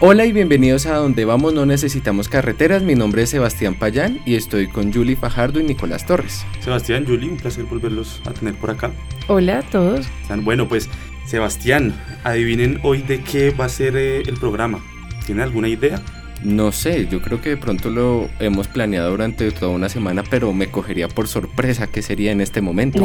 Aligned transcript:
Hola 0.00 0.26
y 0.26 0.30
bienvenidos 0.30 0.86
a 0.86 0.94
Donde 0.94 1.24
Vamos 1.24 1.54
No 1.54 1.66
Necesitamos 1.66 2.28
Carreteras. 2.28 2.84
Mi 2.84 2.94
nombre 2.94 3.22
es 3.22 3.30
Sebastián 3.30 3.74
Payán 3.74 4.20
y 4.24 4.36
estoy 4.36 4.68
con 4.68 4.92
Julie 4.92 5.16
Fajardo 5.16 5.58
y 5.58 5.64
Nicolás 5.64 6.06
Torres. 6.06 6.46
Sebastián, 6.60 7.04
Julie, 7.04 7.28
un 7.28 7.36
placer 7.36 7.64
volverlos 7.64 8.22
a 8.24 8.30
tener 8.30 8.54
por 8.54 8.70
acá. 8.70 8.92
Hola 9.26 9.58
a 9.58 9.62
todos. 9.62 10.06
Bueno, 10.44 10.68
pues 10.68 10.88
Sebastián, 11.26 12.00
adivinen 12.22 12.78
hoy 12.84 13.02
de 13.02 13.24
qué 13.24 13.50
va 13.50 13.64
a 13.64 13.68
ser 13.68 13.96
eh, 13.96 14.22
el 14.24 14.36
programa. 14.36 14.78
¿Tienen 15.26 15.42
alguna 15.42 15.66
idea? 15.66 16.00
No 16.44 16.70
sé, 16.70 17.08
yo 17.08 17.20
creo 17.20 17.40
que 17.40 17.48
de 17.50 17.56
pronto 17.56 17.90
lo 17.90 18.28
hemos 18.38 18.68
planeado 18.68 19.10
durante 19.10 19.50
toda 19.50 19.72
una 19.72 19.88
semana, 19.88 20.22
pero 20.30 20.52
me 20.52 20.70
cogería 20.70 21.08
por 21.08 21.26
sorpresa 21.26 21.88
qué 21.88 22.02
sería 22.02 22.30
en 22.30 22.40
este 22.40 22.60
momento. 22.60 23.00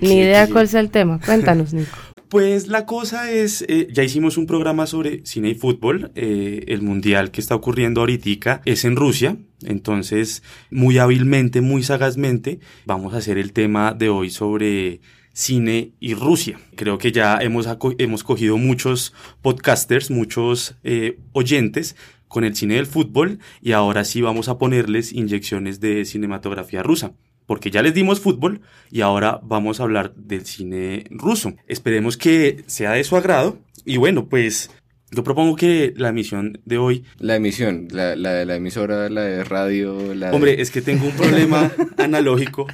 Ni 0.00 0.20
idea, 0.20 0.48
cuál 0.48 0.66
sea 0.66 0.80
el 0.80 0.90
tema. 0.90 1.20
Cuéntanos, 1.26 1.74
Nico. 1.74 1.98
Pues 2.32 2.66
la 2.66 2.86
cosa 2.86 3.30
es, 3.30 3.62
eh, 3.68 3.88
ya 3.92 4.04
hicimos 4.04 4.38
un 4.38 4.46
programa 4.46 4.86
sobre 4.86 5.20
cine 5.26 5.50
y 5.50 5.54
fútbol. 5.54 6.12
Eh, 6.14 6.64
el 6.68 6.80
mundial 6.80 7.30
que 7.30 7.42
está 7.42 7.54
ocurriendo 7.54 8.00
ahorita 8.00 8.62
es 8.64 8.86
en 8.86 8.96
Rusia. 8.96 9.36
Entonces, 9.60 10.42
muy 10.70 10.96
hábilmente, 10.96 11.60
muy 11.60 11.82
sagazmente, 11.82 12.58
vamos 12.86 13.12
a 13.12 13.18
hacer 13.18 13.36
el 13.36 13.52
tema 13.52 13.92
de 13.92 14.08
hoy 14.08 14.30
sobre 14.30 15.02
cine 15.34 15.92
y 16.00 16.14
Rusia. 16.14 16.58
Creo 16.74 16.96
que 16.96 17.12
ya 17.12 17.36
hemos, 17.36 17.68
hemos 17.98 18.24
cogido 18.24 18.56
muchos 18.56 19.12
podcasters, 19.42 20.10
muchos 20.10 20.76
eh, 20.84 21.18
oyentes 21.32 21.96
con 22.28 22.44
el 22.44 22.56
cine 22.56 22.76
del 22.76 22.86
fútbol 22.86 23.40
y 23.60 23.72
ahora 23.72 24.04
sí 24.04 24.22
vamos 24.22 24.48
a 24.48 24.56
ponerles 24.56 25.12
inyecciones 25.12 25.80
de 25.80 26.06
cinematografía 26.06 26.82
rusa 26.82 27.12
porque 27.52 27.70
ya 27.70 27.82
les 27.82 27.92
dimos 27.92 28.18
fútbol 28.18 28.62
y 28.90 29.02
ahora 29.02 29.38
vamos 29.42 29.78
a 29.78 29.82
hablar 29.82 30.14
del 30.14 30.46
cine 30.46 31.04
ruso. 31.10 31.52
Esperemos 31.66 32.16
que 32.16 32.64
sea 32.66 32.92
de 32.92 33.04
su 33.04 33.14
agrado 33.14 33.58
y 33.84 33.98
bueno, 33.98 34.26
pues 34.26 34.70
yo 35.10 35.22
propongo 35.22 35.54
que 35.54 35.92
la 35.94 36.08
emisión 36.08 36.62
de 36.64 36.78
hoy... 36.78 37.04
La 37.18 37.36
emisión, 37.36 37.88
la, 37.90 38.14
de 38.14 38.46
la 38.46 38.56
emisora, 38.56 39.10
la 39.10 39.20
de 39.20 39.44
radio, 39.44 40.14
la 40.14 40.30
Hombre, 40.30 40.62
es 40.62 40.70
que 40.70 40.80
tengo 40.80 41.04
un 41.04 41.12
problema 41.12 41.70
analógico. 41.98 42.68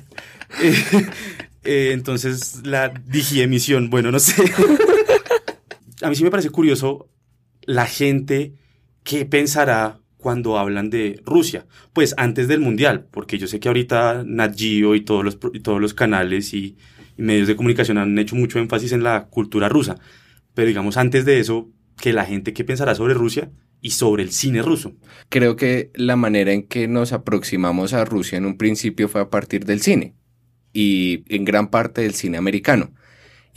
Eh, 0.62 0.76
eh, 1.64 1.90
entonces, 1.92 2.60
la 2.64 2.90
digiemisión, 2.90 3.90
bueno, 3.90 4.12
no 4.12 4.20
sé. 4.20 4.44
a 6.02 6.08
mí 6.08 6.14
sí 6.14 6.22
me 6.22 6.30
parece 6.30 6.50
curioso 6.50 7.08
la 7.62 7.86
gente 7.86 8.52
que 9.02 9.24
pensará 9.24 9.98
cuando 10.18 10.58
hablan 10.58 10.90
de 10.90 11.22
Rusia? 11.24 11.66
Pues 11.94 12.14
antes 12.18 12.46
del 12.48 12.60
Mundial, 12.60 13.06
porque 13.10 13.38
yo 13.38 13.46
sé 13.46 13.58
que 13.58 13.68
ahorita 13.68 14.24
Nat 14.26 14.58
Geo 14.58 14.94
y 14.94 15.00
todos 15.00 15.24
los, 15.24 15.38
todos 15.62 15.80
los 15.80 15.94
canales 15.94 16.52
y, 16.52 16.76
medios 17.18 17.48
de 17.48 17.56
comunicación 17.56 17.98
han 17.98 18.18
hecho 18.18 18.36
mucho 18.36 18.58
énfasis 18.58 18.92
en 18.92 19.02
la 19.02 19.26
cultura 19.26 19.68
rusa, 19.68 19.98
pero 20.54 20.68
digamos 20.68 20.96
antes 20.96 21.24
de 21.24 21.40
eso, 21.40 21.68
que 22.00 22.12
la 22.12 22.24
gente 22.24 22.52
que 22.52 22.64
pensará 22.64 22.94
sobre 22.94 23.14
Rusia 23.14 23.50
y 23.80 23.90
sobre 23.90 24.22
el 24.22 24.30
cine 24.30 24.62
ruso. 24.62 24.94
Creo 25.28 25.56
que 25.56 25.90
la 25.94 26.16
manera 26.16 26.52
en 26.52 26.62
que 26.62 26.88
nos 26.88 27.12
aproximamos 27.12 27.92
a 27.92 28.04
Rusia 28.04 28.38
en 28.38 28.46
un 28.46 28.56
principio 28.56 29.08
fue 29.08 29.20
a 29.20 29.30
partir 29.30 29.64
del 29.64 29.80
cine 29.80 30.14
y 30.72 31.24
en 31.34 31.44
gran 31.44 31.70
parte 31.70 32.02
del 32.02 32.14
cine 32.14 32.38
americano. 32.38 32.92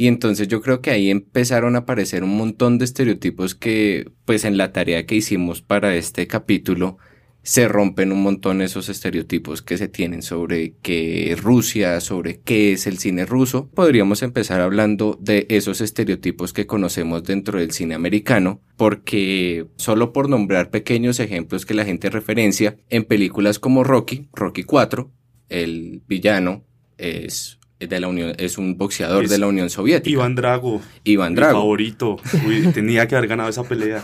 Y 0.01 0.07
entonces 0.07 0.47
yo 0.47 0.61
creo 0.61 0.81
que 0.81 0.89
ahí 0.89 1.11
empezaron 1.11 1.75
a 1.75 1.79
aparecer 1.81 2.23
un 2.23 2.35
montón 2.35 2.79
de 2.79 2.85
estereotipos 2.85 3.53
que, 3.53 4.09
pues 4.25 4.45
en 4.45 4.57
la 4.57 4.71
tarea 4.71 5.05
que 5.05 5.13
hicimos 5.13 5.61
para 5.61 5.95
este 5.95 6.25
capítulo, 6.25 6.97
se 7.43 7.67
rompen 7.67 8.11
un 8.11 8.23
montón 8.23 8.63
esos 8.63 8.89
estereotipos 8.89 9.61
que 9.61 9.77
se 9.77 9.89
tienen 9.89 10.23
sobre 10.23 10.73
qué 10.81 11.31
es 11.31 11.43
Rusia, 11.43 11.99
sobre 11.99 12.39
qué 12.39 12.71
es 12.71 12.87
el 12.87 12.97
cine 12.97 13.27
ruso. 13.27 13.69
Podríamos 13.75 14.23
empezar 14.23 14.59
hablando 14.59 15.19
de 15.21 15.45
esos 15.49 15.81
estereotipos 15.81 16.51
que 16.51 16.65
conocemos 16.65 17.23
dentro 17.23 17.59
del 17.59 17.69
cine 17.69 17.93
americano, 17.93 18.59
porque 18.77 19.67
solo 19.75 20.13
por 20.13 20.29
nombrar 20.29 20.71
pequeños 20.71 21.19
ejemplos 21.19 21.63
que 21.67 21.75
la 21.75 21.85
gente 21.85 22.09
referencia, 22.09 22.75
en 22.89 23.03
películas 23.03 23.59
como 23.59 23.83
Rocky, 23.83 24.29
Rocky 24.33 24.63
4, 24.63 25.11
el 25.49 26.01
villano 26.07 26.65
es 26.97 27.60
de 27.87 27.99
la 27.99 28.07
Unión, 28.07 28.33
es 28.37 28.57
un 28.57 28.77
boxeador 28.77 29.27
de 29.27 29.37
la 29.37 29.47
Unión 29.47 29.69
Soviética. 29.69 30.09
Iván 30.09 30.35
Drago. 30.35 30.81
Iván 31.03 31.35
Drago. 31.35 31.57
Mi 31.57 31.61
favorito. 31.61 32.17
tenía 32.73 33.07
que 33.07 33.15
haber 33.15 33.27
ganado 33.27 33.49
esa 33.49 33.63
pelea. 33.63 34.03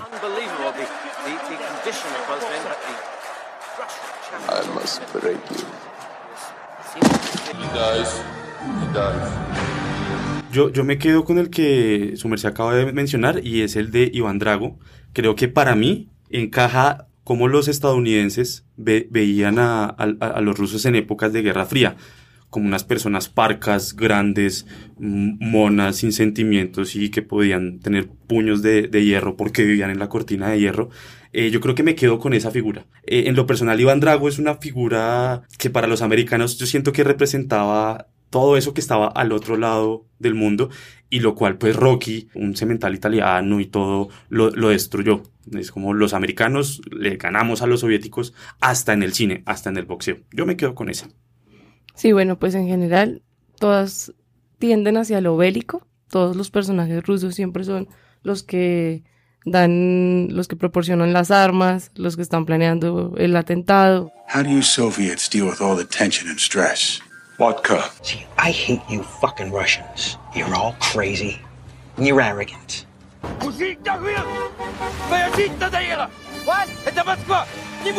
Yo, 10.51 10.71
yo 10.71 10.83
me 10.83 10.97
quedo 10.97 11.23
con 11.23 11.37
el 11.37 11.49
que 11.49 12.13
su 12.15 12.27
merced 12.29 12.49
acaba 12.49 12.73
de 12.73 12.91
mencionar 12.91 13.45
y 13.45 13.61
es 13.61 13.75
el 13.75 13.91
de 13.91 14.09
Iván 14.11 14.39
Drago. 14.39 14.79
Creo 15.13 15.35
que 15.35 15.47
para 15.47 15.75
mí 15.75 16.09
encaja 16.29 17.07
como 17.23 17.47
los 17.47 17.67
estadounidenses 17.67 18.65
veían 18.75 19.59
a 19.59 19.95
los 20.41 20.57
rusos 20.57 20.85
en 20.85 20.95
épocas 20.95 21.33
de 21.33 21.41
Guerra 21.41 21.65
Fría 21.65 21.97
como 22.49 22.67
unas 22.67 22.83
personas 22.83 23.29
parcas, 23.29 23.95
grandes, 23.95 24.65
monas, 24.97 25.97
sin 25.97 26.11
sentimientos 26.11 26.95
y 26.95 27.09
que 27.09 27.21
podían 27.21 27.79
tener 27.79 28.07
puños 28.07 28.61
de, 28.61 28.89
hierro 28.89 29.35
porque 29.35 29.63
vivían 29.63 29.89
en 29.89 29.99
la 29.99 30.09
cortina 30.09 30.49
de 30.49 30.59
hierro. 30.59 30.89
Eh, 31.33 31.51
yo 31.51 31.59
creo 31.59 31.75
que 31.75 31.83
me 31.83 31.95
quedo 31.95 32.19
con 32.19 32.33
esa 32.33 32.51
figura. 32.51 32.85
Eh, 33.03 33.25
en 33.27 33.35
lo 33.35 33.45
personal, 33.45 33.79
Iván 33.79 33.99
Drago 33.99 34.27
es 34.27 34.39
una 34.39 34.55
figura 34.55 35.43
que 35.57 35.69
para 35.69 35.87
los 35.87 36.01
americanos 36.01 36.57
yo 36.57 36.65
siento 36.65 36.93
que 36.93 37.03
representaba 37.03 38.07
todo 38.29 38.57
eso 38.57 38.73
que 38.73 38.81
estaba 38.81 39.07
al 39.07 39.31
otro 39.31 39.57
lado 39.57 40.05
del 40.19 40.33
mundo 40.33 40.69
y 41.09 41.19
lo 41.19 41.35
cual 41.35 41.57
pues 41.57 41.75
Rocky, 41.75 42.29
un 42.33 42.55
cemental 42.55 42.93
italiano 42.95 43.59
y 43.59 43.65
todo, 43.65 44.09
lo, 44.29 44.49
lo 44.51 44.69
destruyó. 44.69 45.23
Es 45.53 45.71
como 45.71 45.93
los 45.93 46.13
americanos 46.13 46.81
le 46.91 47.15
ganamos 47.17 47.61
a 47.61 47.67
los 47.67 47.81
soviéticos 47.81 48.33
hasta 48.59 48.93
en 48.93 49.03
el 49.03 49.13
cine, 49.13 49.43
hasta 49.45 49.69
en 49.69 49.77
el 49.77 49.85
boxeo. 49.85 50.17
Yo 50.31 50.45
me 50.45 50.57
quedo 50.57 50.75
con 50.75 50.89
esa. 50.89 51.09
Sí, 51.96 52.12
bueno, 52.12 52.38
pues 52.38 52.54
en 52.54 52.66
general 52.66 53.22
todas 53.58 54.12
tienden 54.58 54.96
hacia 54.96 55.20
lo 55.20 55.36
bélico. 55.36 55.86
Todos 56.10 56.36
los 56.36 56.50
personajes 56.50 57.02
rusos 57.04 57.34
siempre 57.34 57.64
son 57.64 57.88
los 58.22 58.42
que 58.42 59.04
dan, 59.44 60.28
los 60.30 60.48
que 60.48 60.56
proporcionan 60.56 61.12
las 61.12 61.30
armas, 61.30 61.90
los 61.94 62.16
que 62.16 62.22
están 62.22 62.44
planeando 62.46 63.14
el 63.16 63.36
atentado. 63.36 64.12
How 64.34 64.42
do 64.42 64.50
you 64.50 64.62
Soviets 64.62 65.28
deal 65.28 65.46
with 65.46 65.60
all 65.60 65.76
the 65.76 65.84
tension 65.84 66.28
and 66.28 66.38
stress? 66.38 67.00
Vodka. 67.38 67.90
See, 68.02 68.24
I 68.38 68.52
hate 68.52 68.82
you 68.88 69.02
fucking 69.20 69.52
Russians. 69.52 70.18
You're 70.34 70.54
all 70.54 70.74
crazy 70.80 71.38
and 71.96 72.06
you're 72.06 72.22
arrogant. 72.22 72.86
What? 76.44 76.68
Это 76.86 77.04
Москва! 77.04 77.46
Не 77.84 77.92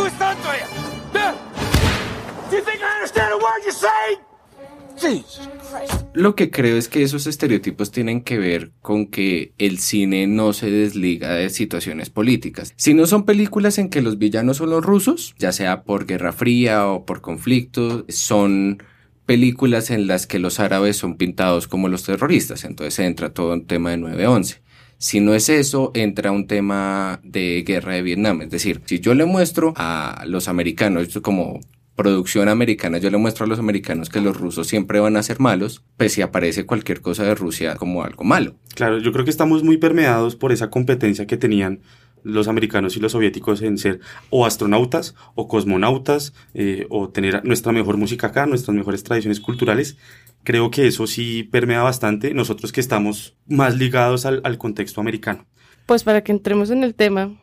Lo 6.15 6.35
que 6.35 6.51
creo 6.51 6.77
es 6.77 6.89
que 6.89 7.03
esos 7.03 7.27
estereotipos 7.27 7.91
tienen 7.91 8.23
que 8.23 8.39
ver 8.39 8.73
con 8.83 9.07
que 9.07 9.53
el 9.59 9.79
cine 9.79 10.27
no 10.27 10.53
se 10.53 10.71
desliga 10.71 11.35
de 11.35 11.51
situaciones 11.51 12.11
políticas. 12.11 12.73
Si 12.77 12.95
no 12.95 13.07
son 13.07 13.25
películas 13.25 13.79
en 13.79 13.91
que 13.91 14.03
los 14.03 14.19
villanos 14.19 14.57
son 14.59 14.71
los 14.71 14.85
rusos, 14.85 15.35
ya 15.39 15.53
sea 15.53 15.85
por 15.85 16.07
Guerra 16.07 16.33
Fría 16.33 16.89
o 16.89 17.07
por 17.07 17.21
conflicto, 17.21 18.05
son 18.09 18.83
películas 19.27 19.91
en 19.91 20.07
las 20.07 20.27
que 20.27 20.39
los 20.39 20.59
árabes 20.59 20.97
son 20.97 21.17
pintados 21.17 21.69
como 21.69 21.89
los 21.89 22.03
terroristas. 22.03 22.65
Entonces 22.65 22.99
entra 22.99 23.33
todo 23.33 23.53
un 23.53 23.67
tema 23.67 23.91
de 23.91 23.99
9-11. 23.99 24.61
Si 24.97 25.21
no 25.21 25.35
es 25.35 25.49
eso, 25.49 25.93
entra 25.95 26.33
un 26.33 26.49
tema 26.49 27.21
de 27.23 27.63
guerra 27.65 27.95
de 27.95 28.03
Vietnam. 28.03 28.43
Es 28.43 28.51
decir, 28.51 28.81
si 28.87 28.99
yo 28.99 29.15
le 29.15 29.27
muestro 29.27 29.73
a 29.77 30.25
los 30.27 30.49
americanos 30.49 31.21
como 31.23 31.61
producción 31.99 32.49
americana, 32.49 32.99
yo 32.99 33.11
le 33.11 33.19
muestro 33.19 33.45
a 33.45 33.49
los 33.49 33.59
americanos 33.59 34.09
que 34.09 34.21
los 34.21 34.37
rusos 34.37 34.69
siempre 34.69 35.01
van 35.01 35.17
a 35.17 35.23
ser 35.25 35.41
malos, 35.41 35.83
pues 35.97 36.13
si 36.13 36.23
aparece 36.23 36.65
cualquier 36.65 37.01
cosa 37.01 37.25
de 37.25 37.35
Rusia 37.35 37.75
como 37.75 38.05
algo 38.05 38.23
malo. 38.23 38.55
Claro, 38.77 38.99
yo 38.99 39.13
creo 39.13 39.25
que 39.25 39.33
estamos 39.33 39.65
muy 39.65 39.79
permeados 39.79 40.37
por 40.37 40.53
esa 40.53 40.71
competencia 40.71 41.27
que 41.27 41.37
tenían 41.37 41.81
los 42.23 42.47
americanos 42.47 42.97
y 42.97 43.01
los 43.01 43.13
soviéticos 43.13 43.63
en 43.63 43.79
ser 43.79 43.99
o 44.31 44.47
astronautas 44.47 45.17
o 45.35 45.49
cosmonautas 45.49 46.35
eh, 46.55 46.87
o 46.89 47.09
tener 47.09 47.45
nuestra 47.45 47.73
mejor 47.73 47.97
música 47.97 48.29
acá, 48.29 48.47
nuestras 48.47 48.77
mejores 48.77 49.03
tradiciones 49.03 49.41
culturales. 49.41 49.99
Creo 50.45 50.71
que 50.71 50.87
eso 50.87 51.09
sí 51.09 51.43
permea 51.43 51.83
bastante 51.83 52.33
nosotros 52.33 52.71
que 52.71 52.81
estamos 52.81 53.37
más 53.49 53.77
ligados 53.77 54.25
al, 54.25 54.41
al 54.45 54.57
contexto 54.57 55.01
americano. 55.01 55.47
Pues 55.85 56.05
para 56.05 56.23
que 56.23 56.31
entremos 56.31 56.71
en 56.71 56.85
el 56.85 56.95
tema, 56.95 57.37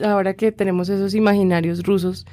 ahora 0.00 0.34
que 0.34 0.52
tenemos 0.52 0.88
esos 0.88 1.14
imaginarios 1.14 1.82
rusos, 1.82 2.26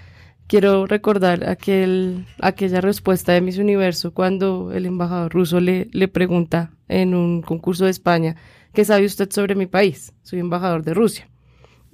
quiero 0.48 0.86
recordar 0.86 1.48
aquel, 1.50 2.26
aquella 2.40 2.82
respuesta 2.82 3.34
de 3.34 3.42
Miss 3.42 3.58
Universo 3.58 4.14
cuando 4.14 4.72
el 4.74 4.86
embajador 4.86 5.34
ruso 5.34 5.60
le, 5.60 5.88
le 5.92 6.08
pregunta 6.08 6.72
en 6.88 7.14
un 7.16 7.42
concurso 7.42 7.86
de 7.86 7.92
España, 7.92 8.36
¿qué 8.74 8.86
sabe 8.86 9.06
usted 9.06 9.32
sobre 9.32 9.56
mi 9.56 9.66
país? 9.66 10.14
Soy 10.24 10.40
embajador 10.40 10.84
de 10.84 10.94
Rusia. 10.94 11.30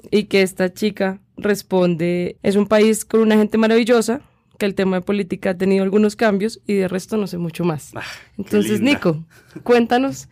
Y 0.09 0.25
que 0.25 0.42
esta 0.42 0.74
chica 0.74 1.21
responde, 1.38 2.38
es 2.44 2.56
un 2.56 2.68
país 2.68 3.06
con 3.06 3.21
una 3.21 3.38
gente 3.38 3.57
maravillosa, 3.57 4.21
que 4.57 4.65
el 4.65 4.75
tema 4.75 4.97
de 4.97 5.01
política 5.01 5.51
ha 5.51 5.57
tenido 5.57 5.83
algunos 5.83 6.15
cambios 6.15 6.62
y 6.68 6.75
de 6.75 6.88
resto 6.88 7.18
no 7.18 7.25
sé 7.25 7.38
mucho 7.38 7.65
más. 7.65 7.94
Entonces, 8.38 8.80
Nico, 8.80 9.25
cuéntanos, 9.63 10.27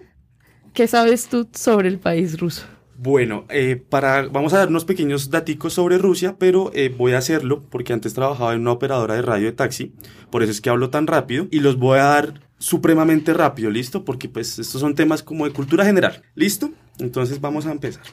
¿qué 0.74 0.88
sabes 0.88 1.28
tú 1.30 1.48
sobre 1.52 1.88
el 1.88 1.98
país 1.98 2.40
ruso? 2.40 2.66
Bueno, 3.02 3.46
eh, 3.48 3.82
para, 3.90 4.28
vamos 4.28 4.52
a 4.52 4.58
dar 4.58 4.68
unos 4.68 4.84
pequeños 4.84 5.30
daticos 5.30 5.72
sobre 5.72 5.98
Rusia, 5.98 6.36
pero 6.38 6.70
eh, 6.74 6.94
voy 6.96 7.14
a 7.14 7.20
hacerlo 7.20 7.64
porque 7.70 7.94
antes 7.94 8.14
trabajaba 8.14 8.54
en 8.54 8.60
una 8.60 8.74
operadora 8.74 9.16
de 9.16 9.22
radio 9.22 9.46
de 9.46 9.54
taxi, 9.54 9.94
por 10.30 10.44
eso 10.44 10.52
es 10.52 10.60
que 10.60 10.70
hablo 10.70 10.90
tan 10.90 11.08
rápido 11.08 11.48
y 11.50 11.62
los 11.62 11.80
voy 11.80 11.98
a 12.00 12.04
dar 12.04 12.42
supremamente 12.58 13.34
rápido, 13.34 13.72
¿listo? 13.72 14.04
Porque 14.04 14.28
pues 14.28 14.60
estos 14.60 14.82
son 14.82 14.96
temas 14.96 15.24
como 15.24 15.46
de 15.46 15.54
cultura 15.54 15.86
general, 15.86 16.24
¿listo? 16.36 16.72
Entonces 16.98 17.40
vamos 17.40 17.66
a 17.68 17.72
empezar. 17.72 18.04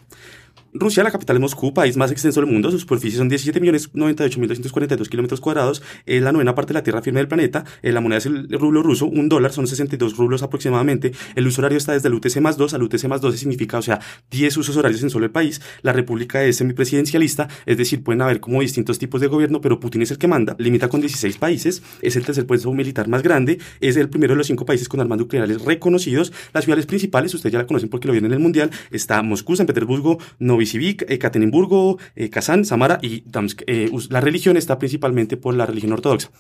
Rusia, 0.79 1.03
la 1.03 1.11
capital 1.11 1.37
es 1.37 1.41
Moscú, 1.41 1.73
país 1.73 1.97
más 1.97 2.11
extenso 2.11 2.41
del 2.41 2.51
mundo. 2.51 2.71
Su 2.71 2.79
superficie 2.79 3.17
son 3.19 3.31
17.098.242 3.31 5.09
kilómetros 5.09 5.41
cuadrados. 5.41 5.83
Es 6.05 6.23
la 6.23 6.33
novena 6.33 6.55
parte 6.55 6.73
de 6.73 6.75
la 6.75 6.83
tierra 6.83 7.01
firme 7.03 7.21
del 7.21 7.29
planeta. 7.29 7.65
Eh, 7.83 7.93
la 7.93 8.01
moneda 8.01 8.19
es 8.19 8.27
el 8.27 8.49
rublo 8.51 8.83
ruso. 8.83 9.07
Un 9.07 9.29
dólar 9.29 9.53
son 9.53 9.67
62 9.67 10.17
rublos 10.17 10.43
aproximadamente. 10.43 11.13
El 11.35 11.47
uso 11.47 11.63
horario 11.63 11.79
está 11.79 11.93
desde 11.93 12.09
el 12.09 12.15
UTC 12.15 12.41
más 12.41 12.57
2 12.57 12.75
al 12.75 12.83
UTC 12.83 13.05
más 13.09 13.21
12 13.21 13.39
significa, 13.39 13.79
o 13.79 13.83
sea, 13.83 14.01
10 14.31 14.57
usos 14.59 14.77
horarios 14.77 15.03
en 15.03 15.11
solo 15.11 15.25
el 15.25 15.31
país. 15.31 15.63
La 15.83 15.93
república 15.93 16.45
es 16.45 16.57
semipresidencialista, 16.57 17.49
es 17.65 17.79
decir, 17.79 18.03
pueden 18.03 18.23
haber 18.23 18.41
como 18.41 18.61
distintos 18.61 18.99
tipos 18.99 19.21
de 19.21 19.29
gobierno, 19.29 19.61
pero 19.61 19.81
Putin 19.81 20.03
es 20.03 20.11
el 20.11 20.19
que 20.19 20.29
manda. 20.29 20.57
Limita 20.59 20.89
con 20.89 21.01
16 21.01 21.39
países. 21.39 21.83
Es 22.03 22.17
el 22.17 22.25
tercer 22.25 22.47
puesto 22.47 22.73
militar 22.73 23.09
más 23.09 23.23
grande. 23.23 23.59
Es 23.81 23.97
el 23.97 24.09
primero 24.09 24.35
de 24.35 24.39
los 24.39 24.47
cinco 24.47 24.67
países 24.67 24.89
con 24.89 25.01
armas 25.01 25.19
nucleares 25.19 25.63
reconocidos. 25.63 26.33
Las 26.53 26.65
ciudades 26.65 26.87
principales, 26.87 27.33
ustedes 27.35 27.53
ya 27.53 27.59
la 27.59 27.67
conocen 27.67 27.89
porque 27.89 28.09
lo 28.09 28.13
vieron 28.13 28.27
en 28.27 28.35
el 28.35 28.41
Mundial, 28.41 28.71
está 28.91 29.23
Moscú, 29.23 29.57
San 29.57 29.67
Petersburgo, 29.67 30.19
Novi 30.39 30.66
Novosibirsk, 30.67 31.03
Ekaterimburgo, 31.09 31.99
eh, 32.17 32.31
Kazán, 32.31 32.65
Samara 32.65 32.99
y 33.01 33.23
Damsk. 33.27 33.63
Eh, 33.67 33.91
la 34.11 34.21
religión 34.21 34.57
está 34.57 34.79
principalmente 34.79 35.37
por 35.37 35.55
la 35.55 35.67
religión 35.67 35.93
ortodoxa. 35.93 36.31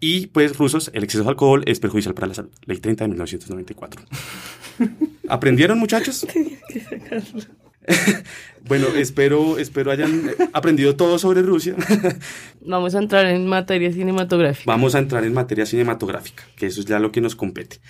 Y 0.00 0.28
pues 0.28 0.56
rusos, 0.56 0.90
el 0.94 1.04
exceso 1.04 1.24
de 1.24 1.30
alcohol 1.30 1.62
es 1.66 1.78
perjudicial 1.78 2.14
para 2.14 2.26
la 2.26 2.34
salud. 2.34 2.50
Ley 2.64 2.78
30 2.78 3.04
de 3.04 3.08
1994. 3.08 4.02
¿Aprendieron 5.28 5.78
muchachos? 5.78 6.26
bueno, 8.68 8.88
espero, 8.94 9.58
espero 9.58 9.90
hayan 9.90 10.30
aprendido 10.52 10.96
todo 10.96 11.18
sobre 11.18 11.42
Rusia. 11.42 11.74
Vamos 12.60 12.94
a 12.94 12.98
entrar 12.98 13.26
en 13.26 13.46
materia 13.46 13.92
cinematográfica. 13.92 14.64
Vamos 14.66 14.94
a 14.94 14.98
entrar 14.98 15.24
en 15.24 15.32
materia 15.32 15.66
cinematográfica, 15.66 16.44
que 16.56 16.66
eso 16.66 16.80
es 16.80 16.86
ya 16.86 16.98
lo 16.98 17.10
que 17.12 17.20
nos 17.20 17.36
compete. 17.36 17.80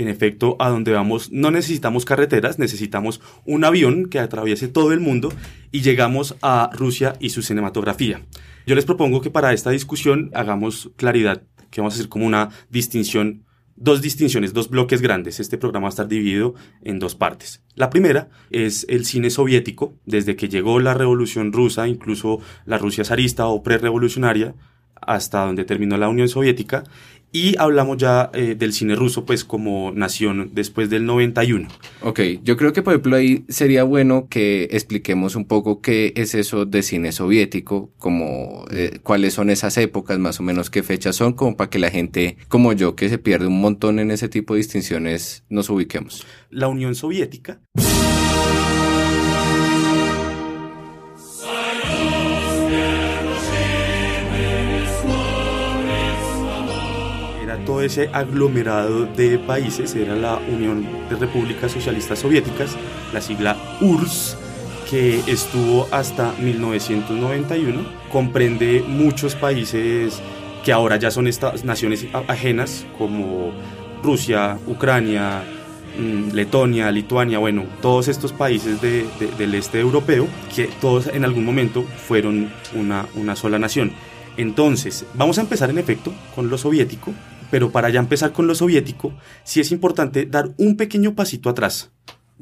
En 0.00 0.08
efecto, 0.08 0.56
a 0.60 0.70
donde 0.70 0.92
vamos 0.92 1.30
no 1.30 1.50
necesitamos 1.50 2.06
carreteras, 2.06 2.58
necesitamos 2.58 3.20
un 3.44 3.64
avión 3.66 4.06
que 4.06 4.18
atraviese 4.18 4.66
todo 4.66 4.94
el 4.94 5.00
mundo 5.00 5.30
y 5.72 5.82
llegamos 5.82 6.36
a 6.40 6.70
Rusia 6.72 7.16
y 7.20 7.28
su 7.28 7.42
cinematografía. 7.42 8.22
Yo 8.66 8.74
les 8.74 8.86
propongo 8.86 9.20
que 9.20 9.28
para 9.28 9.52
esta 9.52 9.68
discusión 9.68 10.30
hagamos 10.32 10.90
claridad, 10.96 11.42
que 11.70 11.82
vamos 11.82 11.92
a 11.92 11.96
hacer 11.96 12.08
como 12.08 12.24
una 12.24 12.48
distinción, 12.70 13.44
dos 13.76 14.00
distinciones, 14.00 14.54
dos 14.54 14.70
bloques 14.70 15.02
grandes. 15.02 15.38
Este 15.38 15.58
programa 15.58 15.84
va 15.84 15.88
a 15.88 15.90
estar 15.90 16.08
dividido 16.08 16.54
en 16.80 16.98
dos 16.98 17.14
partes. 17.14 17.62
La 17.74 17.90
primera 17.90 18.30
es 18.50 18.86
el 18.88 19.04
cine 19.04 19.28
soviético, 19.28 19.92
desde 20.06 20.34
que 20.34 20.48
llegó 20.48 20.80
la 20.80 20.94
revolución 20.94 21.52
rusa, 21.52 21.88
incluso 21.88 22.40
la 22.64 22.78
Rusia 22.78 23.04
zarista 23.04 23.48
o 23.48 23.62
prerevolucionaria, 23.62 24.54
hasta 25.00 25.44
donde 25.44 25.64
terminó 25.64 25.96
la 25.96 26.08
Unión 26.08 26.28
Soviética 26.28 26.84
y 27.32 27.56
hablamos 27.58 27.96
ya 27.96 28.30
eh, 28.34 28.54
del 28.56 28.72
cine 28.72 28.94
ruso 28.94 29.24
pues 29.24 29.44
como 29.44 29.92
nación 29.92 30.50
después 30.52 30.90
del 30.90 31.06
91. 31.06 31.68
Ok, 32.02 32.20
yo 32.42 32.56
creo 32.56 32.72
que 32.72 32.82
por 32.82 32.94
ejemplo 32.94 33.16
ahí 33.16 33.44
sería 33.48 33.84
bueno 33.84 34.26
que 34.28 34.68
expliquemos 34.72 35.36
un 35.36 35.44
poco 35.44 35.80
qué 35.80 36.12
es 36.16 36.34
eso 36.34 36.66
de 36.66 36.82
cine 36.82 37.12
soviético, 37.12 37.90
como 37.98 38.64
eh, 38.70 38.98
cuáles 39.02 39.34
son 39.34 39.50
esas 39.50 39.76
épocas, 39.78 40.18
más 40.18 40.40
o 40.40 40.42
menos 40.42 40.70
qué 40.70 40.82
fechas 40.82 41.16
son, 41.16 41.34
como 41.34 41.56
para 41.56 41.70
que 41.70 41.78
la 41.78 41.90
gente 41.90 42.36
como 42.48 42.72
yo 42.72 42.96
que 42.96 43.08
se 43.08 43.18
pierde 43.18 43.46
un 43.46 43.60
montón 43.60 43.98
en 43.98 44.10
ese 44.10 44.28
tipo 44.28 44.54
de 44.54 44.58
distinciones 44.58 45.44
nos 45.48 45.70
ubiquemos. 45.70 46.26
La 46.50 46.68
Unión 46.68 46.94
Soviética. 46.94 47.60
Todo 57.64 57.82
ese 57.82 58.10
aglomerado 58.12 59.06
de 59.06 59.38
países 59.38 59.94
era 59.94 60.14
la 60.14 60.36
Unión 60.36 60.86
de 61.08 61.16
Repúblicas 61.16 61.72
Socialistas 61.72 62.18
Soviéticas, 62.20 62.76
la 63.12 63.20
sigla 63.20 63.56
URSS, 63.80 64.36
que 64.90 65.20
estuvo 65.26 65.86
hasta 65.92 66.32
1991. 66.40 67.80
Comprende 68.10 68.84
muchos 68.86 69.34
países 69.34 70.20
que 70.64 70.72
ahora 70.72 70.96
ya 70.96 71.10
son 71.10 71.26
estas 71.26 71.64
naciones 71.64 72.06
ajenas, 72.28 72.86
como 72.98 73.52
Rusia, 74.02 74.58
Ucrania, 74.66 75.42
mm, 75.98 76.32
Letonia, 76.32 76.90
Lituania, 76.90 77.38
bueno, 77.38 77.64
todos 77.80 78.08
estos 78.08 78.32
países 78.32 78.80
del 78.80 79.54
este 79.54 79.80
europeo, 79.80 80.26
que 80.54 80.68
todos 80.80 81.06
en 81.06 81.24
algún 81.24 81.44
momento 81.44 81.84
fueron 81.84 82.50
una, 82.74 83.06
una 83.14 83.36
sola 83.36 83.58
nación. 83.58 83.92
Entonces, 84.36 85.06
vamos 85.14 85.38
a 85.38 85.42
empezar 85.42 85.70
en 85.70 85.78
efecto 85.78 86.12
con 86.34 86.50
lo 86.50 86.58
soviético, 86.58 87.12
pero 87.50 87.70
para 87.70 87.90
ya 87.90 88.00
empezar 88.00 88.32
con 88.32 88.46
lo 88.46 88.54
soviético, 88.54 89.12
sí 89.44 89.60
es 89.60 89.72
importante 89.72 90.26
dar 90.26 90.50
un 90.56 90.76
pequeño 90.76 91.14
pasito 91.14 91.50
atrás. 91.50 91.90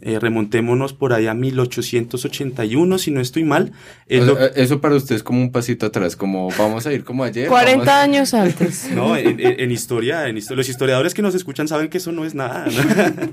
Eh, 0.01 0.21
remontémonos 0.21 0.93
por 0.93 1.13
ahí 1.13 1.27
a 1.27 1.35
1881, 1.35 2.99
si 2.99 3.11
no 3.11 3.21
estoy 3.21 3.43
mal. 3.43 3.73
Eso 4.07 4.81
para 4.81 4.95
usted 4.95 5.17
es 5.17 5.25
como 5.25 5.41
un 5.41 5.51
pasito 5.51 5.87
atrás, 5.87 6.15
como 6.15 6.51
vamos 6.57 6.87
a 6.87 6.93
ir 6.93 7.03
como 7.03 7.25
ayer. 7.25 7.49
40 7.49 8.01
años 8.01 8.35
antes. 8.35 8.89
No, 8.99 9.17
en, 9.17 9.71
historia, 9.71 10.29
en 10.29 10.35
los 10.35 10.69
historiadores 10.69 11.15
que 11.15 11.23
nos 11.23 11.35
escuchan 11.35 11.69
saben 11.69 11.89
que 11.89 11.99
eso 11.99 12.11
no 12.13 12.25
es 12.25 12.35
nada. 12.35 12.67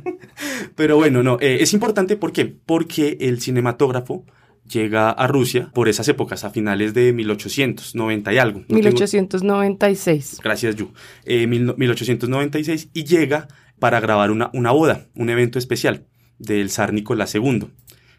Pero 0.76 0.98
bueno, 0.98 1.24
no, 1.24 1.38
eh, 1.40 1.58
es 1.62 1.74
importante 1.74 2.18
¿por 2.18 2.32
qué? 2.32 2.46
porque 2.46 3.18
el 3.22 3.42
cinematógrafo 3.42 4.26
llega 4.70 5.10
a 5.10 5.28
Rusia 5.28 5.70
por 5.74 5.90
esas 5.90 6.08
épocas, 6.08 6.44
a 6.44 6.50
finales 6.50 6.94
de 6.94 7.14
1890 7.14 8.34
y 8.34 8.38
algo. 8.38 8.64
1896. 8.68 10.40
Gracias, 10.44 10.76
Yu. 10.76 10.92
1896 11.26 12.84
eh, 12.84 12.90
y 12.94 13.04
llega 13.04 13.48
para 13.80 14.00
grabar 14.00 14.32
una, 14.32 14.50
una 14.54 14.72
boda, 14.72 15.08
un 15.16 15.30
evento 15.30 15.60
especial 15.60 16.06
del 16.40 16.70
zar 16.70 16.94
Nicolás 16.94 17.36
II. 17.36 17.68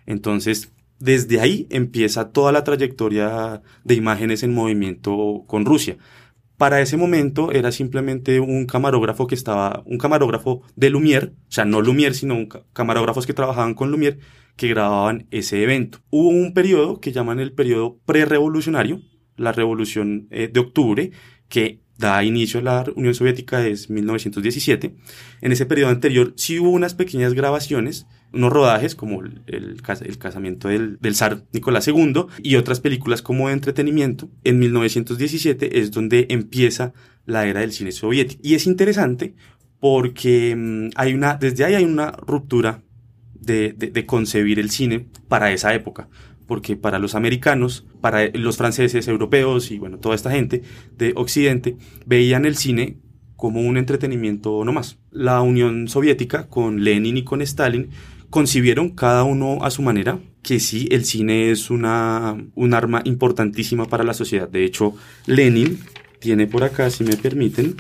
Entonces, 0.06 0.72
desde 0.98 1.40
ahí 1.40 1.66
empieza 1.70 2.30
toda 2.30 2.52
la 2.52 2.64
trayectoria 2.64 3.62
de 3.84 3.94
imágenes 3.94 4.42
en 4.42 4.54
movimiento 4.54 5.44
con 5.46 5.64
Rusia. 5.64 5.98
Para 6.56 6.80
ese 6.80 6.96
momento 6.96 7.52
era 7.52 7.70
simplemente 7.70 8.40
un 8.40 8.64
camarógrafo 8.64 9.26
que 9.26 9.34
estaba, 9.34 9.82
un 9.84 9.98
camarógrafo 9.98 10.62
de 10.74 10.88
Lumière, 10.88 11.32
o 11.48 11.52
sea, 11.52 11.66
no 11.66 11.82
Lumière, 11.82 12.14
sino 12.14 12.48
camarógrafos 12.72 13.26
que 13.26 13.34
trabajaban 13.34 13.74
con 13.74 13.90
Lumière, 13.90 14.18
que 14.56 14.68
grababan 14.68 15.26
ese 15.30 15.62
evento. 15.62 16.00
Hubo 16.10 16.28
un 16.28 16.54
periodo 16.54 17.00
que 17.00 17.12
llaman 17.12 17.40
el 17.40 17.52
periodo 17.52 17.98
prerevolucionario, 18.06 19.02
la 19.36 19.52
revolución 19.52 20.28
eh, 20.30 20.48
de 20.52 20.60
octubre, 20.60 21.10
que 21.48 21.80
da 21.98 22.22
inicio 22.24 22.60
a 22.60 22.62
la 22.62 22.84
Unión 22.94 23.14
Soviética 23.14 23.66
es 23.66 23.88
1917. 23.88 24.94
En 25.40 25.52
ese 25.52 25.66
periodo 25.66 25.90
anterior 25.90 26.34
sí 26.36 26.58
hubo 26.58 26.70
unas 26.70 26.94
pequeñas 26.94 27.34
grabaciones, 27.34 28.06
unos 28.32 28.52
rodajes 28.52 28.94
como 28.94 29.22
el, 29.22 29.82
casamiento 30.18 30.68
del, 30.68 30.98
del, 31.00 31.14
zar 31.14 31.44
Nicolás 31.52 31.88
II 31.88 32.26
y 32.42 32.56
otras 32.56 32.80
películas 32.80 33.22
como 33.22 33.48
de 33.48 33.54
entretenimiento. 33.54 34.28
En 34.44 34.58
1917 34.58 35.78
es 35.78 35.90
donde 35.90 36.26
empieza 36.30 36.92
la 37.24 37.46
era 37.46 37.60
del 37.60 37.72
cine 37.72 37.92
soviético. 37.92 38.40
Y 38.44 38.54
es 38.54 38.66
interesante 38.66 39.34
porque 39.80 40.54
mm, 40.56 40.90
hay 40.96 41.14
una, 41.14 41.34
desde 41.34 41.64
ahí 41.64 41.74
hay 41.74 41.84
una 41.84 42.10
ruptura 42.10 42.82
de, 43.40 44.04
concebir 44.06 44.58
el 44.58 44.70
cine 44.70 45.06
para 45.28 45.52
esa 45.52 45.74
época 45.74 46.08
porque 46.46 46.76
para 46.76 47.00
los 47.00 47.16
americanos, 47.16 47.86
para 48.00 48.28
los 48.28 48.56
franceses, 48.56 49.08
europeos 49.08 49.72
y 49.72 49.78
bueno, 49.78 49.98
toda 49.98 50.14
esta 50.14 50.30
gente 50.30 50.62
de 50.96 51.12
Occidente 51.16 51.76
veían 52.06 52.44
el 52.44 52.54
cine 52.54 52.98
como 53.34 53.60
un 53.60 53.76
entretenimiento 53.76 54.64
no 54.64 54.72
más. 54.72 54.98
La 55.10 55.40
Unión 55.40 55.88
Soviética 55.88 56.46
con 56.46 56.84
Lenin 56.84 57.16
y 57.16 57.24
con 57.24 57.42
Stalin 57.42 57.90
concibieron 58.30 58.90
cada 58.90 59.24
uno 59.24 59.58
a 59.62 59.70
su 59.70 59.82
manera 59.82 60.20
que 60.42 60.60
sí, 60.60 60.86
el 60.92 61.04
cine 61.04 61.50
es 61.50 61.70
una, 61.70 62.36
un 62.54 62.74
arma 62.74 63.02
importantísima 63.04 63.86
para 63.86 64.04
la 64.04 64.14
sociedad. 64.14 64.48
De 64.48 64.64
hecho, 64.64 64.94
Lenin 65.26 65.80
tiene 66.20 66.46
por 66.46 66.62
acá, 66.62 66.88
si 66.90 67.02
me 67.02 67.16
permiten, 67.16 67.74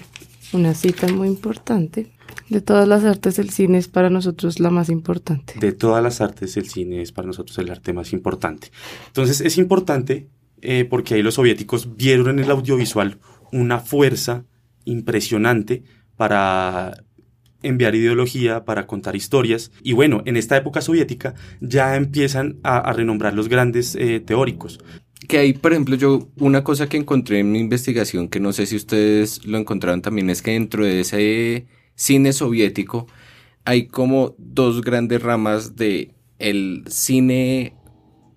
una 0.52 0.74
cita 0.74 1.08
muy 1.08 1.28
importante. 1.28 2.08
De 2.48 2.60
todas 2.60 2.86
las 2.86 3.04
artes, 3.04 3.38
el 3.38 3.50
cine 3.50 3.78
es 3.78 3.88
para 3.88 4.10
nosotros 4.10 4.60
la 4.60 4.70
más 4.70 4.88
importante. 4.88 5.54
De 5.58 5.72
todas 5.72 6.02
las 6.02 6.20
artes, 6.20 6.56
el 6.56 6.68
cine 6.68 7.02
es 7.02 7.12
para 7.12 7.26
nosotros 7.26 7.58
el 7.58 7.70
arte 7.70 7.92
más 7.92 8.12
importante. 8.12 8.70
Entonces, 9.08 9.40
es 9.40 9.58
importante 9.58 10.28
eh, 10.62 10.86
porque 10.88 11.14
ahí 11.14 11.22
los 11.22 11.34
soviéticos 11.34 11.96
vieron 11.96 12.28
en 12.28 12.38
el 12.38 12.50
audiovisual 12.50 13.18
una 13.52 13.80
fuerza 13.80 14.44
impresionante 14.84 15.82
para 16.16 17.04
enviar 17.62 17.94
ideología, 17.94 18.64
para 18.64 18.86
contar 18.86 19.16
historias. 19.16 19.72
Y 19.82 19.92
bueno, 19.92 20.22
en 20.24 20.36
esta 20.36 20.56
época 20.56 20.80
soviética 20.80 21.34
ya 21.60 21.96
empiezan 21.96 22.58
a, 22.62 22.92
renombrar 22.92 23.34
los 23.34 23.48
grandes 23.48 23.96
eh, 23.96 24.20
teóricos 24.20 24.78
que 25.28 25.38
hay, 25.38 25.52
por 25.54 25.72
ejemplo, 25.72 25.96
yo 25.96 26.28
una 26.38 26.62
cosa 26.62 26.88
que 26.88 26.96
encontré 26.96 27.40
en 27.40 27.50
mi 27.50 27.58
investigación, 27.58 28.28
que 28.28 28.38
no 28.38 28.52
sé 28.52 28.66
si 28.66 28.76
ustedes 28.76 29.44
lo 29.46 29.58
encontraron 29.58 30.02
también, 30.02 30.30
es 30.30 30.42
que 30.42 30.52
dentro 30.52 30.84
de 30.84 31.00
ese 31.00 31.66
cine 31.96 32.32
soviético 32.32 33.08
hay 33.66 33.88
como 33.88 34.34
dos 34.38 34.80
grandes 34.80 35.20
ramas 35.22 35.76
de 35.76 36.12
el 36.38 36.84
cine 36.86 37.74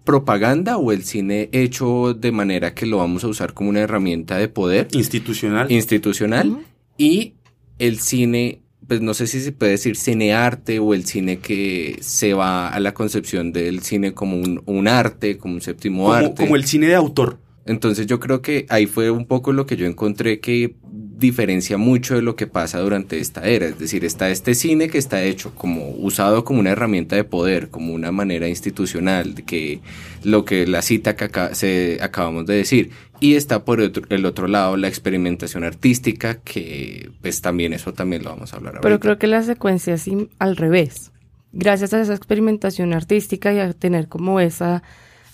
propaganda 0.04 0.78
o 0.78 0.92
el 0.92 1.04
cine 1.04 1.50
hecho 1.52 2.16
de 2.16 2.32
manera 2.32 2.74
que 2.74 2.88
lo 2.88 2.98
vamos 2.98 3.24
a 3.24 3.28
usar 3.28 3.54
como 3.54 3.70
una 3.70 3.82
herramienta 3.82 4.38
de 4.38 4.48
poder. 4.48 4.88
Institucional. 4.92 5.72
Institucional. 5.72 6.66
Y 6.98 7.36
el 7.78 8.00
cine, 8.00 8.64
pues 8.88 9.02
no 9.02 9.14
sé 9.14 9.28
si 9.28 9.40
se 9.40 9.52
puede 9.52 9.74
decir 9.74 9.96
cine 9.98 10.34
arte 10.34 10.80
o 10.80 10.96
el 10.96 11.06
cine 11.06 11.38
que 11.38 12.00
se 12.02 12.34
va 12.34 12.70
a 12.70 12.80
la 12.80 12.96
concepción 12.96 13.54
del 13.54 13.82
cine 13.84 14.16
como 14.16 14.38
un, 14.38 14.88
arte, 14.88 15.38
como 15.38 15.54
un 15.54 15.62
séptimo 15.62 16.12
arte. 16.12 16.44
Como 16.44 16.56
el 16.56 16.66
cine 16.66 16.88
de 16.88 16.96
autor. 16.96 17.38
Entonces 17.68 18.08
yo 18.08 18.20
creo 18.20 18.42
que 18.42 18.66
ahí 18.70 18.88
fue 18.88 19.12
un 19.12 19.28
poco 19.28 19.54
lo 19.54 19.68
que 19.68 19.78
yo 19.78 19.86
encontré 19.86 20.40
que 20.40 20.76
diferencia 21.20 21.78
mucho 21.78 22.16
de 22.16 22.22
lo 22.22 22.36
que 22.36 22.48
pasa 22.48 22.80
durante 22.80 23.20
esta 23.20 23.48
era. 23.48 23.68
Es 23.68 23.78
decir, 23.78 24.06
está 24.06 24.30
este 24.30 24.56
cine 24.56 24.90
que 24.90 24.98
está 24.98 25.24
hecho 25.24 25.54
como 25.54 25.90
usado 25.92 26.44
como 26.44 26.60
una 26.60 26.72
herramienta 26.72 27.16
de 27.16 27.24
poder, 27.24 27.70
como 27.70 27.94
una 27.94 28.12
manera 28.12 28.48
institucional, 28.48 29.44
que 29.46 29.82
lo 30.24 30.46
que 30.46 30.66
la 30.66 30.82
cita 30.82 31.16
que 31.16 31.26
acá, 31.26 31.54
se, 31.56 32.00
acabamos 32.02 32.46
de 32.46 32.56
decir. 32.56 32.92
Y 33.20 33.36
está 33.36 33.66
por 33.66 33.82
el 33.82 34.26
otro 34.26 34.48
lado 34.48 34.78
la 34.78 34.88
experimentación 34.88 35.64
artística, 35.64 36.36
que 36.36 37.12
pues 37.22 37.42
también 37.42 37.74
eso 37.74 37.94
también 37.94 38.24
lo 38.24 38.30
vamos 38.30 38.54
a 38.54 38.58
hablar 38.58 38.80
Pero 38.82 39.00
creo 39.00 39.18
que 39.18 39.28
la 39.28 39.44
secuencia 39.44 39.94
es 39.96 40.10
al 40.40 40.56
revés. 40.56 41.12
Gracias 41.52 41.94
a 41.94 42.02
esa 42.02 42.14
experimentación 42.14 42.94
artística 42.94 43.52
y 43.54 43.60
a 43.60 43.74
tener 43.74 44.08
como 44.08 44.40
esa, 44.40 44.84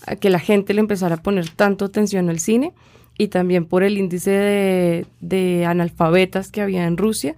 a 0.07 0.15
que 0.15 0.29
la 0.29 0.39
gente 0.39 0.73
le 0.73 0.79
empezara 0.79 1.15
a 1.15 1.21
poner 1.21 1.49
tanto 1.49 1.85
atención 1.85 2.29
al 2.29 2.39
cine, 2.39 2.73
y 3.17 3.29
también 3.29 3.65
por 3.65 3.84
el 3.84 3.98
índice 3.98 5.05
de, 5.22 5.65
analfabetas 5.65 6.51
que 6.51 6.62
había 6.62 6.86
en 6.86 6.98
Rusia, 6.98 7.36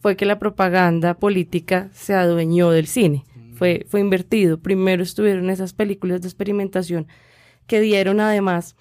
fue 0.00 0.16
que 0.16 0.26
la 0.26 0.38
propaganda 0.38 1.14
política 1.14 1.90
se 1.92 2.14
adueñó 2.14 2.70
del 2.70 2.86
cine. 2.86 3.24
Mm. 3.34 3.54
Fue, 3.54 3.86
fue 3.88 4.00
invertido. 4.00 4.58
Primero 4.58 5.02
estuvieron 5.02 5.50
esas 5.50 5.72
películas 5.74 6.22
de 6.22 6.28
experimentación 6.28 7.06
que 7.66 7.80
dieron 7.80 8.20
además 8.20 8.74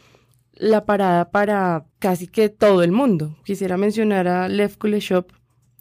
la 0.53 0.85
parada 0.85 1.31
para 1.31 1.85
casi 1.99 2.27
que 2.27 2.49
todo 2.49 2.83
el 2.83 2.91
mundo. 2.91 3.35
Quisiera 3.43 3.77
mencionar 3.77 4.27
a 4.27 4.47
Lev 4.47 4.77
Kuleshov, 4.77 5.25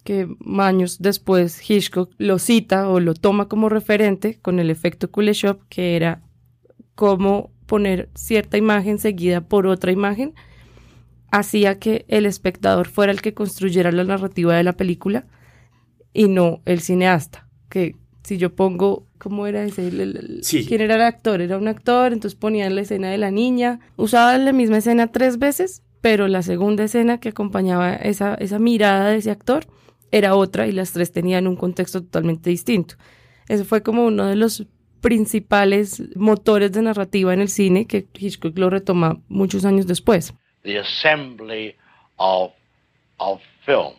que 0.04 0.28
años 0.59 0.99
después 1.00 1.61
Hitchcock 1.69 2.12
lo 2.19 2.38
cita 2.38 2.88
o 2.88 3.00
lo 3.00 3.14
toma 3.14 3.49
como 3.49 3.69
referente 3.69 4.38
con 4.40 4.59
el 4.59 4.71
efecto 4.71 5.11
Kuleshov, 5.11 5.59
que 5.69 5.97
era 5.97 6.23
como 6.95 7.50
poner 7.70 8.08
cierta 8.16 8.56
imagen 8.56 8.98
seguida 8.98 9.42
por 9.42 9.68
otra 9.68 9.92
imagen, 9.92 10.34
hacía 11.30 11.78
que 11.78 12.04
el 12.08 12.26
espectador 12.26 12.88
fuera 12.88 13.12
el 13.12 13.22
que 13.22 13.32
construyera 13.32 13.92
la 13.92 14.02
narrativa 14.02 14.56
de 14.56 14.64
la 14.64 14.72
película 14.72 15.24
y 16.12 16.26
no 16.26 16.62
el 16.64 16.80
cineasta. 16.80 17.46
Que 17.68 17.94
si 18.24 18.38
yo 18.38 18.56
pongo, 18.56 19.06
¿cómo 19.18 19.46
era 19.46 19.62
ese? 19.62 19.88
¿Quién 20.66 20.80
era 20.80 20.96
el 20.96 21.02
actor? 21.02 21.40
Era 21.40 21.58
un 21.58 21.68
actor, 21.68 22.12
entonces 22.12 22.36
ponían 22.36 22.74
la 22.74 22.80
escena 22.80 23.08
de 23.08 23.18
la 23.18 23.30
niña, 23.30 23.78
usaban 23.94 24.44
la 24.44 24.52
misma 24.52 24.78
escena 24.78 25.12
tres 25.12 25.38
veces, 25.38 25.84
pero 26.00 26.26
la 26.26 26.42
segunda 26.42 26.82
escena 26.82 27.20
que 27.20 27.28
acompañaba 27.28 27.94
esa, 27.94 28.34
esa 28.34 28.58
mirada 28.58 29.10
de 29.10 29.18
ese 29.18 29.30
actor 29.30 29.68
era 30.10 30.34
otra 30.34 30.66
y 30.66 30.72
las 30.72 30.90
tres 30.90 31.12
tenían 31.12 31.46
un 31.46 31.54
contexto 31.54 32.02
totalmente 32.02 32.50
distinto. 32.50 32.96
Eso 33.46 33.64
fue 33.64 33.84
como 33.84 34.06
uno 34.06 34.26
de 34.26 34.34
los 34.34 34.66
principales 35.00 36.02
motores 36.16 36.73
de 36.73 36.83
narrativa 36.83 37.33
en 37.33 37.40
el 37.40 37.49
cine 37.49 37.87
que 37.87 38.07
Hitchcock 38.14 38.57
lo 38.59 38.71
retoma 38.71 39.19
muchos 39.28 39.64
años 39.64 39.87
después. 39.87 40.35
The 40.62 40.78
assembly 40.78 41.76
of, 42.19 42.52
of 43.19 43.40
film 43.64 43.95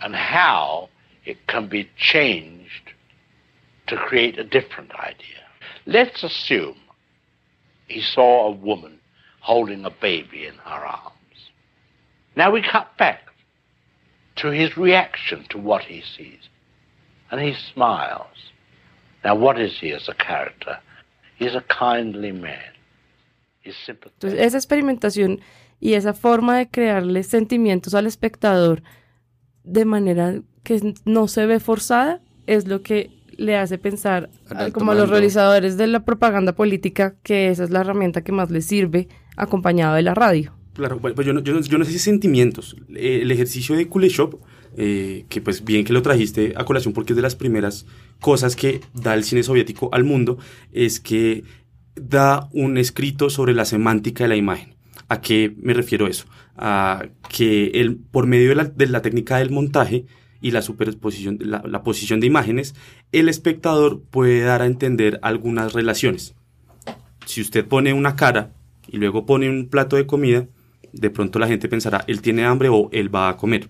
and 0.00 0.14
how 0.14 0.88
it 1.24 1.38
can 1.46 1.68
be 1.68 1.88
changed 1.96 2.94
to 3.86 3.96
create 3.96 4.38
a 4.38 4.44
different 4.44 4.92
idea. 4.98 5.44
Let's 5.86 6.22
assume 6.22 6.76
he 7.88 8.00
saw 8.00 8.46
a 8.46 8.50
woman 8.50 9.00
holding 9.40 9.84
a 9.84 9.90
baby 9.90 10.46
in 10.46 10.54
her 10.54 10.86
arms. 10.86 11.50
Now 12.36 12.50
we 12.50 12.62
cut 12.62 12.96
back 12.96 13.30
to 14.36 14.50
his 14.50 14.76
reaction 14.76 15.44
to 15.50 15.58
what 15.58 15.82
he 15.84 16.02
sees. 16.02 16.48
And 17.30 17.40
he 17.40 17.54
smiles. 17.74 18.49
Now, 19.24 19.34
what 19.34 19.58
is 19.58 19.72
he 19.80 19.92
as 19.94 20.08
a 20.08 20.14
character? 20.14 20.78
He's 21.38 21.54
a 21.54 21.64
kindly 21.68 22.32
man. 22.32 22.72
He's 23.62 23.76
sympathetic. 23.84 24.14
Entonces, 24.22 24.40
esa 24.40 24.56
experimentación 24.56 25.40
y 25.80 25.94
esa 25.94 26.14
forma 26.14 26.58
de 26.58 26.68
crearle 26.68 27.22
sentimientos 27.22 27.94
al 27.94 28.06
espectador 28.06 28.82
de 29.64 29.84
manera 29.84 30.40
que 30.62 30.94
no 31.04 31.28
se 31.28 31.46
ve 31.46 31.60
forzada 31.60 32.20
es 32.46 32.66
lo 32.66 32.82
que 32.82 33.10
le 33.36 33.56
hace 33.56 33.78
pensar 33.78 34.28
como 34.72 34.92
a 34.92 34.94
los 34.94 35.08
realizadores 35.08 35.78
de 35.78 35.86
la 35.86 36.04
propaganda 36.04 36.52
política 36.52 37.14
que 37.22 37.48
esa 37.48 37.64
es 37.64 37.70
la 37.70 37.80
herramienta 37.80 38.22
que 38.22 38.32
más 38.32 38.50
les 38.50 38.66
sirve 38.66 39.08
acompañado 39.36 39.94
de 39.94 40.02
la 40.02 40.14
radio. 40.14 40.52
Claro, 40.74 40.98
pues 40.98 41.26
yo 41.26 41.32
no, 41.32 41.40
yo, 41.40 41.54
no, 41.54 41.60
yo 41.60 41.78
no 41.78 41.84
sé 41.84 41.92
si 41.92 41.98
sentimientos. 41.98 42.76
El 42.94 43.30
ejercicio 43.30 43.76
de 43.76 43.88
Kuleshov 43.88 44.38
eh, 44.76 45.24
que 45.28 45.40
pues 45.40 45.64
bien 45.64 45.84
que 45.84 45.92
lo 45.92 46.02
trajiste 46.02 46.54
a 46.56 46.64
colación 46.64 46.94
porque 46.94 47.12
es 47.12 47.16
de 47.16 47.22
las 47.22 47.34
primeras 47.34 47.86
cosas 48.20 48.56
que 48.56 48.80
da 48.94 49.14
el 49.14 49.24
cine 49.24 49.42
soviético 49.42 49.88
al 49.92 50.04
mundo, 50.04 50.38
es 50.72 51.00
que 51.00 51.44
da 51.96 52.48
un 52.52 52.78
escrito 52.78 53.30
sobre 53.30 53.54
la 53.54 53.64
semántica 53.64 54.24
de 54.24 54.28
la 54.28 54.36
imagen. 54.36 54.74
¿A 55.08 55.20
qué 55.20 55.54
me 55.60 55.74
refiero 55.74 56.06
eso? 56.06 56.26
A 56.56 57.06
que 57.28 57.68
el, 57.74 57.96
por 57.96 58.26
medio 58.26 58.50
de 58.50 58.86
la, 58.86 59.02
técnica 59.02 59.38
del 59.38 59.50
montaje 59.50 60.06
y 60.40 60.52
la 60.52 60.62
superposición, 60.62 61.38
la, 61.40 61.62
la 61.66 61.82
posición 61.82 62.20
de 62.20 62.26
imágenes, 62.26 62.74
el 63.12 63.28
espectador 63.28 64.02
puede 64.02 64.40
dar 64.40 64.62
a 64.62 64.66
entender 64.66 65.18
algunas 65.22 65.72
relaciones. 65.72 66.34
Si 67.26 67.40
usted 67.40 67.66
pone 67.66 67.92
una 67.92 68.14
cara 68.16 68.52
y 68.88 68.98
luego 68.98 69.26
pone 69.26 69.48
un 69.48 69.68
plato 69.68 69.96
de 69.96 70.06
comida, 70.06 70.46
de 70.92 71.10
pronto 71.10 71.38
la 71.38 71.48
gente 71.48 71.68
pensará, 71.68 72.04
él 72.06 72.22
tiene 72.22 72.44
hambre 72.44 72.68
o 72.68 72.88
él 72.92 73.14
va 73.14 73.28
a 73.28 73.36
comer. 73.36 73.68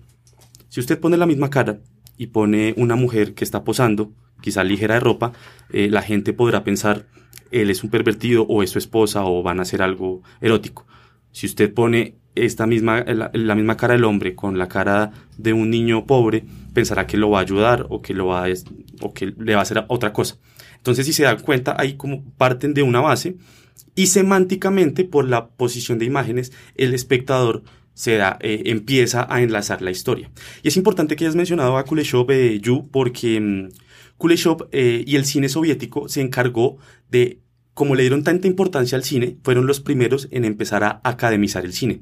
Si 0.71 0.79
usted 0.79 1.01
pone 1.01 1.17
la 1.17 1.25
misma 1.25 1.49
cara 1.49 1.81
y 2.15 2.27
pone 2.27 2.73
una 2.77 2.95
mujer 2.95 3.33
que 3.33 3.43
está 3.43 3.65
posando, 3.65 4.13
quizá 4.39 4.63
ligera 4.63 4.93
de 4.93 5.01
ropa, 5.01 5.33
eh, 5.69 5.89
la 5.89 6.01
gente 6.01 6.31
podrá 6.31 6.63
pensar, 6.63 7.07
él 7.51 7.69
es 7.69 7.83
un 7.83 7.89
pervertido 7.89 8.43
o 8.43 8.63
es 8.63 8.69
su 8.69 8.77
esposa 8.79 9.25
o 9.25 9.43
van 9.43 9.59
a 9.59 9.63
hacer 9.63 9.81
algo 9.81 10.23
erótico. 10.39 10.87
Si 11.33 11.45
usted 11.45 11.73
pone 11.73 12.15
esta 12.35 12.67
misma, 12.67 13.03
la, 13.03 13.55
misma 13.55 13.75
cara 13.75 13.95
del 13.95 14.05
hombre 14.05 14.33
con 14.33 14.57
la 14.57 14.69
cara 14.69 15.11
de 15.37 15.51
un 15.51 15.69
niño 15.69 16.05
pobre, 16.05 16.45
pensará 16.73 17.05
que 17.05 17.17
lo 17.17 17.29
va 17.29 17.39
a 17.39 17.41
ayudar 17.41 17.87
o 17.89 18.01
que, 18.01 18.13
lo 18.13 18.27
va 18.27 18.45
o 19.01 19.13
que 19.13 19.33
le 19.37 19.53
va 19.55 19.59
a 19.59 19.63
hacer 19.63 19.83
otra 19.89 20.13
cosa. 20.13 20.37
Entonces, 20.77 21.05
si 21.05 21.11
se 21.11 21.23
dan 21.23 21.41
cuenta, 21.41 21.75
ahí 21.77 21.97
como 21.97 22.23
parten 22.37 22.73
de 22.73 22.83
una 22.83 23.01
base 23.01 23.35
y 23.93 24.07
semánticamente, 24.07 25.03
por 25.03 25.27
la 25.27 25.49
posición 25.49 25.99
de 25.99 26.05
imágenes, 26.05 26.53
el 26.75 26.93
espectador 26.93 27.63
se 27.93 28.15
da, 28.15 28.37
eh, 28.41 28.63
empieza 28.65 29.27
a 29.29 29.41
enlazar 29.41 29.81
la 29.81 29.91
historia. 29.91 30.31
Y 30.63 30.69
es 30.69 30.77
importante 30.77 31.15
que 31.15 31.25
hayas 31.25 31.35
mencionado 31.35 31.77
a 31.77 31.85
Kuleshov 31.85 32.31
eh, 32.31 32.59
Yu 32.59 32.89
porque 32.91 33.39
mm, 33.39 33.69
Kuleshov 34.17 34.67
eh, 34.71 35.03
y 35.05 35.15
el 35.15 35.25
cine 35.25 35.49
soviético 35.49 36.07
se 36.07 36.21
encargó 36.21 36.77
de, 37.09 37.39
como 37.73 37.95
le 37.95 38.03
dieron 38.03 38.23
tanta 38.23 38.47
importancia 38.47 38.95
al 38.95 39.03
cine, 39.03 39.37
fueron 39.43 39.67
los 39.67 39.79
primeros 39.79 40.27
en 40.31 40.45
empezar 40.45 40.83
a 40.83 41.01
academizar 41.03 41.65
el 41.65 41.73
cine. 41.73 42.01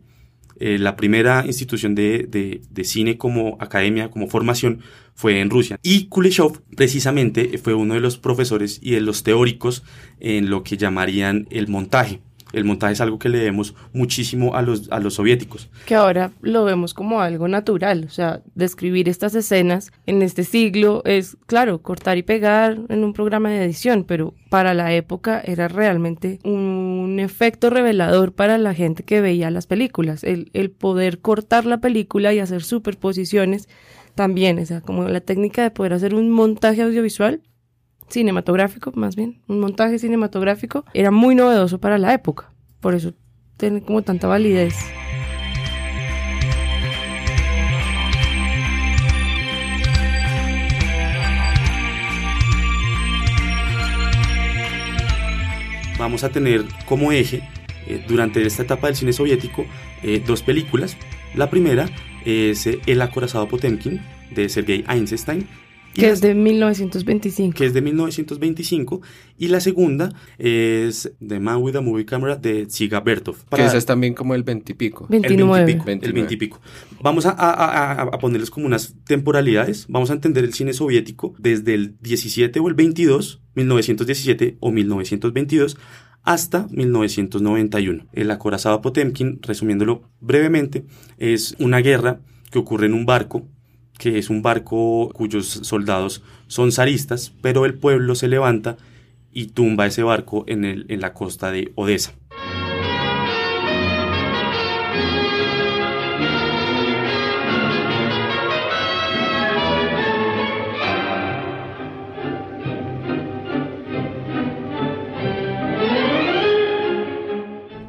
la 0.60 0.98
primera 0.98 1.46
institución 1.46 1.96
de, 1.96 2.62
cine 2.84 3.17
como 3.17 3.55
academia, 3.62 4.10
como 4.10 4.27
formación, 4.27 4.81
fue 5.15 5.39
en 5.39 5.50
Rusia. 5.50 5.79
Y 5.84 6.08
Kuleshov 6.08 6.62
precisamente 6.75 7.58
fue 7.58 7.74
uno 7.74 7.93
de 7.93 8.01
los 8.01 8.17
profesores 8.17 8.79
y 8.81 8.91
de 8.91 9.01
los 9.01 9.24
teóricos 9.24 9.84
en 10.19 10.50
lo 10.50 10.63
que 10.63 10.75
llamarían 10.75 11.48
el 11.50 11.69
montaje. 11.69 12.19
El 12.53 12.65
montaje 12.65 12.94
es 12.94 13.01
algo 13.01 13.20
que 13.20 13.29
le 13.29 13.38
debemos 13.38 13.75
muchísimo 13.94 14.56
a 14.56 14.62
los, 14.62 14.91
a 14.91 15.00
los 15.00 15.15
soviéticos. 15.15 15.70
Que 15.86 15.96
ahora 15.96 16.32
lo 16.41 16.65
vemos 16.65 16.94
como 16.94 17.22
algo 17.22 17.48
natural, 17.48 18.06
o 18.08 18.10
sea, 18.10 18.41
describir 18.56 19.08
estas 19.08 19.36
escenas 19.36 19.91
en 20.06 20.22
este 20.22 20.44
siglo 20.44 21.01
es, 21.06 21.38
claro, 21.46 21.82
cortar 21.82 22.18
y 22.18 22.24
pegar 22.24 22.77
en 22.89 23.03
un 23.03 23.13
programa 23.13 23.50
de 23.50 23.63
edición, 23.63 24.03
pero 24.03 24.34
para 24.50 24.74
la 24.74 24.94
época 24.94 25.41
era 25.44 25.68
realmente 25.68 26.39
un 26.44 27.20
efecto 27.20 27.70
revelador 27.70 28.34
para 28.34 28.58
la 28.58 28.74
gente 28.74 29.03
que 29.03 29.22
veía 29.22 29.51
las 29.51 29.68
películas, 29.68 30.24
el, 30.24 30.50
el 30.53 30.72
poder 30.72 31.20
cortar 31.20 31.65
la 31.65 31.79
película 31.79 32.34
y 32.34 32.39
hacer 32.39 32.63
superposiciones 32.63 33.70
también, 34.15 34.60
o 34.60 34.65
sea, 34.65 34.82
como 34.82 35.08
la 35.08 35.22
técnica 35.22 35.63
de 35.63 35.72
poder 35.72 35.94
hacer 35.94 36.15
un 36.15 36.29
montaje 36.29 36.82
audiovisual 36.82 37.41
cinematográfico, 38.09 38.91
más 38.95 39.15
bien, 39.15 39.41
un 39.47 39.59
montaje 39.59 39.99
cinematográfico, 39.99 40.85
era 40.93 41.11
muy 41.11 41.35
novedoso 41.35 41.79
para 41.79 41.97
la 41.97 42.13
época. 42.13 42.51
Por 42.79 42.95
eso 42.95 43.13
tiene 43.57 43.81
como 43.81 44.01
tanta 44.01 44.27
validez. 44.27 44.75
Vamos 55.99 56.23
a 56.23 56.29
tener 56.29 56.63
como 56.85 57.11
eje 57.11 57.43
eh, 57.85 58.03
durante 58.07 58.45
esta 58.45 58.63
etapa 58.63 58.87
del 58.87 58.95
cine 58.95 59.11
soviético 59.11 59.65
eh, 60.01 60.23
dos 60.25 60.41
películas. 60.41 60.95
La 61.35 61.49
primera 61.49 61.89
es 62.25 62.65
eh, 62.67 62.79
El 62.85 63.01
acorazado 63.01 63.49
Potemkin 63.49 64.01
de 64.31 64.47
Sergei 64.47 64.85
Einstein 64.87 65.47
Que 65.93 66.10
es 66.10 66.22
de 66.22 66.34
1925. 66.34 67.58
Que 67.58 67.65
es 67.65 67.74
de 67.74 67.81
1925. 67.81 69.01
Y 69.38 69.48
la 69.48 69.60
segunda 69.60 70.13
es 70.38 71.12
The 71.25 71.39
Man 71.39 71.62
with 71.62 71.75
a 71.75 71.81
Movie 71.81 72.05
Camera 72.05 72.36
de 72.36 72.67
Ziga 72.69 73.00
Bertov. 73.00 73.38
Que 73.53 73.65
esa 73.65 73.77
es 73.77 73.86
también 73.86 74.13
como 74.13 74.36
el 74.36 74.43
20 74.43 74.72
y 74.72 74.75
pico. 74.75 75.08
29. 75.10 75.60
El 75.60 75.65
20 75.65 75.72
y 75.72 75.75
pico. 75.75 76.05
El 76.05 76.13
20 76.13 76.34
y 76.34 76.38
pico. 76.38 76.62
Vamos 77.01 77.25
a, 77.25 77.31
a, 77.31 78.01
a, 78.01 78.19
ponerles 78.19 78.50
como 78.50 78.65
unas 78.65 78.96
temporalidades. 79.05 79.86
Vamos 79.89 80.10
a 80.10 80.13
entender 80.13 80.43
el 80.43 80.53
cine 80.53 80.74
soviético 80.74 81.34
desde 81.38 81.74
el 81.74 81.98
17 82.01 82.60
o 82.60 82.67
el 82.67 82.74
22, 82.75 83.41
1917 83.55 84.58
o 84.60 84.72
1922, 84.72 85.77
hasta 86.24 86.67
1991. 86.69 88.08
El 88.13 88.31
acorazado 88.31 88.81
Potemkin, 88.81 89.39
resumiéndolo 89.41 90.03
brevemente, 90.19 90.86
es 91.17 91.55
una 91.60 91.79
guerra 91.79 92.19
que 92.51 92.60
ocurre 92.60 92.88
en 92.88 92.93
un 92.93 93.05
barco 93.05 93.48
que 94.00 94.18
es 94.18 94.29
un 94.29 94.41
barco 94.41 95.12
cuyos 95.13 95.46
soldados 95.46 96.24
son 96.48 96.72
zaristas, 96.72 97.34
pero 97.41 97.65
el 97.65 97.74
pueblo 97.74 98.15
se 98.15 98.29
levanta 98.29 98.77
y 99.32 99.48
tumba 99.48 99.86
ese 99.86 100.03
barco 100.03 100.46
en, 100.48 100.63
el, 100.63 100.86
en 100.88 101.01
la 101.01 101.13
costa 101.13 101.51
de 101.51 101.74
Odessa. 101.75 102.13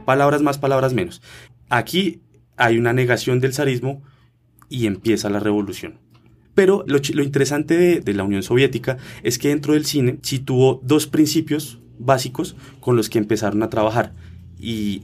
Palabras 0.04 0.42
más, 0.42 0.58
palabras 0.58 0.92
menos. 0.92 1.22
Aquí 1.68 2.20
hay 2.56 2.78
una 2.78 2.92
negación 2.92 3.38
del 3.38 3.54
zarismo 3.54 4.02
y 4.70 4.86
empieza 4.86 5.28
la 5.28 5.40
revolución. 5.40 5.98
Pero 6.54 6.84
lo, 6.86 7.22
interesante 7.22 8.00
de, 8.00 8.14
la 8.14 8.24
Unión 8.24 8.42
Soviética 8.42 8.96
es 9.22 9.38
que 9.38 9.48
dentro 9.48 9.74
del 9.74 9.84
cine 9.84 10.18
sí 10.22 10.38
tuvo 10.38 10.80
dos 10.82 11.06
principios 11.06 11.78
básicos 11.98 12.56
con 12.80 12.96
los 12.96 13.10
que 13.10 13.18
empezaron 13.18 13.62
a 13.62 13.70
trabajar. 13.70 14.14
Y 14.58 15.02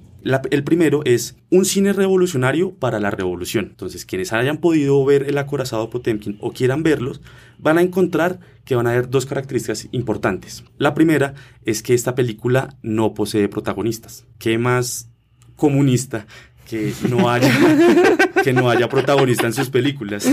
el 0.51 0.65
primero 0.65 1.03
es 1.05 1.37
un 1.51 1.65
cine 1.65 1.93
revolucionario 1.93 2.75
para 2.75 3.01
la 3.01 3.11
revolución. 3.11 3.67
Entonces, 3.71 4.05
quienes 4.05 4.33
hayan 4.33 4.59
podido 4.59 5.05
ver 5.05 5.23
El 5.29 5.39
acorazado 5.39 5.89
Potemkin 5.89 6.37
o 6.41 6.53
quieran 6.53 6.83
verlos, 6.83 7.21
van 7.59 7.79
a 7.79 7.83
encontrar 7.83 8.41
que 8.65 8.75
van 8.75 8.87
a 8.87 8.91
haber 8.91 9.09
dos 9.09 9.25
características 9.25 9.89
importantes. 9.93 10.65
La 10.79 10.95
primera 10.95 11.35
es 11.65 11.83
que 11.83 11.95
esta 11.95 12.15
película 12.15 12.77
no 12.83 13.15
posee 13.15 13.49
protagonistas. 13.49 14.27
¿Qué 14.39 14.59
más 14.59 15.11
comunista 15.55 16.27
que 16.69 16.93
no 17.09 17.31
haya, 17.31 17.51
que 18.45 18.53
no 18.53 18.69
haya 18.69 18.89
protagonista 18.89 19.47
en 19.47 19.53
sus 19.53 19.71
películas. 19.71 20.29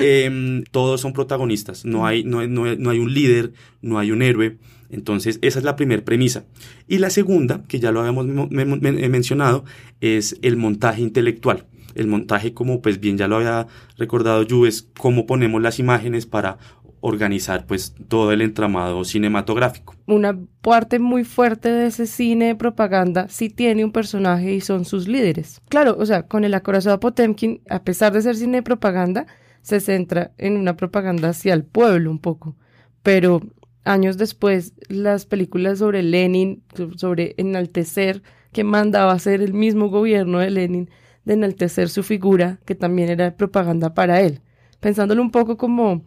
Em, 0.00 0.64
todos 0.70 1.00
son 1.00 1.12
protagonistas, 1.12 1.84
no 1.84 2.06
hay, 2.06 2.24
no, 2.24 2.46
no, 2.46 2.90
hay 2.90 2.98
un 2.98 3.12
líder, 3.12 3.52
no 3.82 3.98
hay 3.98 4.10
un 4.10 4.22
héroe. 4.22 4.56
Entonces, 4.90 5.38
esa 5.42 5.58
es 5.58 5.64
la 5.64 5.76
primera 5.76 6.04
premisa. 6.04 6.44
Y 6.86 6.98
la 6.98 7.10
segunda, 7.10 7.64
que 7.66 7.80
ya 7.80 7.90
lo 7.90 8.00
habíamos 8.00 8.26
mencionado, 8.26 9.64
es 10.00 10.36
el 10.42 10.56
montaje 10.56 11.02
intelectual. 11.02 11.66
El 11.94 12.06
montaje, 12.06 12.54
como 12.54 12.80
pues 12.82 13.00
bien 13.00 13.18
ya 13.18 13.28
lo 13.28 13.36
había 13.36 13.66
recordado 13.98 14.42
Yu, 14.42 14.66
es 14.66 14.88
cómo 14.98 15.26
ponemos 15.26 15.62
las 15.62 15.78
imágenes 15.78 16.26
para 16.26 16.58
organizar 17.06 17.66
pues 17.66 17.94
todo 18.08 18.32
el 18.32 18.40
entramado 18.40 19.04
cinematográfico. 19.04 19.94
Una 20.06 20.38
parte 20.62 20.98
muy 20.98 21.24
fuerte 21.24 21.68
de 21.68 21.88
ese 21.88 22.06
cine 22.06 22.46
de 22.46 22.54
propaganda 22.54 23.28
sí 23.28 23.50
tiene 23.50 23.84
un 23.84 23.92
personaje 23.92 24.54
y 24.54 24.62
son 24.62 24.86
sus 24.86 25.06
líderes. 25.06 25.60
Claro, 25.68 25.96
o 25.98 26.06
sea, 26.06 26.22
con 26.26 26.44
el 26.44 26.54
acorazado 26.54 26.98
Potemkin, 27.00 27.60
a 27.68 27.82
pesar 27.82 28.14
de 28.14 28.22
ser 28.22 28.36
cine 28.36 28.58
de 28.58 28.62
propaganda, 28.62 29.26
se 29.60 29.80
centra 29.80 30.32
en 30.38 30.56
una 30.56 30.78
propaganda 30.78 31.28
hacia 31.28 31.52
el 31.52 31.62
pueblo 31.62 32.10
un 32.10 32.20
poco, 32.20 32.56
pero 33.02 33.42
años 33.84 34.16
después 34.16 34.72
las 34.88 35.26
películas 35.26 35.80
sobre 35.80 36.02
Lenin, 36.02 36.62
sobre 36.96 37.34
enaltecer, 37.36 38.22
que 38.52 38.64
mandaba 38.64 39.12
hacer 39.12 39.42
el 39.42 39.52
mismo 39.52 39.90
gobierno 39.90 40.38
de 40.38 40.48
Lenin, 40.48 40.88
de 41.26 41.34
enaltecer 41.34 41.90
su 41.90 42.02
figura, 42.02 42.60
que 42.64 42.74
también 42.74 43.10
era 43.10 43.36
propaganda 43.36 43.92
para 43.92 44.22
él. 44.22 44.40
Pensándolo 44.80 45.20
un 45.20 45.30
poco 45.30 45.58
como 45.58 46.02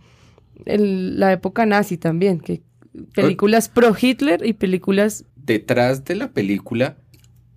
en 0.65 1.19
la 1.19 1.33
época 1.33 1.65
nazi 1.65 1.97
también, 1.97 2.39
que 2.39 2.61
películas 3.13 3.69
pro 3.69 3.95
Hitler 3.99 4.45
y 4.45 4.53
películas... 4.53 5.25
Detrás 5.35 6.03
de 6.05 6.15
la 6.15 6.29
película 6.29 6.97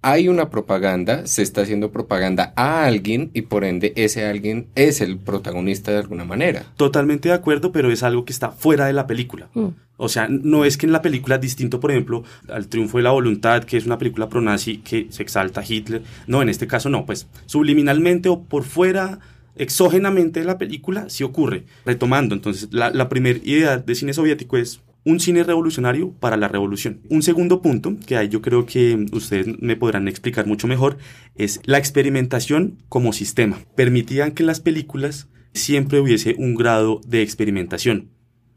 hay 0.02 0.28
una 0.28 0.48
propaganda, 0.48 1.26
se 1.26 1.42
está 1.42 1.62
haciendo 1.62 1.92
propaganda 1.92 2.52
a 2.56 2.84
alguien 2.86 3.30
y 3.34 3.42
por 3.42 3.64
ende 3.64 3.92
ese 3.96 4.24
alguien 4.24 4.68
es 4.74 5.00
el 5.00 5.18
protagonista 5.18 5.92
de 5.92 5.98
alguna 5.98 6.24
manera. 6.24 6.64
Totalmente 6.76 7.28
de 7.28 7.34
acuerdo, 7.34 7.70
pero 7.70 7.90
es 7.90 8.02
algo 8.02 8.24
que 8.24 8.32
está 8.32 8.50
fuera 8.50 8.86
de 8.86 8.94
la 8.94 9.06
película. 9.06 9.50
Mm. 9.54 9.68
O 9.98 10.08
sea, 10.08 10.28
no 10.28 10.64
es 10.64 10.78
que 10.78 10.86
en 10.86 10.92
la 10.92 11.02
película, 11.02 11.36
distinto 11.36 11.80
por 11.80 11.90
ejemplo 11.90 12.24
al 12.48 12.68
Triunfo 12.68 12.96
de 12.96 13.04
la 13.04 13.10
Voluntad, 13.10 13.64
que 13.64 13.76
es 13.76 13.84
una 13.84 13.98
película 13.98 14.30
pro-nazi 14.30 14.78
que 14.78 15.08
se 15.10 15.22
exalta 15.22 15.60
a 15.60 15.64
Hitler, 15.66 16.02
no, 16.26 16.40
en 16.40 16.48
este 16.48 16.66
caso 16.66 16.88
no, 16.88 17.04
pues 17.04 17.26
subliminalmente 17.44 18.30
o 18.30 18.40
por 18.40 18.64
fuera 18.64 19.18
exógenamente 19.60 20.42
la 20.42 20.58
película 20.58 21.08
sí 21.08 21.22
ocurre. 21.22 21.64
Retomando, 21.84 22.34
entonces, 22.34 22.68
la, 22.72 23.08
primera 23.08 23.38
idea 23.42 23.76
de 23.78 23.94
cine 23.94 24.14
soviético 24.14 24.56
es 24.56 24.80
un 25.04 25.20
cine 25.20 25.44
revolucionario 25.44 26.12
para 26.12 26.36
la 26.36 26.48
revolución. 26.48 27.00
Un 27.10 27.22
segundo 27.22 27.60
punto, 27.60 27.96
que 28.06 28.16
ahí 28.16 28.28
yo 28.28 28.40
creo 28.40 28.64
que 28.66 29.06
ustedes 29.12 29.46
me 29.60 29.76
podrán 29.76 30.08
explicar 30.08 30.46
mucho 30.46 30.66
mejor, 30.66 30.98
es 31.36 31.60
la 31.64 31.78
experimentación 31.78 32.78
como 32.88 33.12
sistema. 33.12 33.58
Permitían 33.76 34.32
que 34.32 34.44
las 34.44 34.60
películas 34.60 35.28
siempre 35.52 36.00
hubiese 36.00 36.34
un 36.38 36.54
grado 36.54 37.00
de 37.06 37.22
experimentación. 37.22 38.10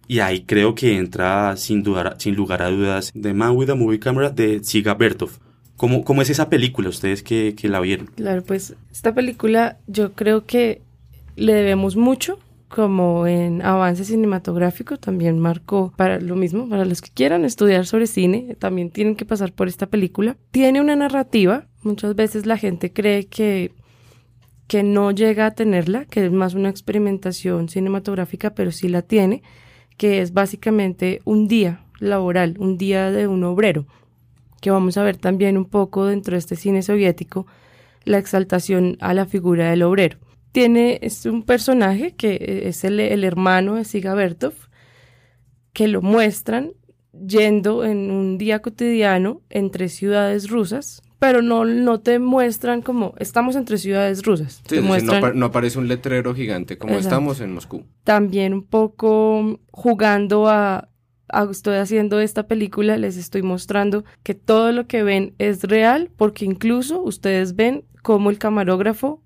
Y 0.08 0.20
ahí 0.20 0.44
creo 0.44 0.76
que 0.76 0.98
entra 0.98 1.56
sin, 1.58 1.84
dudar, 1.84 2.16
sin 2.20 2.36
lugar 2.36 2.62
a 2.62 2.70
dudas 2.70 3.12
The 3.20 3.34
Man 3.34 3.56
with 3.56 3.70
a 3.70 3.76
Movie 3.76 4.00
Camera 4.00 4.30
de 4.30 4.62
Ziga 4.64 4.94
Bertov. 4.94 5.32
¿Cómo, 5.76 6.04
¿Cómo, 6.04 6.22
es 6.22 6.30
esa 6.30 6.50
película, 6.50 6.90
ustedes 6.90 7.24
que, 7.24 7.56
que 7.56 7.68
la 7.68 7.80
vieron? 7.80 8.08
Claro, 8.16 8.44
pues 8.44 8.76
esta 8.92 9.14
película 9.14 9.80
yo 9.88 10.14
creo 10.14 10.46
que 10.46 10.82
le 11.36 11.54
debemos 11.54 11.96
mucho 11.96 12.40
como 12.74 13.28
en 13.28 13.62
avance 13.62 14.04
cinematográfico, 14.04 14.98
también 14.98 15.38
marcó 15.38 15.94
para 15.96 16.20
lo 16.20 16.36
mismo, 16.36 16.68
para 16.68 16.86
los 16.86 17.02
que 17.02 17.12
quieran 17.12 17.46
estudiar 17.46 17.86
sobre 17.86 18.08
cine, 18.08 18.56
también 18.58 18.90
tienen 18.90 19.16
que 19.16 19.26
pasar 19.26 19.54
por 19.54 19.68
esta 19.68 19.86
película. 19.86 20.38
Tiene 20.50 20.82
una 20.82 20.96
narrativa, 20.96 21.68
muchas 21.84 22.16
veces 22.16 22.48
la 22.48 22.58
gente 22.58 22.92
cree 22.92 23.28
que, 23.28 23.74
que 24.66 24.82
no 24.82 25.12
llega 25.12 25.46
a 25.46 25.52
tenerla, 25.54 26.06
que 26.06 26.26
es 26.26 26.32
más 26.32 26.56
una 26.56 26.70
experimentación 26.70 27.70
cinematográfica, 27.70 28.56
pero 28.56 28.72
sí 28.72 28.90
la 28.90 29.04
tiene, 29.04 29.44
que 29.96 30.22
es 30.22 30.34
básicamente 30.34 31.22
un 31.26 31.48
día 31.48 31.86
laboral, 32.00 32.56
un 32.58 32.80
día 32.80 33.12
de 33.12 33.28
un 33.28 33.44
obrero, 33.44 33.86
que 34.62 34.72
vamos 34.72 34.98
a 34.98 35.04
ver 35.04 35.18
también 35.18 35.60
un 35.60 35.66
poco 35.66 36.08
dentro 36.08 36.32
de 36.32 36.40
este 36.40 36.56
cine 36.56 36.82
soviético, 36.82 37.46
la 38.04 38.18
exaltación 38.18 38.98
a 39.00 39.14
la 39.14 39.28
figura 39.28 39.70
del 39.70 39.84
obrero 39.84 40.18
tiene, 40.54 41.00
es 41.02 41.26
un 41.26 41.44
personaje 41.44 42.16
que 42.16 42.64
es 42.68 42.84
el, 42.86 43.00
hermano 43.00 43.76
de 43.76 43.84
Siga 43.84 44.14
Bertov, 44.14 44.54
que 45.74 45.88
lo 45.88 46.02
muestran 46.02 46.74
yendo 47.12 47.84
en 47.84 48.12
un 48.12 48.38
día 48.38 48.62
cotidiano 48.62 49.42
entre 49.50 49.90
ciudades 49.90 50.50
rusas, 50.50 51.02
pero 51.18 51.42
no, 51.42 51.66
no 51.66 52.02
te 52.02 52.20
muestran 52.20 52.84
como 52.84 53.16
estamos 53.18 53.56
entre 53.56 53.80
ciudades 53.80 54.22
rusas. 54.24 54.62
no, 55.34 55.46
aparece 55.46 55.80
un 55.80 55.88
letrero 55.88 56.36
gigante 56.36 56.78
como 56.78 56.96
estamos 56.96 57.42
en 57.42 57.52
Moscú. 57.52 57.86
También 58.04 58.54
un 58.54 58.64
poco 58.64 59.60
jugando 59.72 60.48
a, 60.50 60.88
a, 61.30 61.48
estoy 61.50 61.78
haciendo 61.78 62.20
esta 62.20 62.46
película, 62.46 62.98
les 62.98 63.18
estoy 63.18 63.42
mostrando 63.42 64.06
que 64.22 64.36
todo 64.36 64.72
lo 64.72 64.86
que 64.86 65.02
ven 65.02 65.34
es 65.40 65.64
real, 65.64 66.12
porque 66.16 66.46
incluso 66.46 67.02
ustedes 67.02 67.56
ven 67.56 67.86
cómo 68.04 68.30
el 68.30 68.38
camarógrafo 68.38 69.23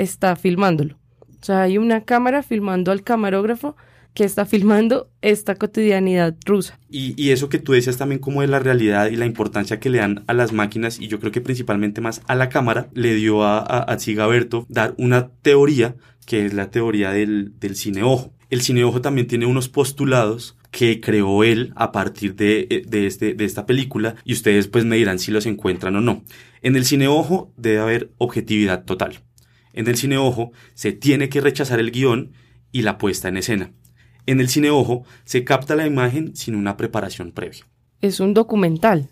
está 0.00 0.34
filmándolo. 0.36 0.96
O 1.20 1.44
sea, 1.44 1.62
hay 1.62 1.78
una 1.78 2.04
cámara 2.04 2.42
filmando 2.42 2.90
al 2.90 3.02
camarógrafo 3.02 3.76
que 4.14 4.24
está 4.24 4.44
filmando 4.44 5.08
esta 5.22 5.54
cotidianidad 5.54 6.34
rusa. 6.44 6.78
Y, 6.88 7.30
eso 7.30 7.48
que 7.48 7.58
tú 7.58 7.72
decías 7.72 7.96
también 7.96 8.20
como 8.20 8.40
de 8.40 8.48
la 8.48 8.58
realidad 8.58 9.08
y 9.08 9.16
la 9.16 9.26
importancia 9.26 9.78
que 9.78 9.90
le 9.90 9.98
dan 9.98 10.24
a 10.26 10.34
las 10.34 10.52
máquinas 10.52 10.98
y 10.98 11.06
yo 11.06 11.20
creo 11.20 11.30
que 11.32 11.40
principalmente 11.40 12.00
más 12.00 12.22
a 12.26 12.34
la 12.34 12.48
cámara, 12.48 12.88
le 12.92 13.14
dio 13.14 13.44
a, 13.44 13.58
a, 13.58 13.96
dar 14.68 14.94
una 14.98 15.28
teoría 15.42 15.94
que 16.26 16.44
es 16.44 16.54
la 16.54 16.70
teoría 16.70 17.10
del, 17.10 17.58
del 17.60 17.76
cine 17.76 18.02
ojo. 18.02 18.32
El 18.48 18.62
cine 18.62 18.82
ojo 18.82 19.00
también 19.00 19.28
tiene 19.28 19.46
unos 19.46 19.68
postulados 19.68 20.56
que 20.70 21.00
creó 21.00 21.44
él 21.44 21.72
a 21.76 21.92
partir 21.92 22.34
de, 22.34 22.84
de, 22.86 23.06
este, 23.06 23.34
de 23.34 23.44
esta 23.44 23.66
película 23.66 24.16
y 24.24 24.32
ustedes 24.32 24.66
pues 24.66 24.84
me 24.84 24.96
dirán 24.96 25.18
si 25.18 25.30
los 25.30 25.46
encuentran 25.46 25.94
o 25.96 26.00
no. 26.00 26.24
En 26.62 26.76
el 26.76 26.84
cine 26.84 27.08
ojo 27.08 27.52
debe 27.56 27.78
haber 27.78 28.10
objetividad 28.18 28.84
total. 28.84 29.20
En 29.72 29.86
el 29.88 29.96
cine 29.96 30.16
ojo 30.18 30.52
se 30.74 30.92
tiene 30.92 31.28
que 31.28 31.40
rechazar 31.40 31.78
el 31.80 31.90
guion 31.90 32.32
y 32.72 32.82
la 32.82 32.98
puesta 32.98 33.28
en 33.28 33.36
escena. 33.36 33.72
En 34.26 34.40
el 34.40 34.48
cine 34.48 34.70
ojo 34.70 35.04
se 35.24 35.44
capta 35.44 35.74
la 35.76 35.86
imagen 35.86 36.34
sin 36.36 36.54
una 36.54 36.76
preparación 36.76 37.32
previa. 37.32 37.66
Es 38.00 38.20
un 38.20 38.32
documental. 38.34 39.08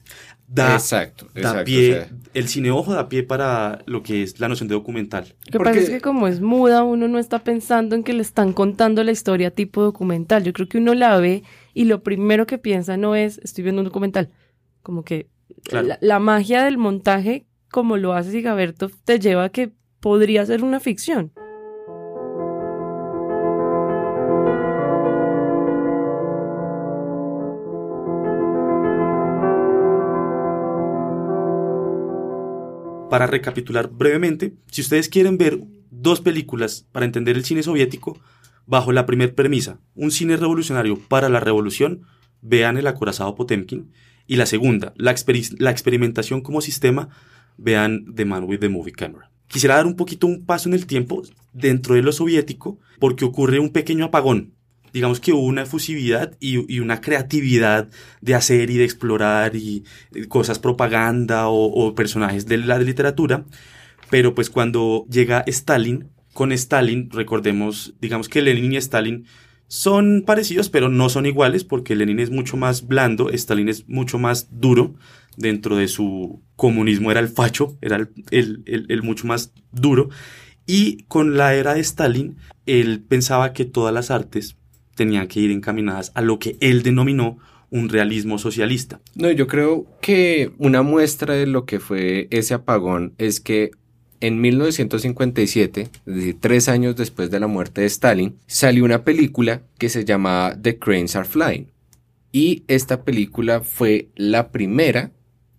da, 0.50 0.74
Exacto, 0.74 1.26
da 1.34 1.40
exacto, 1.40 1.64
pie, 1.66 1.90
o 1.90 1.94
sea. 2.04 2.08
el 2.32 2.48
cine 2.48 2.70
ojo 2.70 2.94
da 2.94 3.08
pie 3.10 3.22
para 3.22 3.82
lo 3.84 4.02
que 4.02 4.22
es 4.22 4.40
la 4.40 4.48
noción 4.48 4.66
de 4.68 4.74
documental. 4.76 5.34
Lo 5.46 5.50
que 5.52 5.58
Porque- 5.58 5.70
pasa 5.70 5.80
es 5.82 5.90
que 5.90 6.00
como 6.00 6.26
es 6.26 6.40
muda, 6.40 6.84
uno 6.84 7.06
no 7.06 7.18
está 7.18 7.40
pensando 7.44 7.94
en 7.94 8.02
que 8.02 8.14
le 8.14 8.22
están 8.22 8.54
contando 8.54 9.04
la 9.04 9.10
historia 9.12 9.50
tipo 9.50 9.82
documental. 9.82 10.44
Yo 10.44 10.54
creo 10.54 10.66
que 10.68 10.78
uno 10.78 10.94
la 10.94 11.18
ve 11.18 11.42
y 11.74 11.84
lo 11.84 12.02
primero 12.02 12.46
que 12.46 12.56
piensa 12.56 12.96
no 12.96 13.14
es, 13.14 13.38
estoy 13.44 13.62
viendo 13.64 13.82
un 13.82 13.86
documental. 13.86 14.30
Como 14.82 15.02
que 15.04 15.28
Claro. 15.64 15.86
la, 15.86 15.98
la 16.00 16.18
magia 16.18 16.62
del 16.64 16.78
montaje, 16.78 17.44
como 17.70 17.98
lo 17.98 18.14
hace 18.14 18.30
Sigaberto, 18.30 18.90
te 19.04 19.18
lleva 19.18 19.44
a 19.44 19.48
que 19.50 19.72
podría 20.00 20.44
ser 20.46 20.62
una 20.62 20.80
ficción. 20.80 21.32
Para 33.10 33.26
recapitular 33.26 33.88
brevemente, 33.88 34.54
si 34.70 34.82
ustedes 34.82 35.08
quieren 35.08 35.38
ver 35.38 35.60
dos 35.90 36.20
películas 36.20 36.86
para 36.92 37.06
entender 37.06 37.36
el 37.36 37.44
cine 37.44 37.62
soviético, 37.62 38.18
bajo 38.66 38.92
la 38.92 39.06
primer 39.06 39.34
premisa, 39.34 39.80
un 39.94 40.10
cine 40.10 40.36
revolucionario 40.36 40.98
para 41.08 41.30
la 41.30 41.40
revolución, 41.40 42.02
vean 42.42 42.76
El 42.76 42.86
acorazado 42.86 43.34
Potemkin, 43.34 43.90
y 44.26 44.36
la 44.36 44.44
segunda, 44.44 44.92
la, 44.96 45.14
la 45.58 45.70
experimentación 45.70 46.42
como 46.42 46.60
sistema, 46.60 47.08
vean 47.56 48.14
The 48.14 48.26
Man 48.26 48.44
with 48.44 48.60
the 48.60 48.68
Movie 48.68 48.92
Camera. 48.92 49.27
Quisiera 49.48 49.76
dar 49.76 49.86
un 49.86 49.96
poquito 49.96 50.26
un 50.26 50.44
paso 50.44 50.68
en 50.68 50.74
el 50.74 50.86
tiempo 50.86 51.22
dentro 51.52 51.94
de 51.94 52.02
lo 52.02 52.12
soviético, 52.12 52.78
porque 52.98 53.24
ocurre 53.24 53.58
un 53.58 53.70
pequeño 53.70 54.06
apagón. 54.06 54.54
Digamos 54.92 55.20
que 55.20 55.32
hubo 55.32 55.42
una 55.42 55.62
efusividad 55.62 56.36
y, 56.40 56.78
una 56.78 57.00
creatividad 57.00 57.88
de 58.20 58.34
hacer 58.34 58.70
y 58.70 58.78
de 58.78 58.84
explorar 58.84 59.54
y 59.54 59.84
eh, 60.14 60.26
cosas 60.28 60.58
propaganda 60.58 61.48
o, 61.48 61.66
o 61.66 61.94
personajes 61.94 62.46
de 62.46 62.58
la 62.58 62.78
literatura, 62.78 63.44
pero 64.10 64.34
pues 64.34 64.48
cuando 64.48 65.04
llega 65.10 65.44
Stalin, 65.46 66.08
con 66.32 66.52
Stalin, 66.52 67.10
recordemos, 67.10 67.94
digamos 68.00 68.28
que 68.28 68.42
Lenin 68.42 68.72
y 68.72 68.76
Stalin 68.76 69.26
son 69.68 70.24
parecidos, 70.26 70.68
pero 70.70 70.88
no 70.88 71.08
son 71.08 71.26
iguales, 71.26 71.62
porque 71.64 71.94
Lenin 71.94 72.20
es 72.20 72.30
mucho 72.30 72.56
más 72.56 72.86
blando, 72.88 73.30
Stalin 73.30 73.68
es 73.68 73.88
mucho 73.88 74.18
más 74.18 74.48
duro. 74.50 74.94
Dentro 75.36 75.76
de 75.76 75.86
su 75.86 76.40
comunismo 76.56 77.12
era 77.12 77.20
el 77.20 77.28
facho, 77.28 77.76
era 77.80 77.96
el, 77.96 78.08
el- 78.32 78.86
el- 78.88 79.02
mucho 79.04 79.26
más 79.28 79.52
duro. 79.70 80.08
Y 80.66 81.04
con 81.04 81.36
la 81.36 81.54
era 81.54 81.74
de 81.74 81.80
Stalin, 81.80 82.36
él 82.66 83.00
pensaba 83.06 83.52
que 83.52 83.64
todas 83.64 83.94
las 83.94 84.10
artes 84.10 84.56
tenían 84.96 85.28
que 85.28 85.40
ir 85.40 85.50
encaminadas 85.52 86.10
a 86.16 86.22
lo 86.22 86.38
que 86.40 86.56
él 86.60 86.82
denominó 86.82 87.38
un 87.70 87.88
realismo 87.88 88.38
socialista. 88.38 89.00
No, 89.14 89.30
yo 89.30 89.46
creo 89.46 89.86
que 90.00 90.50
una 90.58 90.82
muestra 90.82 91.34
de 91.34 91.46
lo 91.46 91.66
que 91.66 91.78
fue 91.78 92.26
ese 92.30 92.54
apagón 92.54 93.14
es 93.18 93.38
que 93.40 93.70
en 94.20 94.40
1957, 94.40 95.80
es 95.82 95.90
decir, 96.04 96.36
tres 96.40 96.68
años 96.68 96.96
después 96.96 97.30
de 97.30 97.40
la 97.40 97.46
muerte 97.46 97.82
de 97.82 97.86
Stalin, 97.86 98.36
salió 98.46 98.84
una 98.84 99.04
película 99.04 99.62
que 99.78 99.88
se 99.88 100.04
llamaba 100.04 100.56
The 100.60 100.78
Cranes 100.78 101.16
Are 101.16 101.28
Flying. 101.28 101.70
Y 102.32 102.64
esta 102.68 103.04
película 103.04 103.60
fue 103.60 104.08
la 104.14 104.50
primera 104.50 105.12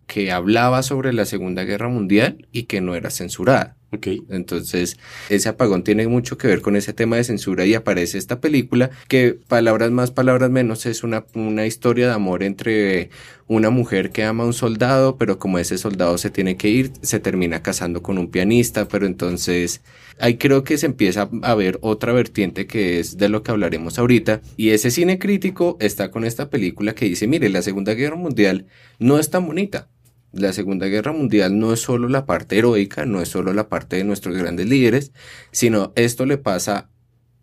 que 0.05 0.31
hablaba 0.31 0.83
sobre 0.83 1.13
la 1.13 1.25
Segunda 1.25 1.63
Guerra 1.63 1.87
Mundial 1.87 2.47
y 2.51 2.63
que 2.63 2.81
no 2.81 2.95
era 2.95 3.09
censurada. 3.09 3.77
¿Ok? 3.91 4.07
Entonces, 4.29 4.97
ese 5.29 5.49
apagón 5.49 5.83
tiene 5.83 6.07
mucho 6.07 6.37
que 6.37 6.47
ver 6.47 6.61
con 6.61 6.75
ese 6.75 6.93
tema 6.93 7.15
de 7.17 7.23
censura 7.23 7.65
y 7.65 7.73
aparece 7.73 8.17
esta 8.17 8.39
película 8.39 8.89
que, 9.07 9.37
palabras 9.47 9.91
más, 9.91 10.11
palabras 10.11 10.49
menos, 10.49 10.85
es 10.85 11.03
una, 11.03 11.25
una 11.33 11.65
historia 11.65 12.07
de 12.07 12.13
amor 12.13 12.43
entre 12.43 13.09
una 13.47 13.71
mujer 13.71 14.11
que 14.11 14.23
ama 14.23 14.43
a 14.43 14.47
un 14.47 14.53
soldado, 14.53 15.17
pero 15.17 15.39
como 15.39 15.57
ese 15.57 15.77
soldado 15.77 16.17
se 16.17 16.29
tiene 16.29 16.55
que 16.55 16.69
ir, 16.69 16.91
se 17.01 17.19
termina 17.19 17.63
casando 17.63 18.03
con 18.03 18.19
un 18.19 18.29
pianista, 18.29 18.87
pero 18.87 19.07
entonces 19.07 19.81
ahí 20.19 20.37
creo 20.37 20.63
que 20.63 20.77
se 20.77 20.85
empieza 20.85 21.29
a 21.41 21.55
ver 21.55 21.79
otra 21.81 22.13
vertiente 22.13 22.67
que 22.67 22.99
es 22.99 23.17
de 23.17 23.27
lo 23.29 23.41
que 23.41 23.51
hablaremos 23.51 23.97
ahorita 23.97 24.41
y 24.55 24.69
ese 24.69 24.91
cine 24.91 25.17
crítico 25.17 25.77
está 25.79 26.11
con 26.11 26.25
esta 26.25 26.49
película 26.49 26.93
que 26.93 27.05
dice, 27.05 27.27
mire, 27.27 27.49
la 27.49 27.63
Segunda 27.63 27.95
Guerra 27.95 28.15
Mundial 28.15 28.67
no 28.99 29.17
es 29.17 29.29
tan 29.31 29.47
bonita. 29.47 29.87
La 30.31 30.53
Segunda 30.53 30.87
Guerra 30.87 31.11
Mundial 31.11 31.57
no 31.57 31.73
es 31.73 31.81
solo 31.81 32.07
la 32.07 32.25
parte 32.25 32.57
heroica, 32.57 33.05
no 33.05 33.21
es 33.21 33.29
solo 33.29 33.53
la 33.53 33.67
parte 33.67 33.95
de 33.95 34.03
nuestros 34.03 34.37
grandes 34.37 34.67
líderes, 34.67 35.11
sino 35.51 35.91
esto 35.95 36.25
le 36.25 36.37
pasa, 36.37 36.89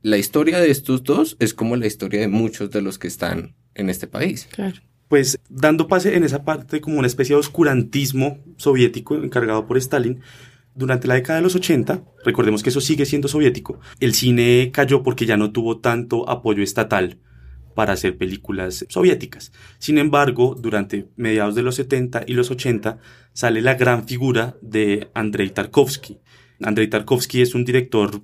la 0.03 0.19
historia 0.19 0.61
de 0.61 0.71
estos 0.71 1.03
dos 1.03 1.37
es 1.41 1.53
como 1.53 1.77
la 1.77 1.87
historia 1.87 2.21
de 2.21 2.29
muchos 2.29 2.71
de 2.71 2.83
los 2.83 2.99
que 2.99 3.09
están 3.09 3.57
en 3.75 3.91
este 3.91 4.07
país. 4.07 4.49
Claro. 4.53 4.77
pues 5.09 5.39
dando 5.49 5.87
pase 5.87 6.17
en 6.17 6.25
esa 6.25 6.45
parte 6.45 6.81
como 6.81 6.99
una 6.99 7.07
especie 7.07 7.35
de 7.35 7.41
oscurantismo 7.41 8.39
soviético 8.57 9.17
encargado 9.17 9.67
por 9.67 9.79
Stalin, 9.79 10.21
durante 10.75 11.09
la 11.09 11.15
década 11.15 11.39
de 11.39 11.43
los 11.43 11.55
80, 11.55 12.05
recordemos 12.25 12.63
que 12.63 12.69
eso 12.69 12.83
sigue 12.83 13.07
siendo 13.07 13.29
soviético, 13.29 13.81
el 13.99 14.15
cine 14.15 14.71
cayó 14.73 15.03
porque 15.03 15.25
ya 15.25 15.37
no 15.37 15.51
tuvo 15.51 15.79
tanto 15.79 16.29
apoyo 16.29 16.63
estatal 16.63 17.19
para 17.77 17.93
hacer 17.93 18.17
películas 18.17 18.87
soviéticas. 18.89 19.53
Sin 19.79 19.99
embargo, 19.99 20.57
durante 20.59 21.11
mediados 21.17 21.55
de 21.55 21.63
los 21.63 21.75
70 21.75 22.25
y 22.27 22.33
los 22.33 22.51
80 22.51 22.99
sale 23.35 23.61
la 23.61 23.75
gran 23.75 24.09
figura 24.09 24.57
de 24.63 25.11
Andrei 25.13 25.51
Tarkovsky. 25.51 26.19
Andrei 26.63 26.89
Tarkovsky 26.89 27.43
es 27.43 27.55
un 27.55 27.67
director 27.67 28.23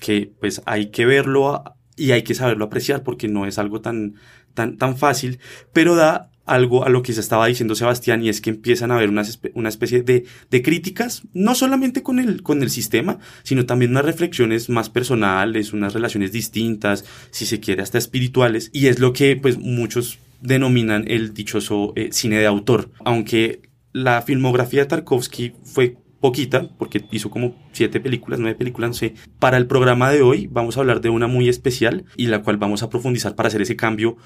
que 0.00 0.32
pues 0.40 0.62
hay 0.64 0.86
que 0.86 1.04
verlo 1.04 1.62
y 1.96 2.12
hay 2.12 2.22
que 2.22 2.34
saberlo 2.34 2.64
apreciar 2.64 3.02
porque 3.02 3.28
no 3.28 3.44
es 3.44 3.58
algo 3.58 3.82
tan, 3.82 4.14
tan, 4.54 4.78
tan 4.78 4.96
fácil, 4.96 5.38
pero 5.74 5.96
da 5.96 6.30
algo 6.46 6.84
a 6.84 6.88
lo 6.88 7.02
que 7.02 7.12
se 7.12 7.20
estaba 7.20 7.46
diciendo 7.46 7.74
Sebastián 7.74 8.22
y 8.22 8.28
es 8.28 8.40
que 8.40 8.50
empiezan 8.50 8.90
a 8.90 8.96
haber 8.96 9.08
una, 9.08 9.22
una 9.54 9.68
especie 9.68 10.02
de, 10.02 10.24
de 10.50 10.62
críticas, 10.62 11.22
no 11.32 11.54
solamente 11.54 12.02
con 12.02 12.18
el, 12.18 12.42
con 12.42 12.62
el 12.62 12.70
sistema, 12.70 13.18
sino 13.42 13.66
también 13.66 13.92
unas 13.92 14.04
reflexiones 14.04 14.68
más 14.68 14.90
personales, 14.90 15.72
unas 15.72 15.94
relaciones 15.94 16.32
distintas, 16.32 17.04
si 17.30 17.46
se 17.46 17.60
quiere 17.60 17.82
hasta 17.82 17.98
espirituales, 17.98 18.70
y 18.72 18.86
es 18.86 18.98
lo 18.98 19.12
que 19.12 19.36
pues 19.36 19.58
muchos 19.58 20.18
denominan 20.40 21.04
el 21.08 21.32
dichoso 21.32 21.92
eh, 21.96 22.10
cine 22.12 22.38
de 22.38 22.46
autor, 22.46 22.90
aunque 23.04 23.62
la 23.92 24.22
filmografía 24.22 24.82
de 24.82 24.86
Tarkovsky 24.86 25.52
fue 25.62 25.96
poquita, 26.24 26.70
porque 26.78 27.04
hizo 27.10 27.28
como 27.28 27.54
siete 27.72 28.00
películas, 28.00 28.40
nueve 28.40 28.56
películas, 28.56 28.88
no 28.88 28.94
sé. 28.94 29.12
Para 29.38 29.58
el 29.58 29.66
programa 29.66 30.10
de 30.10 30.22
hoy 30.22 30.48
vamos 30.50 30.74
a 30.74 30.80
hablar 30.80 31.02
de 31.02 31.10
una 31.10 31.26
muy 31.26 31.50
especial 31.50 32.06
y 32.16 32.28
la 32.28 32.42
cual 32.42 32.56
vamos 32.56 32.82
a 32.82 32.88
profundizar 32.88 33.34
para 33.34 33.48
hacer 33.48 33.60
ese 33.60 33.76
cambio, 33.76 34.16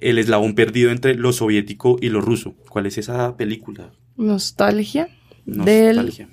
el 0.00 0.18
eslabón 0.18 0.54
perdido 0.54 0.92
entre 0.92 1.16
lo 1.16 1.32
soviético 1.32 1.96
y 2.00 2.10
lo 2.10 2.20
ruso. 2.20 2.54
¿Cuál 2.68 2.86
es 2.86 2.96
esa 2.96 3.36
película? 3.36 3.90
Nostalgia, 4.16 5.08
Nostalgia. 5.46 6.28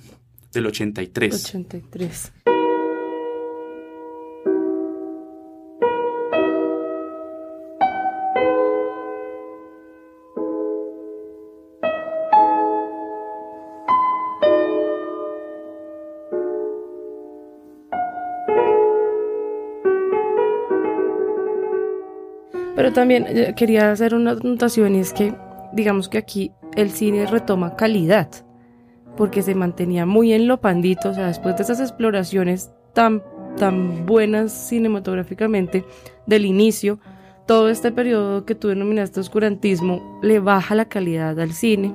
Del 0.53 0.67
83. 0.67 1.31
del 1.31 1.45
83. 1.47 2.33
Pero 22.75 22.93
también 22.93 23.25
eh, 23.27 23.53
quería 23.55 23.91
hacer 23.91 24.13
una 24.13 24.31
anotación 24.31 24.95
y 24.95 24.99
es 24.99 25.13
que 25.13 25.33
digamos 25.73 26.09
que 26.09 26.17
aquí 26.17 26.51
el 26.75 26.91
cine 26.91 27.25
retoma 27.25 27.75
calidad 27.75 28.29
porque 29.15 29.41
se 29.41 29.55
mantenía 29.55 30.05
muy 30.05 30.33
en 30.33 30.47
lo 30.47 30.59
pandito, 30.59 31.09
o 31.09 31.13
sea, 31.13 31.27
después 31.27 31.55
de 31.55 31.63
esas 31.63 31.79
exploraciones 31.79 32.71
tan, 32.93 33.23
tan 33.57 34.05
buenas 34.05 34.51
cinematográficamente 34.51 35.85
del 36.25 36.45
inicio, 36.45 36.99
todo 37.45 37.69
este 37.69 37.91
periodo 37.91 38.45
que 38.45 38.55
tú 38.55 38.69
denominaste 38.69 39.19
oscurantismo 39.19 40.19
le 40.21 40.39
baja 40.39 40.75
la 40.75 40.85
calidad 40.85 41.39
al 41.39 41.53
cine, 41.53 41.93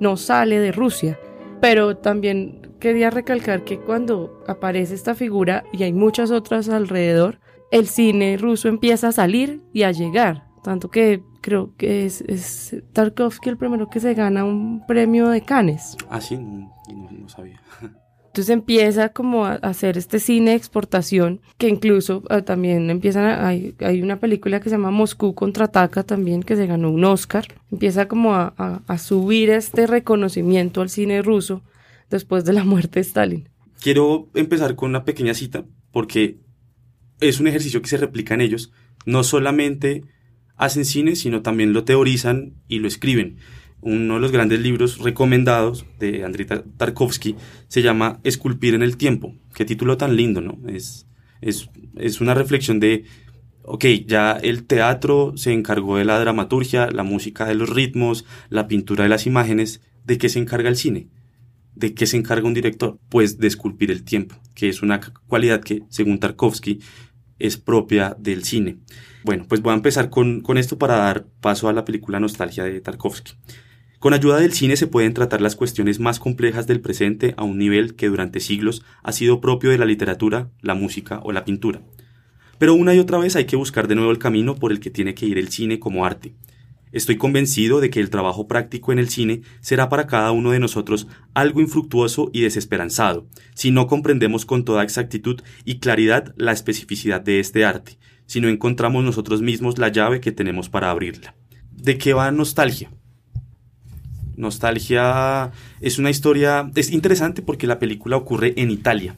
no 0.00 0.16
sale 0.16 0.58
de 0.58 0.72
Rusia, 0.72 1.18
pero 1.60 1.96
también 1.96 2.72
quería 2.80 3.10
recalcar 3.10 3.64
que 3.64 3.78
cuando 3.78 4.42
aparece 4.46 4.94
esta 4.94 5.14
figura 5.14 5.64
y 5.72 5.82
hay 5.84 5.92
muchas 5.92 6.30
otras 6.30 6.68
alrededor, 6.68 7.38
el 7.70 7.86
cine 7.86 8.36
ruso 8.36 8.68
empieza 8.68 9.08
a 9.08 9.12
salir 9.12 9.60
y 9.72 9.82
a 9.82 9.92
llegar, 9.92 10.44
tanto 10.62 10.90
que 10.90 11.22
creo 11.42 11.72
que 11.76 12.06
es, 12.06 12.22
es 12.22 12.76
Tarkovsky 12.92 13.48
el 13.50 13.56
primero 13.56 13.88
que 13.88 14.00
se 14.00 14.14
gana 14.14 14.44
un 14.44 14.84
premio 14.86 15.28
de 15.28 15.42
Cannes. 15.42 15.96
Ah, 16.10 16.20
sí, 16.20 16.36
no, 16.36 16.72
no- 16.92 17.10
no 17.10 17.28
sabía. 17.28 17.60
Entonces 18.26 18.50
empieza 18.52 19.08
como 19.10 19.46
a 19.46 19.54
hacer 19.54 19.96
este 19.96 20.18
cine 20.18 20.50
de 20.50 20.56
exportación, 20.58 21.40
que 21.56 21.68
incluso 21.68 22.22
ah, 22.28 22.42
también 22.42 22.90
empiezan 22.90 23.24
a, 23.24 23.48
hay, 23.48 23.74
hay 23.80 24.02
una 24.02 24.20
película 24.20 24.60
que 24.60 24.68
se 24.68 24.74
llama 24.76 24.90
Moscú 24.90 25.34
contraataca 25.34 26.02
también, 26.02 26.42
que 26.42 26.54
se 26.54 26.66
ganó 26.66 26.90
un 26.90 27.02
Oscar. 27.06 27.46
Empieza 27.72 28.08
como 28.08 28.34
a, 28.34 28.52
a- 28.58 28.82
a 28.86 28.98
subir 28.98 29.48
este 29.48 29.86
reconocimiento 29.86 30.82
al 30.82 30.90
cine 30.90 31.22
ruso 31.22 31.62
después 32.10 32.44
de 32.44 32.52
la 32.52 32.64
muerte 32.64 32.98
de 33.00 33.06
Stalin. 33.06 33.48
Quiero 33.80 34.28
empezar 34.34 34.74
con 34.76 34.90
una 34.90 35.04
pequeña 35.04 35.32
cita 35.32 35.64
porque 35.90 36.38
es 37.20 37.40
un 37.40 37.46
ejercicio 37.46 37.82
que 37.82 37.88
se 37.88 37.96
replica 37.96 38.34
en 38.34 38.40
ellos. 38.40 38.72
No 39.04 39.24
solamente 39.24 40.04
hacen 40.56 40.84
cine, 40.84 41.16
sino 41.16 41.42
también 41.42 41.72
lo 41.72 41.84
teorizan 41.84 42.54
y 42.68 42.78
lo 42.78 42.88
escriben. 42.88 43.38
uno 43.80 44.14
de 44.14 44.20
los 44.20 44.32
grandes 44.32 44.60
libros 44.60 44.98
recomendados 44.98 45.86
de 45.98 46.24
Andrei 46.24 46.46
Tarkovsky 46.76 47.36
se 47.68 47.82
llama 47.82 48.20
Esculpir 48.24 48.74
en 48.74 48.82
el 48.82 48.96
tiempo. 48.96 49.34
Qué 49.54 49.64
título 49.64 49.96
tan 49.96 50.16
lindo, 50.16 50.40
¿no? 50.40 50.58
Es, 50.68 51.06
es, 51.40 51.70
es 51.96 52.20
una 52.20 52.34
reflexión 52.34 52.80
de, 52.80 53.04
ok, 53.62 53.84
ya 54.06 54.32
el 54.32 54.64
teatro 54.64 55.34
se 55.36 55.52
encargó 55.52 55.98
de 55.98 56.04
la 56.04 56.18
dramaturgia, 56.18 56.90
la 56.90 57.02
música 57.02 57.44
de 57.44 57.54
los 57.54 57.70
ritmos, 57.70 58.24
la 58.48 58.66
pintura 58.66 59.04
de 59.04 59.10
las 59.10 59.26
imágenes, 59.26 59.82
¿de 60.04 60.18
qué 60.18 60.28
se 60.28 60.40
encarga 60.40 60.68
el 60.68 60.76
cine? 60.76 61.08
¿De 61.74 61.94
qué 61.94 62.06
se 62.06 62.16
encarga 62.16 62.48
un 62.48 62.54
director? 62.54 62.98
Pues 63.10 63.38
de 63.38 63.46
esculpir 63.46 63.90
el 63.90 64.02
tiempo, 64.02 64.36
que 64.54 64.68
es 64.68 64.82
una 64.82 65.00
cualidad 65.26 65.62
que, 65.62 65.82
según 65.90 66.18
Tarkovsky, 66.18 66.80
es 67.38 67.56
propia 67.56 68.16
del 68.18 68.44
cine. 68.44 68.78
Bueno, 69.24 69.46
pues 69.48 69.60
voy 69.62 69.72
a 69.72 69.76
empezar 69.76 70.10
con, 70.10 70.40
con 70.40 70.58
esto 70.58 70.78
para 70.78 70.96
dar 70.96 71.26
paso 71.40 71.68
a 71.68 71.72
la 71.72 71.84
película 71.84 72.20
Nostalgia 72.20 72.64
de 72.64 72.80
Tarkovsky. 72.80 73.32
Con 73.98 74.14
ayuda 74.14 74.38
del 74.38 74.52
cine 74.52 74.76
se 74.76 74.86
pueden 74.86 75.14
tratar 75.14 75.40
las 75.40 75.56
cuestiones 75.56 76.00
más 76.00 76.18
complejas 76.18 76.66
del 76.66 76.80
presente 76.80 77.34
a 77.36 77.44
un 77.44 77.58
nivel 77.58 77.96
que 77.96 78.08
durante 78.08 78.40
siglos 78.40 78.84
ha 79.02 79.12
sido 79.12 79.40
propio 79.40 79.70
de 79.70 79.78
la 79.78 79.86
literatura, 79.86 80.50
la 80.60 80.74
música 80.74 81.20
o 81.24 81.32
la 81.32 81.44
pintura. 81.44 81.82
Pero 82.58 82.74
una 82.74 82.94
y 82.94 82.98
otra 82.98 83.18
vez 83.18 83.36
hay 83.36 83.46
que 83.46 83.56
buscar 83.56 83.88
de 83.88 83.94
nuevo 83.94 84.10
el 84.10 84.18
camino 84.18 84.54
por 84.54 84.70
el 84.70 84.80
que 84.80 84.90
tiene 84.90 85.14
que 85.14 85.26
ir 85.26 85.38
el 85.38 85.48
cine 85.48 85.78
como 85.78 86.04
arte. 86.04 86.34
Estoy 86.92 87.16
convencido 87.16 87.80
de 87.80 87.90
que 87.90 88.00
el 88.00 88.10
trabajo 88.10 88.46
práctico 88.46 88.92
en 88.92 88.98
el 88.98 89.08
cine 89.08 89.42
será 89.60 89.88
para 89.88 90.06
cada 90.06 90.30
uno 90.32 90.52
de 90.52 90.60
nosotros 90.60 91.08
algo 91.34 91.60
infructuoso 91.60 92.30
y 92.32 92.42
desesperanzado, 92.42 93.26
si 93.54 93.70
no 93.70 93.86
comprendemos 93.86 94.46
con 94.46 94.64
toda 94.64 94.82
exactitud 94.82 95.42
y 95.64 95.78
claridad 95.78 96.34
la 96.36 96.52
especificidad 96.52 97.20
de 97.20 97.40
este 97.40 97.64
arte, 97.64 97.98
si 98.26 98.40
no 98.40 98.48
encontramos 98.48 99.04
nosotros 99.04 99.42
mismos 99.42 99.78
la 99.78 99.88
llave 99.88 100.20
que 100.20 100.32
tenemos 100.32 100.68
para 100.68 100.90
abrirla. 100.90 101.34
¿De 101.72 101.98
qué 101.98 102.14
va 102.14 102.30
nostalgia? 102.30 102.90
Nostalgia 104.36 105.50
es 105.80 105.98
una 105.98 106.10
historia, 106.10 106.70
es 106.74 106.90
interesante 106.90 107.42
porque 107.42 107.66
la 107.66 107.78
película 107.78 108.16
ocurre 108.16 108.54
en 108.56 108.70
Italia, 108.70 109.16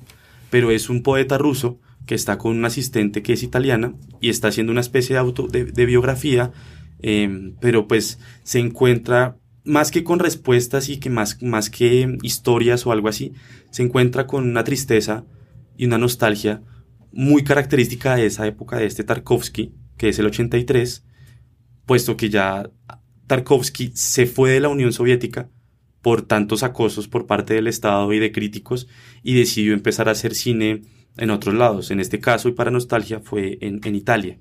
pero 0.50 0.70
es 0.70 0.88
un 0.88 1.02
poeta 1.02 1.38
ruso 1.38 1.80
que 2.06 2.14
está 2.14 2.38
con 2.38 2.56
un 2.56 2.64
asistente 2.64 3.22
que 3.22 3.34
es 3.34 3.42
italiana 3.42 3.94
y 4.20 4.30
está 4.30 4.48
haciendo 4.48 4.72
una 4.72 4.80
especie 4.80 5.14
de, 5.14 5.20
auto, 5.20 5.46
de, 5.46 5.86
biografía, 5.86 6.52
em, 7.00 7.54
pero 7.60 7.88
pues 7.88 8.18
se 8.42 8.58
encuentra 8.58 9.36
más 9.64 9.90
que 9.90 10.04
con 10.04 10.18
respuestas 10.18 10.88
y 10.88 10.98
que 10.98 11.10
más, 11.10 11.42
más 11.42 11.70
que 11.70 12.16
historias 12.22 12.86
o 12.86 12.92
algo 12.92 13.08
así, 13.08 13.32
se 13.70 13.82
encuentra 13.82 14.26
con 14.26 14.48
una 14.48 14.64
tristeza 14.64 15.24
y 15.76 15.86
una 15.86 15.98
nostalgia 15.98 16.62
muy 17.12 17.44
característica 17.44 18.16
de 18.16 18.26
esa 18.26 18.46
época 18.46 18.78
de 18.78 18.86
este 18.86 19.04
Tarkovsky, 19.04 19.74
que 19.96 20.08
es 20.08 20.18
el 20.18 20.26
83, 20.26 21.04
puesto 21.86 22.16
que 22.16 22.30
ya 22.30 22.70
Tarkovsky 23.26 23.92
se 23.94 24.26
fue 24.26 24.50
de 24.50 24.60
la 24.60 24.68
Unión 24.68 24.92
Soviética 24.92 25.50
por 26.02 26.22
tantos 26.22 26.62
acosos 26.62 27.08
por 27.08 27.26
parte 27.26 27.54
del 27.54 27.66
Estado 27.66 28.12
y 28.12 28.18
de 28.18 28.32
críticos 28.32 28.88
y 29.22 29.34
decidió 29.34 29.74
empezar 29.74 30.08
a 30.08 30.12
hacer 30.12 30.34
cine 30.34 30.82
en 31.16 31.30
otros 31.30 31.54
lados. 31.54 31.90
En 31.90 32.00
este 32.00 32.20
caso, 32.20 32.48
y 32.48 32.52
para 32.52 32.70
nostalgia, 32.70 33.20
fue 33.20 33.58
en, 33.60 33.94
Italia. 33.94 34.38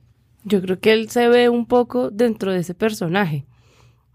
Yo 0.47 0.61
creo 0.61 0.79
que 0.79 0.93
él 0.93 1.09
se 1.09 1.27
ve 1.27 1.49
un 1.49 1.65
poco 1.65 2.09
dentro 2.09 2.53
de 2.53 2.59
ese 2.59 2.73
personaje. 2.73 3.45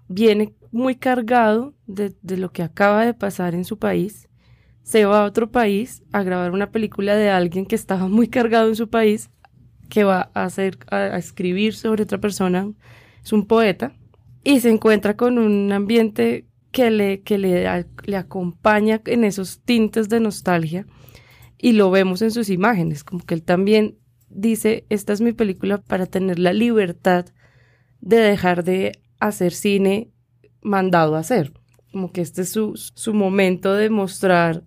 Viene 0.09 0.55
muy 0.71 0.95
cargado 0.95 1.75
de, 1.87 2.15
de 2.23 2.39
lo 2.39 2.53
que 2.53 2.63
acaba 2.63 3.05
de 3.05 3.13
pasar 3.13 3.55
en 3.55 3.67
su 3.67 3.79
país. 3.79 4.31
Se 4.83 5.05
va 5.05 5.21
a 5.21 5.27
otro 5.27 5.51
país 5.51 6.03
a 6.11 6.23
grabar 6.23 6.53
una 6.53 6.71
película 6.71 7.17
de 7.17 7.29
alguien 7.29 7.67
que 7.67 7.75
estaba 7.75 8.09
muy 8.09 8.29
cargado 8.29 8.69
en 8.69 8.77
su 8.77 8.89
país, 8.89 9.29
que 9.91 10.05
va 10.05 10.31
a, 10.33 10.45
hacer, 10.45 10.79
a 10.91 11.19
escribir 11.19 11.75
sobre 11.75 12.05
otra 12.05 12.19
persona. 12.19 12.73
Es 13.23 13.35
un 13.35 13.47
poeta 13.47 13.93
y 14.43 14.61
se 14.61 14.71
encuentra 14.71 15.19
con 15.19 15.37
un 15.37 15.71
ambiente 15.71 16.47
que 16.71 16.91
le, 16.91 17.21
que 17.21 17.37
le, 17.37 17.87
le 18.05 18.17
acompaña 18.17 19.03
en 19.05 19.25
esos 19.25 19.61
tintes 19.61 20.09
de 20.09 20.19
nostalgia 20.19 20.87
y 21.59 21.73
lo 21.73 21.91
vemos 21.91 22.23
en 22.23 22.31
sus 22.31 22.49
imágenes, 22.49 23.05
como 23.05 23.23
que 23.23 23.35
él 23.35 23.43
también 23.43 23.99
dice, 24.35 24.87
esta 24.89 25.13
es 25.13 25.21
mi 25.21 25.33
película 25.33 25.79
para 25.79 26.07
tener 26.07 26.39
la 26.39 26.53
libertad 26.53 27.27
de 28.01 28.17
dejar 28.17 28.65
de 28.65 29.01
hacer 29.21 29.53
cine 29.53 30.11
mandado 30.61 31.17
a 31.17 31.21
hacer, 31.21 31.53
como 31.91 32.13
que 32.13 32.21
este 32.21 32.43
es 32.43 32.51
su, 32.51 32.75
su 32.77 33.15
momento 33.15 33.75
de 33.75 33.91
mostrar 33.91 34.65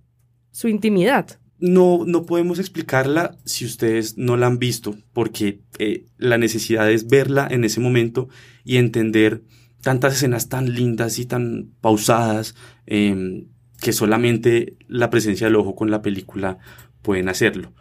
su 0.51 0.67
intimidad. 0.67 1.39
No, 1.58 2.04
no 2.06 2.25
podemos 2.25 2.60
explicarla 2.60 3.38
si 3.45 3.65
ustedes 3.65 4.17
no 4.17 4.36
la 4.38 4.47
han 4.47 4.60
visto, 4.60 4.95
porque 5.13 5.62
eh, 5.80 6.06
la 6.17 6.38
necesidad 6.38 6.91
es 6.91 7.08
verla 7.08 7.47
en 7.49 7.63
ese 7.63 7.80
momento 7.80 8.28
y 8.63 8.78
entender 8.78 9.43
tantas 9.82 10.15
escenas 10.15 10.49
tan 10.49 10.73
lindas 10.73 11.19
y 11.19 11.25
tan 11.25 11.71
pausadas 11.80 12.56
em, 12.86 13.47
que 13.80 13.93
solamente 13.93 14.78
la 14.88 15.10
presencia 15.10 15.47
del 15.47 15.56
ojo 15.56 15.75
con 15.75 15.91
la 15.91 16.01
película 16.01 16.58
pueden 17.01 17.30
hacerlo. 17.30 17.73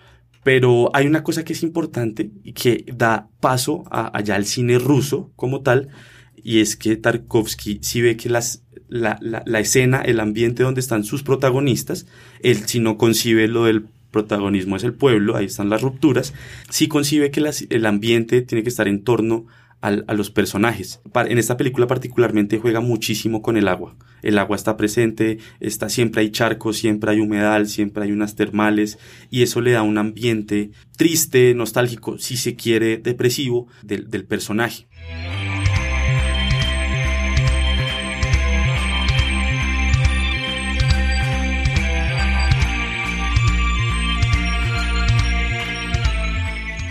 Pero 0.44 0.90
hay 0.94 1.07
una 1.07 1.24
cosa 1.24 1.44
que 1.44 1.54
es 1.54 1.62
importante 1.62 2.30
y 2.44 2.52
que 2.52 2.85
da 2.96 3.28
paso 3.40 3.85
a, 3.90 4.16
allá 4.16 4.37
al 4.37 4.44
cine 4.44 4.78
ruso 4.78 5.33
como 5.35 5.62
tal, 5.62 5.88
y 6.37 6.61
es 6.61 6.76
que 6.76 6.96
Tarkovsky 6.96 7.80
si 7.83 8.02
ve 8.02 8.16
que 8.16 8.28
las, 8.28 8.62
la, 8.88 9.18
la, 9.20 9.61
escena, 9.61 10.02
el 10.02 10.20
ambiente 10.20 10.62
donde 10.62 10.80
están 10.80 11.02
sus 11.02 11.22
protagonistas, 11.22 12.07
él 12.40 12.59
si 12.66 12.78
no 12.78 12.98
concibe 12.98 13.48
lo 13.48 13.64
del 13.64 13.87
protagonismo 14.11 14.76
es 14.76 14.85
el 14.85 14.92
pueblo, 14.92 15.37
ahí 15.37 15.46
están 15.46 15.70
las 15.70 15.83
rupturas, 15.83 16.35
si 16.70 16.87
concibe 16.87 17.30
que 17.30 17.42
el 17.70 17.87
ambiente 17.87 18.42
tiene 18.42 18.62
que 18.62 18.68
estar 18.68 18.87
en 18.87 19.02
torno 19.02 19.46
a 19.46 19.63
los 19.90 20.31
personajes. 20.31 21.01
En 21.14 21.38
esta 21.38 21.57
película 21.57 21.87
particularmente 21.87 22.59
juega 22.59 22.81
muchísimo 22.81 23.42
con 23.42 23.57
el 23.57 23.68
agua. 23.68 23.97
El 24.23 24.38
agua 24.38 24.57
está 24.57 24.77
presente, 24.77 25.38
está, 25.61 25.88
siempre 25.88 26.23
hay 26.23 26.31
charcos, 26.31 26.79
siempre 26.79 27.11
hay 27.11 27.20
humedal, 27.20 27.68
siempre 27.68 28.05
hay 28.05 28.12
unas 28.12 28.37
termales 28.37 28.99
y 29.31 29.42
eso 29.42 29.61
le 29.61 29.73
da 29.73 29.83
un 29.83 29.99
ambiente 29.99 30.70
triste, 30.97 31.55
nostálgico, 31.55 32.18
si 32.18 32.37
se 32.37 32.57
quiere, 32.57 32.97
depresivo 32.97 33.66
del, 33.83 34.09
del 34.09 34.25
personaje. 34.25 34.87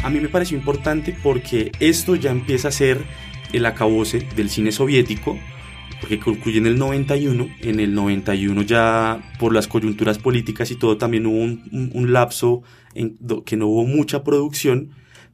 A 0.03 0.09
mí 0.09 0.19
me 0.19 0.27
pareció 0.29 0.57
importante 0.57 1.15
porque 1.23 1.71
esto 1.79 2.15
ya 2.15 2.31
empieza 2.31 2.67
a 2.67 2.71
ser 2.71 3.03
el 3.53 3.65
acabose 3.65 4.27
del 4.35 4.49
cine 4.49 4.71
soviético, 4.71 5.39
porque 6.01 6.19
concluye 6.19 6.57
en 6.57 6.67
el 6.67 6.77
91. 6.77 7.47
En 7.61 7.79
el 7.79 7.95
91 7.95 8.61
ya 8.63 9.23
por 9.39 9.53
las 9.53 9.67
coyunturas 9.67 10.17
políticas 10.17 10.71
y 10.71 10.75
todo 10.75 10.97
también 10.97 11.25
hubo 11.25 11.39
un, 11.39 12.13
lapso 12.13 12.63
en 12.93 13.17
que 13.45 13.55
no 13.55 13.67
hubo 13.67 13.85
mucha 13.85 14.25
producción, 14.25 14.89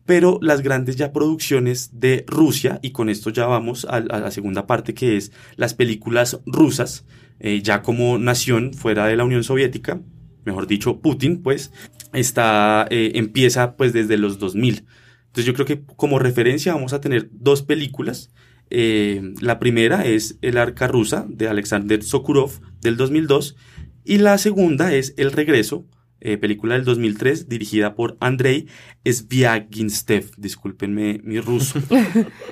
pero 0.06 0.38
las 0.42 0.62
grandes 0.62 0.96
ya 0.96 1.12
producciones 1.12 2.00
de 2.00 2.24
Rusia, 2.28 2.80
y 2.84 2.92
con 2.92 3.10
esto 3.10 3.32
ya 3.32 3.48
vamos 3.48 3.86
a, 3.90 4.00
la 4.00 4.30
segunda 4.30 4.68
parte 4.68 4.94
que 4.94 5.18
es 5.18 5.32
las 5.56 5.74
películas 5.74 6.40
rusas, 6.46 7.06
eh, 7.40 7.62
ya 7.64 7.82
como 7.82 8.20
nación 8.20 8.74
fuera 8.74 9.08
de 9.08 9.16
la 9.16 9.24
Unión 9.24 9.44
Soviética, 9.44 10.02
mejor 10.50 10.68
dicho, 10.68 11.00
Putin, 11.00 11.42
pues, 11.42 11.72
está, 12.14 12.88
eh, 12.90 13.12
empieza 13.16 13.76
pues 13.76 13.94
desde 13.94 14.18
los 14.18 14.40
2000. 14.40 14.86
Entonces 15.28 15.46
yo 15.46 15.54
creo 15.54 15.66
que 15.66 15.84
como 15.96 16.20
referencia 16.20 16.74
vamos 16.74 16.94
a 16.94 17.02
tener 17.02 17.30
dos 17.32 17.62
películas. 17.62 18.32
Eh, 18.72 19.34
la 19.42 19.60
primera 19.60 20.06
es 20.06 20.38
El 20.42 20.58
arca 20.58 20.88
rusa 20.88 21.26
de 21.30 21.48
Alexander 21.48 22.04
Sokurov 22.04 22.60
del 22.82 22.98
2002 22.98 23.56
y 24.04 24.18
la 24.20 24.38
segunda 24.38 24.94
es 24.94 25.14
El 25.18 25.32
regreso 25.32 25.86
eh, 26.22 26.38
película 26.38 26.76
del 26.76 26.84
2003 26.84 27.48
dirigida 27.48 27.96
por 27.96 28.18
Andrei 28.20 28.68
Sviaginstev. 29.06 30.32
Discúlpenme 30.38 31.22
mi 31.24 31.40
ruso. 31.40 31.80
no, 31.90 31.96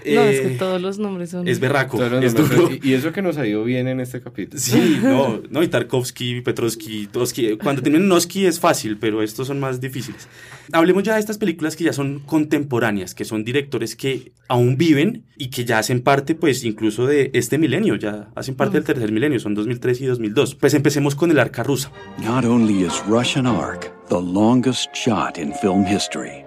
es 0.03 0.41
que 0.41 0.53
eh, 0.53 0.55
todos 0.57 0.81
los 0.81 0.97
nombres 0.97 1.31
son... 1.31 1.47
Es 1.47 1.59
berraco. 1.59 2.01
Es 2.03 2.35
Y, 2.83 2.93
eso 2.93 3.11
que 3.11 3.21
nos 3.21 3.37
ha 3.37 3.45
ido 3.45 3.63
bien 3.63 3.87
en 3.87 3.99
este 3.99 4.21
capítulo. 4.21 4.59
Sí, 4.59 4.99
no, 5.01 5.41
no, 5.49 5.63
y 5.63 5.67
Tarkovsky, 5.67 6.41
Petrovsky, 6.41 7.07
Toski. 7.07 7.57
Cuando 7.57 7.81
tienen 7.81 8.07
Noski 8.07 8.45
es 8.45 8.59
fácil, 8.59 8.97
pero 8.97 9.21
estos 9.21 9.47
son 9.47 9.59
más 9.59 9.81
difíciles. 9.81 10.27
Hablemos 10.71 11.03
ya 11.03 11.13
de 11.15 11.19
estas 11.19 11.37
películas 11.37 11.75
que 11.75 11.83
ya 11.83 11.93
son 11.93 12.19
contemporáneas, 12.19 13.13
que 13.13 13.25
son 13.25 13.43
directores 13.43 13.95
que 13.95 14.31
aún 14.47 14.77
viven 14.77 15.25
y 15.37 15.49
que 15.49 15.65
ya 15.65 15.79
hacen 15.79 16.01
parte, 16.01 16.35
pues, 16.35 16.63
incluso 16.63 17.05
de 17.05 17.31
este 17.33 17.57
milenio, 17.57 17.95
ya 17.95 18.29
hacen 18.35 18.55
parte 18.55 18.77
del 18.77 18.83
tercer 18.83 19.11
milenio, 19.11 19.39
son 19.39 19.53
2003 19.53 20.01
y 20.01 20.05
2002. 20.05 20.55
Pues 20.55 20.73
empecemos 20.73 21.15
con 21.15 21.31
el 21.31 21.39
arca 21.39 21.63
rusa. 21.63 21.91
Not 22.23 22.45
only 22.45 22.85
is 22.85 23.01
Russian 23.07 23.45
arc 23.45 23.97
the 24.09 24.21
longest 24.21 24.95
shot 24.95 25.37
in 25.37 25.53
film 25.53 25.85
history, 25.85 26.43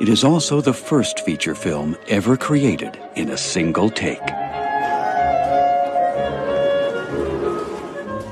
it 0.00 0.08
is 0.08 0.24
also 0.24 0.62
the 0.62 0.72
first 0.72 1.20
feature 1.20 1.54
film 1.54 1.96
ever 2.08 2.36
created 2.36 2.98
in 3.16 3.30
a 3.30 3.36
single 3.36 3.90
take. 3.90 4.22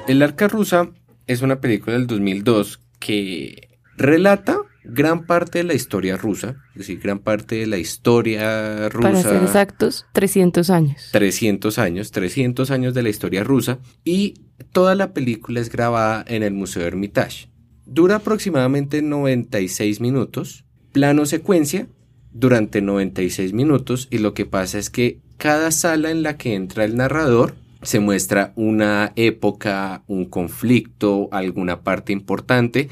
El 0.07 0.23
arca 0.23 0.47
rusa 0.47 0.91
es 1.27 1.43
una 1.43 1.61
película 1.61 1.97
del 1.97 2.07
2002 2.07 2.81
que 3.01 3.69
relata 3.97 4.59
gran 4.85 5.27
parte 5.27 5.59
de 5.59 5.65
la 5.65 5.75
historia 5.75 6.17
rusa, 6.17 6.57
es 6.75 6.79
decir, 6.79 7.01
gran 7.01 7.19
parte 7.19 7.57
de 7.57 7.67
la 7.67 7.79
historia 7.79 8.89
rusa. 8.89 9.09
Para 9.09 9.23
ser 9.23 9.43
exactos, 9.43 10.07
300 10.13 10.71
años. 10.71 11.09
300 11.11 11.79
años, 11.81 12.13
300 12.13 12.71
años 12.71 12.95
de 12.95 13.03
la 13.03 13.09
historia 13.09 13.43
rusa 13.43 13.81
y 14.05 14.35
toda 14.71 14.95
la 14.95 15.13
película 15.13 15.59
es 15.61 15.71
grabada 15.71 16.25
en 16.29 16.45
el 16.45 16.55
Museo 16.55 16.87
Hermitage. 16.87 17.51
Dura 17.85 18.17
aproximadamente 18.17 19.03
96 19.03 20.01
minutos, 20.01 20.66
plano 20.97 21.27
secuencia 21.27 21.89
durante 22.33 22.81
96 22.81 23.53
minutos 23.53 24.09
y 24.11 24.17
lo 24.17 24.33
que 24.33 24.47
pasa 24.47 24.79
es 24.79 24.89
que 24.89 25.19
cada 25.37 25.71
sala 25.71 26.11
en 26.11 26.23
la 26.23 26.39
que 26.39 26.55
entra 26.55 26.87
el 26.87 26.97
narrador 26.97 27.55
se 27.83 28.01
muestra 28.01 28.55
una 28.57 29.13
época, 29.15 30.05
un 30.07 30.25
conflicto, 30.25 31.29
alguna 31.33 31.83
parte 31.83 32.15
importante 32.15 32.89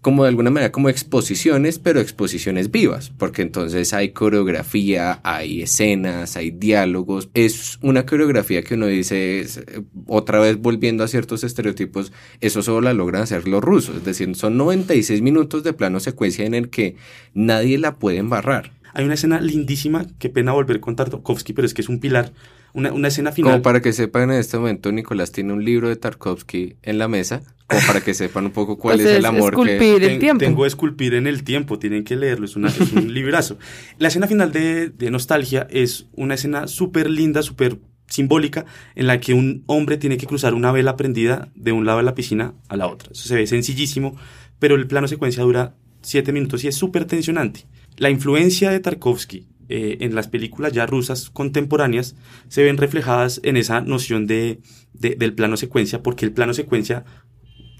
como 0.00 0.22
de 0.22 0.30
alguna 0.30 0.50
manera 0.50 0.72
como 0.72 0.88
exposiciones, 0.88 1.78
pero 1.78 2.00
exposiciones 2.00 2.70
vivas, 2.70 3.12
porque 3.18 3.42
entonces 3.42 3.92
hay 3.92 4.10
coreografía, 4.10 5.20
hay 5.24 5.62
escenas, 5.62 6.36
hay 6.36 6.50
diálogos. 6.50 7.28
Es 7.34 7.78
una 7.82 8.06
coreografía 8.06 8.62
que 8.62 8.74
uno 8.74 8.86
dice, 8.86 9.46
otra 10.06 10.40
vez 10.40 10.58
volviendo 10.58 11.04
a 11.04 11.08
ciertos 11.08 11.44
estereotipos, 11.44 12.12
eso 12.40 12.62
solo 12.62 12.80
la 12.80 12.94
logran 12.94 13.22
hacer 13.22 13.46
los 13.46 13.62
rusos, 13.62 13.96
es 13.96 14.04
decir, 14.04 14.34
son 14.36 14.56
96 14.56 15.20
minutos 15.20 15.64
de 15.64 15.74
plano 15.74 16.00
secuencia 16.00 16.46
en 16.46 16.54
el 16.54 16.70
que 16.70 16.96
nadie 17.34 17.76
la 17.76 17.96
puede 17.96 18.18
embarrar. 18.18 18.72
Hay 18.94 19.04
una 19.04 19.14
escena 19.14 19.40
lindísima, 19.40 20.06
qué 20.18 20.30
pena 20.30 20.52
volver 20.52 20.80
con 20.80 20.96
Tarkovsky, 20.96 21.52
pero 21.52 21.66
es 21.66 21.74
que 21.74 21.82
es 21.82 21.88
un 21.88 22.00
pilar 22.00 22.32
una, 22.72 22.92
una, 22.92 23.08
escena 23.08 23.32
final. 23.32 23.52
Como 23.52 23.62
para 23.62 23.80
que 23.80 23.92
sepan, 23.92 24.30
en 24.30 24.38
este 24.38 24.56
momento 24.56 24.92
Nicolás 24.92 25.32
tiene 25.32 25.52
un 25.52 25.64
libro 25.64 25.88
de 25.88 25.96
Tarkovsky 25.96 26.76
en 26.82 26.98
la 26.98 27.08
mesa, 27.08 27.42
como 27.70 27.86
para 27.86 28.00
que 28.00 28.14
sepan 28.14 28.46
un 28.46 28.50
poco 28.50 28.76
cuál 28.76 28.96
pues 28.96 29.08
es, 29.08 29.16
el 29.18 29.24
amor 29.24 29.52
esculpir 29.52 29.98
que... 30.00 30.06
El 30.06 30.18
tiempo. 30.18 30.44
Tengo 30.44 30.66
esculpir 30.66 31.14
en 31.14 31.26
el 31.26 31.44
tiempo, 31.44 31.78
tienen 31.78 32.04
que 32.04 32.16
leerlo, 32.16 32.44
es, 32.44 32.56
una, 32.56 32.68
es 32.68 32.92
un 32.92 33.14
librazo. 33.14 33.58
La 33.98 34.08
escena 34.08 34.26
final 34.26 34.52
de, 34.52 34.90
de 34.90 35.10
Nostalgia 35.10 35.66
es 35.70 36.06
una 36.12 36.34
escena 36.34 36.66
súper 36.66 37.08
linda, 37.08 37.42
súper 37.42 37.78
simbólica, 38.08 38.66
en 38.94 39.06
la 39.06 39.20
que 39.20 39.34
un 39.34 39.62
hombre 39.66 39.96
tiene 39.96 40.16
que 40.16 40.26
cruzar 40.26 40.54
una 40.54 40.72
vela 40.72 40.96
prendida 40.96 41.48
de 41.54 41.72
un 41.72 41.86
lado 41.86 41.98
de 41.98 42.04
la 42.04 42.14
piscina 42.14 42.54
a 42.68 42.76
la 42.76 42.88
otra. 42.88 43.10
Eso 43.12 43.28
se 43.28 43.36
ve 43.36 43.46
sencillísimo, 43.46 44.16
pero 44.58 44.74
el 44.74 44.86
plano 44.86 45.08
secuencia 45.08 45.42
dura 45.42 45.76
siete 46.02 46.32
minutos 46.32 46.64
y 46.64 46.68
es 46.68 46.74
súper 46.74 47.04
tensionante. 47.04 47.66
La 47.96 48.10
influencia 48.10 48.70
de 48.70 48.80
Tarkovsky 48.80 49.46
eh, 49.68 49.98
en 50.00 50.16
las 50.16 50.26
películas 50.26 50.72
ya 50.72 50.84
rusas 50.84 51.30
contemporáneas 51.30 52.16
se 52.48 52.64
ven 52.64 52.76
reflejadas 52.76 53.40
en 53.44 53.56
esa 53.56 53.80
noción 53.80 54.26
de, 54.26 54.60
del 54.92 55.32
plano 55.34 55.56
secuencia, 55.56 56.02
porque 56.02 56.24
el 56.24 56.32
plano 56.32 56.54
secuencia, 56.54 57.04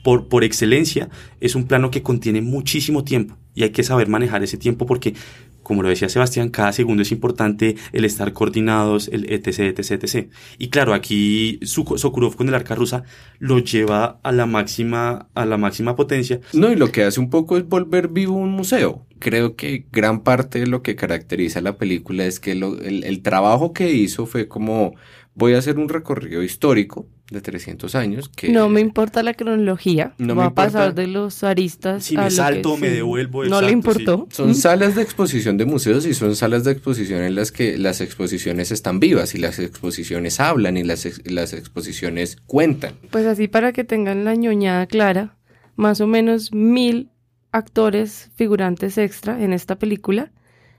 por, 0.02 0.28
por 0.28 0.44
excelencia, 0.44 1.08
es 1.40 1.54
un 1.54 1.66
plano 1.66 1.90
que 1.90 2.02
contiene 2.02 2.42
muchísimo 2.42 3.04
tiempo 3.04 3.36
y 3.54 3.64
hay 3.64 3.70
que 3.70 3.82
saber 3.82 4.08
manejar 4.08 4.42
ese 4.42 4.56
tiempo 4.56 4.86
porque 4.86 5.14
como 5.62 5.84
lo 5.84 5.88
decía 5.88 6.08
Sebastián, 6.08 6.48
cada 6.48 6.72
segundo 6.72 7.02
es 7.02 7.12
importante 7.12 7.76
el 7.92 8.04
estar 8.04 8.32
coordinados, 8.32 9.06
el 9.06 9.30
etc, 9.30 9.78
etc, 9.78 10.02
etc. 10.02 10.28
Y 10.58 10.68
claro, 10.68 10.94
aquí 10.94 11.60
Sokurov 11.62 12.34
con 12.34 12.48
el 12.48 12.54
arca 12.54 12.74
rusa 12.74 13.04
lo 13.38 13.60
lleva 13.60 14.18
a 14.24 14.32
la 14.32 14.46
máxima, 14.46 15.28
a 15.32 15.46
la 15.46 15.58
máxima 15.58 15.94
potencia. 15.94 16.40
No, 16.52 16.72
y 16.72 16.76
lo 16.76 16.90
que 16.90 17.04
hace 17.04 17.20
un 17.20 17.30
poco 17.30 17.56
es 17.56 17.68
volver 17.68 18.08
vivo 18.08 18.34
un 18.34 18.50
museo. 18.50 19.06
Creo 19.20 19.54
que 19.54 19.86
gran 19.92 20.24
parte 20.24 20.58
de 20.58 20.66
lo 20.66 20.82
que 20.82 20.96
caracteriza 20.96 21.60
la 21.60 21.76
película 21.76 22.24
es 22.24 22.40
que 22.40 22.50
el, 22.50 23.04
el 23.04 23.22
trabajo 23.22 23.72
que 23.72 23.92
hizo 23.92 24.26
fue 24.26 24.48
como 24.48 24.96
voy 25.34 25.54
a 25.54 25.58
hacer 25.58 25.78
un 25.78 25.88
recorrido 25.88 26.42
histórico 26.42 27.06
de 27.30 27.40
300 27.40 27.94
años. 27.94 28.28
Que 28.28 28.48
no 28.50 28.68
me 28.68 28.80
importa 28.80 29.22
la 29.22 29.34
cronología. 29.34 30.14
No 30.18 30.34
va 30.34 30.46
a 30.46 30.54
pasar 30.54 30.94
de 30.94 31.06
los 31.06 31.44
aristas. 31.44 32.04
Si 32.04 32.16
me 32.16 32.30
salto, 32.30 32.76
me 32.76 32.90
devuelvo. 32.90 33.44
no 33.44 33.62
le 33.62 33.70
importó. 33.70 34.26
Son 34.30 34.54
salas 34.54 34.96
de 34.96 35.02
exposición 35.02 35.56
de 35.56 35.64
museos 35.64 36.06
y 36.06 36.14
son 36.14 36.34
salas 36.34 36.64
de 36.64 36.72
exposición 36.72 37.22
en 37.22 37.34
las 37.34 37.52
que 37.52 37.78
las 37.78 38.00
exposiciones 38.00 38.72
están 38.72 39.00
vivas 39.00 39.34
y 39.34 39.38
las 39.38 39.58
exposiciones 39.58 40.40
hablan 40.40 40.76
y 40.76 40.82
las, 40.82 41.06
las 41.24 41.52
exposiciones 41.52 42.36
cuentan. 42.46 42.94
Pues 43.10 43.26
así 43.26 43.48
para 43.48 43.72
que 43.72 43.84
tengan 43.84 44.24
la 44.24 44.34
ñoñada 44.34 44.86
clara, 44.86 45.36
más 45.76 46.00
o 46.00 46.06
menos 46.06 46.52
mil 46.52 47.10
actores 47.52 48.30
figurantes 48.34 48.98
extra 48.98 49.42
en 49.42 49.52
esta 49.52 49.78
película 49.78 50.32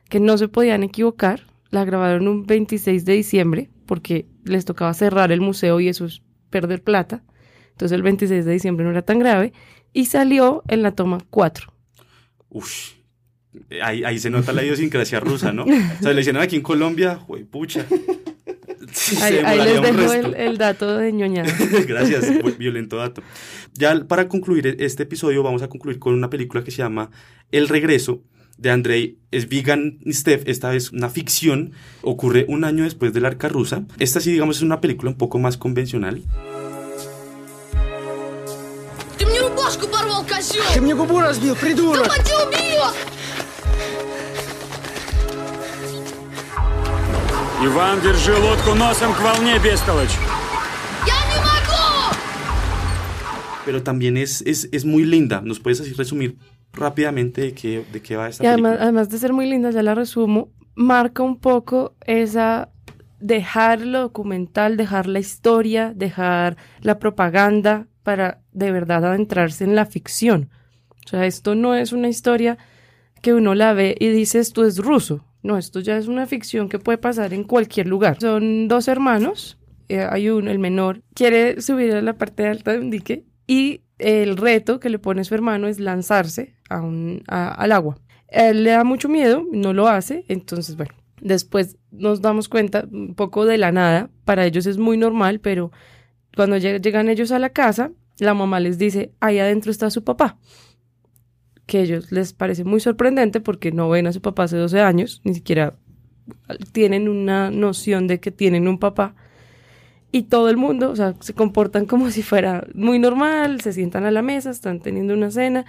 que 0.10 0.20
no 0.20 0.38
se 0.38 0.48
podían 0.48 0.84
equivocar. 0.84 1.48
La 1.70 1.86
grabaron 1.86 2.28
un 2.28 2.46
26 2.46 3.06
de 3.06 3.14
diciembre 3.14 3.70
porque 3.86 4.26
les 4.44 4.66
tocaba 4.66 4.94
cerrar 4.94 5.32
el 5.32 5.42
museo 5.42 5.80
y 5.80 5.88
eso 5.88 6.06
es 6.06 6.22
perder 6.50 6.84
plata. 6.84 7.24
Entonces 7.72 7.96
el 7.96 8.04
26 8.04 8.46
de 8.46 8.52
diciembre 8.52 8.86
no 8.86 8.92
era 8.92 9.02
tan 9.02 9.20
grave 9.20 9.54
y 9.94 10.06
salió 10.06 10.64
en 10.68 10.82
la 10.84 10.92
toma 10.92 11.20
4. 11.30 11.74
Uf, 12.50 12.94
ahí, 13.82 14.04
ahí 14.04 14.20
se 14.20 14.30
nota 14.30 14.54
la 14.54 14.64
idiosincrasia 14.64 15.20
rusa, 15.22 15.52
¿no? 15.52 15.64
O 15.64 16.02
sea, 16.02 16.14
le 16.14 16.22
hicieron 16.22 16.42
aquí 16.42 16.58
en 16.58 16.62
Colombia, 16.62 17.20
güey, 17.28 17.44
pucha. 17.44 17.86
ahí, 19.22 19.58
les 19.58 19.82
dejo 19.82 20.14
el, 20.14 20.34
el, 20.36 20.58
dato 20.58 20.98
de 20.98 21.12
ñoñada. 21.12 21.52
Gracias, 21.88 22.26
violento 22.58 22.98
dato. 22.98 23.22
Ya 23.74 24.06
para 24.06 24.28
concluir 24.28 24.76
este 24.80 25.04
episodio 25.04 25.44
vamos 25.44 25.62
a 25.62 25.68
concluir 25.70 26.00
con 26.00 26.14
una 26.14 26.30
película 26.30 26.64
que 26.64 26.72
se 26.72 26.78
llama 26.78 27.10
El 27.52 27.68
Regreso, 27.68 28.24
de 28.61 28.71
Andrei 28.71 29.19
Steff, 29.33 30.43
esta 30.47 30.71
vez 30.71 30.93
una 30.93 31.11
ficción, 31.11 31.73
ocurre 32.03 32.47
un 32.49 32.65
año 32.65 32.85
después 32.85 33.13
del 33.13 33.27
Arca 33.27 33.49
Rusa. 33.49 33.85
Esta 33.99 34.21
sí, 34.21 34.33
digamos, 34.33 34.57
es 34.57 34.63
una 34.63 34.81
película 34.81 35.11
un 35.11 35.19
poco 35.19 35.39
más 35.39 35.57
convencional. 35.57 36.23
Иван, 47.63 48.03
держи 48.03 48.33
лодку 48.33 48.75
носом 48.75 49.15
к 49.15 49.21
волне, 49.21 49.59
бестолочь. 49.59 50.11
Pero 53.65 53.83
también 53.83 54.17
es, 54.17 54.43
es, 54.43 54.69
es 54.73 54.85
muy 54.85 55.05
linda. 55.05 55.41
¿Nos 55.41 55.59
puedes 55.59 55.81
así 55.81 55.93
resumir 55.95 56.37
rápidamente 56.74 57.42
de 57.42 57.54
qué, 57.54 57.84
de 57.92 58.02
qué 58.02 58.16
va 58.16 58.30
esta 58.30 58.44
y 58.44 58.48
además, 58.48 58.78
además 58.80 59.10
de 59.10 59.18
ser 59.18 59.34
muy 59.34 59.50
linda, 59.50 59.72
ya 59.72 59.84
la 59.84 59.96
resumo, 59.96 60.50
marca 60.76 61.24
un 61.24 61.38
poco 61.38 61.96
esa 62.06 62.70
dejar 63.20 63.82
lo 63.82 64.00
documental, 64.00 64.78
dejar 64.78 65.08
la 65.08 65.20
historia, 65.20 65.94
dejar 65.96 66.58
la 66.82 67.00
propaganda 67.00 67.88
para 68.04 68.42
de 68.52 68.72
verdad 68.72 69.06
adentrarse 69.06 69.64
en 69.64 69.76
la 69.76 69.86
ficción. 69.86 70.50
O 71.06 71.10
sea, 71.10 71.26
esto 71.26 71.56
no 71.56 71.76
es 71.76 71.94
una 71.94 72.10
historia 72.10 72.58
que 73.22 73.34
uno 73.34 73.54
la 73.54 73.74
ve 73.74 73.96
y 74.00 74.10
dice 74.10 74.40
esto 74.40 74.66
es 74.66 74.78
ruso. 74.78 75.24
No, 75.44 75.58
esto 75.58 75.80
ya 75.80 75.98
es 75.98 76.08
una 76.08 76.28
ficción 76.28 76.70
que 76.70 76.80
puede 76.80 76.98
pasar 76.98 77.34
en 77.34 77.44
cualquier 77.44 77.88
lugar. 77.88 78.18
Son 78.20 78.68
dos 78.68 78.88
hermanos, 78.88 79.58
eh, 79.90 80.08
hay 80.10 80.30
uno, 80.30 80.52
el 80.52 80.60
menor, 80.60 81.02
quiere 81.14 81.62
subir 81.62 81.94
a 81.94 82.02
la 82.02 82.14
parte 82.14 82.48
alta 82.48 82.74
de 82.74 82.80
un 82.80 82.90
dique 82.90 83.26
y 83.48 83.82
el 83.98 84.38
reto 84.38 84.80
que 84.80 84.90
le 84.90 85.00
pone 85.00 85.24
su 85.24 85.34
hermano 85.36 85.68
es 85.68 85.80
lanzarse 85.80 86.54
al 86.78 87.72
agua. 87.72 87.98
Él 88.28 88.64
le 88.64 88.72
da 88.72 88.84
mucho 88.84 89.10
miedo, 89.10 89.46
no 89.52 89.74
lo 89.74 89.88
hace, 89.88 90.24
entonces 90.28 90.78
bueno, 90.78 90.94
después 91.20 91.78
nos 91.92 92.22
damos 92.22 92.48
cuenta 92.48 92.88
un 92.92 93.14
poco 93.14 93.46
de 93.46 93.58
la 93.58 93.72
nada, 93.72 94.10
para 94.24 94.46
ellos 94.46 94.66
es 94.66 94.78
muy 94.78 94.98
normal, 94.98 95.40
pero 95.40 95.72
cuando 96.36 96.58
llegan 96.58 97.10
ellos 97.10 97.32
a 97.32 97.40
la 97.40 97.50
casa, 97.50 97.92
la 98.20 98.34
mamá 98.34 98.60
les 98.60 98.78
dice, 98.78 99.12
ahí 99.20 99.40
adentro 99.40 99.72
está 99.72 99.90
su 99.90 100.04
papá, 100.04 100.38
que 101.66 101.80
a 101.80 101.82
ellos 101.82 102.12
les 102.12 102.32
parece 102.34 102.64
muy 102.64 102.80
sorprendente 102.80 103.42
porque 103.42 103.72
no 103.72 103.90
ven 103.90 104.08
a 104.08 104.14
su 104.14 104.22
papá 104.22 104.44
hace 104.44 104.58
12 104.58 104.80
años, 104.80 105.22
ni 105.26 105.34
siquiera 105.34 105.76
tienen 106.72 107.10
una 107.10 107.52
noción 107.52 108.08
de 108.08 108.20
que 108.20 108.32
tienen 108.32 108.68
un 108.68 108.80
papá 108.80 109.16
y 110.12 110.24
todo 110.24 110.50
el 110.50 110.58
mundo, 110.58 110.92
o 110.92 110.96
sea, 110.96 111.16
se 111.20 111.34
comportan 111.34 111.86
como 111.86 112.12
si 112.12 112.22
fuera 112.22 112.68
muy 112.74 113.00
normal, 113.00 113.62
se 113.62 113.74
sientan 113.74 114.06
a 114.06 114.12
la 114.12 114.22
mesa, 114.22 114.50
están 114.50 114.82
teniendo 114.82 115.14
una 115.14 115.32
cena 115.32 115.66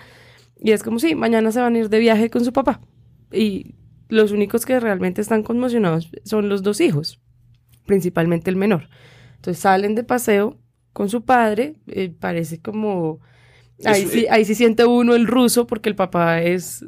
y 0.63 0.71
es 0.71 0.85
como 0.85 1.01
si 1.01 1.17
mañana 1.17 1.51
se 1.51 1.61
van 1.61 1.75
a 1.75 1.79
ir 1.81 1.89
de 1.89 1.99
viaje 1.99 2.31
con 2.31 2.45
su 2.45 2.53
papá. 2.53 2.81
Y 3.33 3.75
los 4.09 4.31
únicos 4.31 4.65
que 4.65 4.79
realmente 4.79 5.21
están 5.21 5.43
conmocionados 5.43 6.11
son 6.25 6.49
los 6.49 6.63
dos 6.63 6.81
hijos, 6.81 7.21
principalmente 7.85 8.49
el 8.49 8.57
menor. 8.57 8.89
Entonces 9.37 9.61
salen 9.61 9.97
de 9.97 10.05
paseo 10.05 10.61
con 10.93 11.09
su 11.09 11.25
padre, 11.25 11.75
eh, 11.89 12.15
parece 12.17 12.61
como... 12.61 13.19
Ahí, 13.85 14.07
sí, 14.07 14.27
ahí 14.31 14.45
sí 14.45 14.55
siente 14.55 14.85
uno 14.85 15.17
el 15.17 15.27
ruso 15.27 15.67
porque 15.67 15.89
el 15.89 15.97
papá 15.97 16.41
es... 16.41 16.85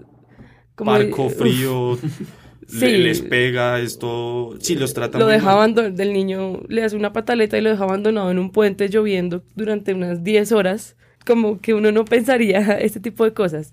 Como, 0.76 0.94
frío. 1.30 1.98
sí. 2.68 2.96
les 2.98 3.22
pega 3.22 3.80
esto, 3.80 4.54
sí 4.60 4.76
los 4.76 4.94
trata 4.94 5.18
Lo 5.18 5.26
deja 5.26 5.50
abandonado, 5.50 5.94
del 5.94 6.12
niño 6.12 6.60
le 6.68 6.84
hace 6.84 6.94
una 6.94 7.12
pataleta 7.12 7.58
y 7.58 7.60
lo 7.60 7.70
deja 7.70 7.82
abandonado 7.82 8.30
en 8.30 8.38
un 8.38 8.50
puente 8.50 8.88
lloviendo 8.88 9.42
durante 9.56 9.94
unas 9.94 10.22
10 10.22 10.52
horas, 10.52 10.96
como 11.26 11.60
que 11.60 11.74
uno 11.74 11.92
no 11.92 12.04
pensaría 12.04 12.58
este 12.80 13.00
tipo 13.00 13.24
de 13.24 13.34
cosas. 13.34 13.72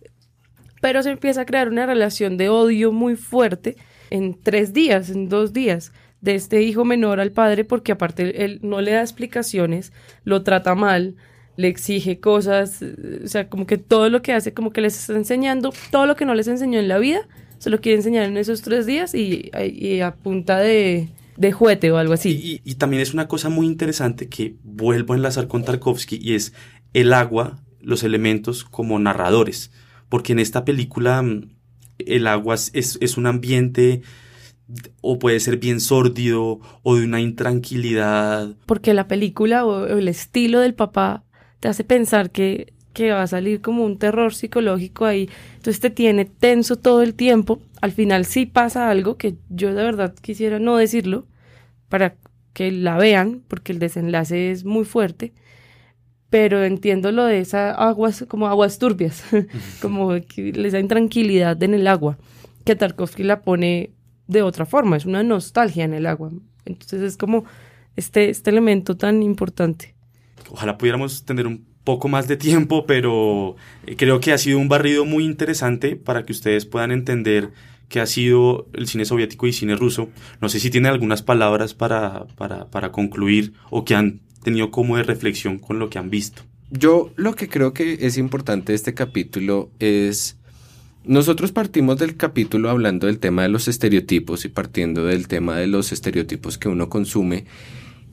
Pero 0.81 1.03
se 1.03 1.11
empieza 1.11 1.41
a 1.41 1.45
crear 1.45 1.69
una 1.69 1.85
relación 1.85 2.37
de 2.37 2.49
odio 2.49 2.91
muy 2.91 3.15
fuerte 3.15 3.77
en 4.09 4.39
tres 4.41 4.73
días, 4.73 5.09
en 5.09 5.29
dos 5.29 5.53
días, 5.53 5.91
de 6.21 6.35
este 6.35 6.61
hijo 6.61 6.85
menor 6.85 7.19
al 7.19 7.31
padre, 7.31 7.65
porque 7.65 7.91
aparte 7.91 8.43
él 8.43 8.59
no 8.63 8.81
le 8.81 8.91
da 8.91 9.01
explicaciones, 9.01 9.91
lo 10.23 10.43
trata 10.43 10.75
mal, 10.75 11.15
le 11.57 11.67
exige 11.67 12.19
cosas, 12.19 12.81
eh, 12.81 13.21
o 13.23 13.27
sea, 13.27 13.49
como 13.49 13.65
que 13.65 13.77
todo 13.77 14.09
lo 14.09 14.21
que 14.21 14.33
hace, 14.33 14.53
como 14.53 14.71
que 14.71 14.81
les 14.81 14.97
está 14.97 15.13
enseñando, 15.13 15.73
todo 15.91 16.05
lo 16.05 16.15
que 16.15 16.25
no 16.25 16.35
les 16.35 16.47
enseñó 16.47 16.79
en 16.79 16.87
la 16.87 16.99
vida, 16.99 17.27
se 17.57 17.69
lo 17.69 17.79
quiere 17.79 17.97
enseñar 17.97 18.25
en 18.25 18.37
esos 18.37 18.61
tres 18.61 18.85
días 18.85 19.13
y, 19.13 19.51
y 19.63 20.01
a 20.01 20.13
punta 20.15 20.59
de, 20.59 21.09
de 21.37 21.51
juguete 21.51 21.91
o 21.91 21.97
algo 21.97 22.13
así. 22.13 22.61
Y, 22.63 22.75
también 22.75 23.01
es 23.01 23.13
una 23.13 23.27
cosa 23.27 23.49
muy 23.49 23.65
interesante 23.65 24.27
que 24.29 24.55
vuelvo 24.63 25.13
a 25.13 25.17
enlazar 25.17 25.47
con 25.47 25.63
Tarkovsky 25.63 26.19
y 26.21 26.35
es 26.35 26.53
el 26.93 27.13
agua, 27.13 27.59
los 27.79 28.03
elementos 28.03 28.63
como 28.63 28.99
narradores. 28.99 29.71
Porque 30.09 30.33
en 30.33 30.39
esta 30.39 30.65
película 30.65 31.21
mm, 31.21 31.49
el 31.99 32.27
agua 32.27 32.55
es, 32.55 32.71
es 32.73 33.17
un 33.17 33.27
ambiente 33.27 34.01
o 35.01 35.19
puede 35.19 35.39
ser 35.39 35.57
bien 35.57 35.79
sórdido 35.79 36.59
o 36.83 36.95
de 36.95 37.05
una 37.05 37.21
intranquilidad. 37.21 38.55
Porque 38.65 38.93
la 38.93 39.07
película 39.07 39.65
o 39.65 39.87
el 39.87 40.07
estilo 40.07 40.59
del 40.59 40.73
papá 40.73 41.23
te 41.59 41.67
hace 41.67 41.83
pensar 41.83 42.31
que, 42.31 42.73
que 42.93 43.11
va 43.11 43.23
a 43.23 43.27
salir 43.27 43.61
como 43.61 43.83
un 43.83 43.97
terror 43.97 44.33
psicológico 44.33 45.05
ahí. 45.05 45.29
Entonces 45.55 45.79
te 45.79 45.89
tiene 45.89 46.25
tenso 46.25 46.75
todo 46.75 47.01
el 47.01 47.13
tiempo. 47.13 47.59
Al 47.81 47.91
final 47.91 48.25
sí 48.25 48.45
pasa 48.45 48.89
algo 48.89 49.17
que 49.17 49.35
yo 49.49 49.73
de 49.73 49.83
verdad 49.83 50.15
quisiera 50.15 50.59
no 50.59 50.77
decirlo 50.77 51.27
para 51.89 52.15
que 52.53 52.71
la 52.71 52.97
vean, 52.97 53.43
porque 53.47 53.71
el 53.71 53.79
desenlace 53.79 54.51
es 54.51 54.65
muy 54.65 54.85
fuerte. 54.85 55.33
Pero 56.29 56.63
entiendo 56.63 57.11
lo 57.11 57.25
de 57.25 57.39
esas 57.39 57.75
aguas, 57.77 58.25
como 58.27 58.47
aguas 58.47 58.79
turbias, 58.79 59.23
como 59.81 60.11
que 60.27 60.53
les 60.53 60.73
da 60.73 60.79
intranquilidad 60.79 61.61
en 61.61 61.73
el 61.73 61.87
agua, 61.87 62.17
que 62.63 62.75
Tarkovsky 62.75 63.23
la 63.23 63.41
pone 63.41 63.91
de 64.27 64.41
otra 64.41 64.65
forma, 64.65 64.95
es 64.95 65.05
una 65.05 65.23
nostalgia 65.23 65.83
en 65.83 65.93
el 65.93 66.05
agua. 66.05 66.31
Entonces 66.65 67.01
es 67.01 67.17
como 67.17 67.43
este, 67.95 68.29
este 68.29 68.49
elemento 68.49 68.95
tan 68.95 69.23
importante. 69.23 69.93
Ojalá 70.49 70.77
pudiéramos 70.77 71.25
tener 71.25 71.47
un 71.47 71.65
poco 71.83 72.07
más 72.07 72.27
de 72.27 72.37
tiempo, 72.37 72.85
pero 72.85 73.55
eh, 73.85 73.95
creo 73.95 74.19
que 74.19 74.31
ha 74.31 74.37
sido 74.37 74.59
un 74.59 74.69
barrido 74.69 75.03
muy 75.05 75.25
interesante 75.25 75.95
para 75.95 76.23
que 76.23 76.31
ustedes 76.31 76.65
puedan 76.65 76.91
entender 76.91 77.51
qué 77.91 77.99
ha 77.99 78.05
sido 78.05 78.69
el 78.73 78.87
cine 78.87 79.05
soviético 79.05 79.45
y 79.45 79.53
cine 79.53 79.75
ruso. 79.75 80.09
No 80.39 80.49
sé 80.49 80.59
si 80.59 80.71
tienen 80.71 80.91
algunas 80.91 81.21
palabras 81.21 81.73
para, 81.73 82.25
para, 82.37 82.71
para 82.71 82.91
concluir 82.91 83.53
o 83.69 83.83
que 83.85 83.95
han 83.95 84.21
tenido 84.43 84.71
como 84.71 84.97
de 84.97 85.03
reflexión 85.03 85.59
con 85.59 85.77
lo 85.77 85.89
que 85.89 85.99
han 85.99 86.09
visto. 86.09 86.41
Yo 86.71 87.11
lo 87.17 87.35
que 87.35 87.49
creo 87.49 87.73
que 87.73 87.97
es 88.01 88.17
importante 88.17 88.71
de 88.71 88.77
este 88.77 88.93
capítulo 88.93 89.69
es 89.79 90.37
nosotros 91.03 91.51
partimos 91.51 91.97
del 91.97 92.15
capítulo 92.15 92.69
hablando 92.69 93.07
del 93.07 93.19
tema 93.19 93.41
de 93.41 93.49
los 93.49 93.67
estereotipos 93.67 94.45
y 94.45 94.49
partiendo 94.49 95.05
del 95.05 95.27
tema 95.27 95.57
de 95.57 95.67
los 95.67 95.91
estereotipos 95.91 96.57
que 96.57 96.69
uno 96.69 96.89
consume. 96.89 97.45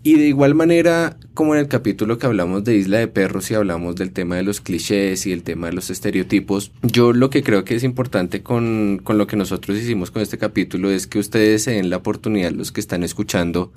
Y 0.02 0.14
de 0.14 0.28
igual 0.28 0.54
manera, 0.54 1.16
como 1.34 1.54
en 1.54 1.60
el 1.60 1.68
capítulo 1.68 2.18
que 2.18 2.26
hablamos 2.26 2.64
de 2.64 2.76
Isla 2.76 2.98
de 2.98 3.08
Perros 3.08 3.50
y 3.50 3.54
hablamos 3.54 3.96
del 3.96 4.12
tema 4.12 4.36
de 4.36 4.44
los 4.44 4.60
clichés 4.60 5.26
y 5.26 5.32
el 5.32 5.42
tema 5.42 5.66
de 5.66 5.72
los 5.72 5.90
estereotipos, 5.90 6.72
yo 6.82 7.12
lo 7.12 7.30
que 7.30 7.42
creo 7.42 7.64
que 7.64 7.74
es 7.74 7.82
importante 7.82 8.42
con, 8.42 9.00
con 9.02 9.18
lo 9.18 9.26
que 9.26 9.36
nosotros 9.36 9.76
hicimos 9.76 10.10
con 10.10 10.22
este 10.22 10.38
capítulo 10.38 10.90
es 10.90 11.06
que 11.06 11.18
ustedes 11.18 11.64
se 11.64 11.72
den 11.72 11.90
la 11.90 11.96
oportunidad, 11.96 12.52
los 12.52 12.70
que 12.72 12.80
están 12.80 13.02
escuchando, 13.02 13.72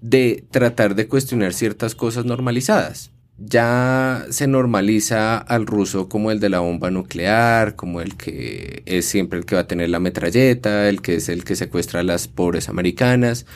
de 0.00 0.44
tratar 0.50 0.94
de 0.94 1.08
cuestionar 1.08 1.52
ciertas 1.52 1.94
cosas 1.94 2.24
normalizadas 2.24 3.10
ya 3.42 4.26
se 4.28 4.46
normaliza 4.46 5.38
al 5.38 5.66
ruso 5.66 6.10
como 6.10 6.30
el 6.30 6.40
de 6.40 6.50
la 6.50 6.60
bomba 6.60 6.90
nuclear, 6.90 7.74
como 7.74 8.02
el 8.02 8.16
que 8.16 8.82
es 8.84 9.06
siempre 9.06 9.38
el 9.38 9.46
que 9.46 9.54
va 9.54 9.62
a 9.62 9.66
tener 9.66 9.88
la 9.88 9.98
metralleta, 9.98 10.88
el 10.90 11.00
que 11.00 11.14
es 11.14 11.30
el 11.30 11.42
que 11.42 11.56
secuestra 11.56 12.00
a 12.00 12.02
las 12.02 12.28
pobres 12.28 12.68
americanas. 12.68 13.46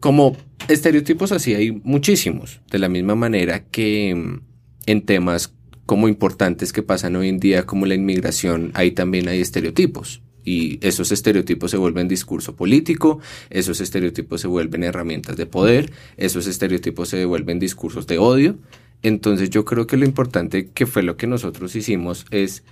Como 0.00 0.36
estereotipos 0.68 1.32
así 1.32 1.54
hay 1.54 1.72
muchísimos, 1.72 2.60
de 2.70 2.78
la 2.78 2.88
misma 2.88 3.14
manera 3.14 3.64
que 3.64 4.14
mm, 4.14 4.40
en 4.86 5.02
temas 5.02 5.54
como 5.86 6.08
importantes 6.08 6.72
que 6.72 6.82
pasan 6.82 7.16
hoy 7.16 7.28
en 7.28 7.38
día 7.38 7.66
como 7.66 7.86
la 7.86 7.94
inmigración, 7.94 8.70
ahí 8.74 8.92
también 8.92 9.28
hay 9.28 9.40
estereotipos. 9.40 10.22
Y 10.44 10.78
esos 10.86 11.10
estereotipos 11.10 11.70
se 11.70 11.78
vuelven 11.78 12.06
discurso 12.06 12.54
político, 12.54 13.18
esos 13.48 13.80
estereotipos 13.80 14.42
se 14.42 14.48
vuelven 14.48 14.84
herramientas 14.84 15.36
de 15.36 15.46
poder, 15.46 15.90
esos 16.18 16.46
estereotipos 16.46 17.08
se 17.08 17.24
vuelven 17.24 17.58
discursos 17.58 18.06
de 18.06 18.18
odio. 18.18 18.58
Entonces 19.02 19.50
yo 19.50 19.64
creo 19.64 19.86
que 19.86 19.96
lo 19.96 20.04
importante 20.04 20.68
que 20.68 20.86
fue 20.86 21.02
lo 21.02 21.16
que 21.16 21.26
nosotros 21.26 21.74
hicimos 21.76 22.26
es, 22.30 22.62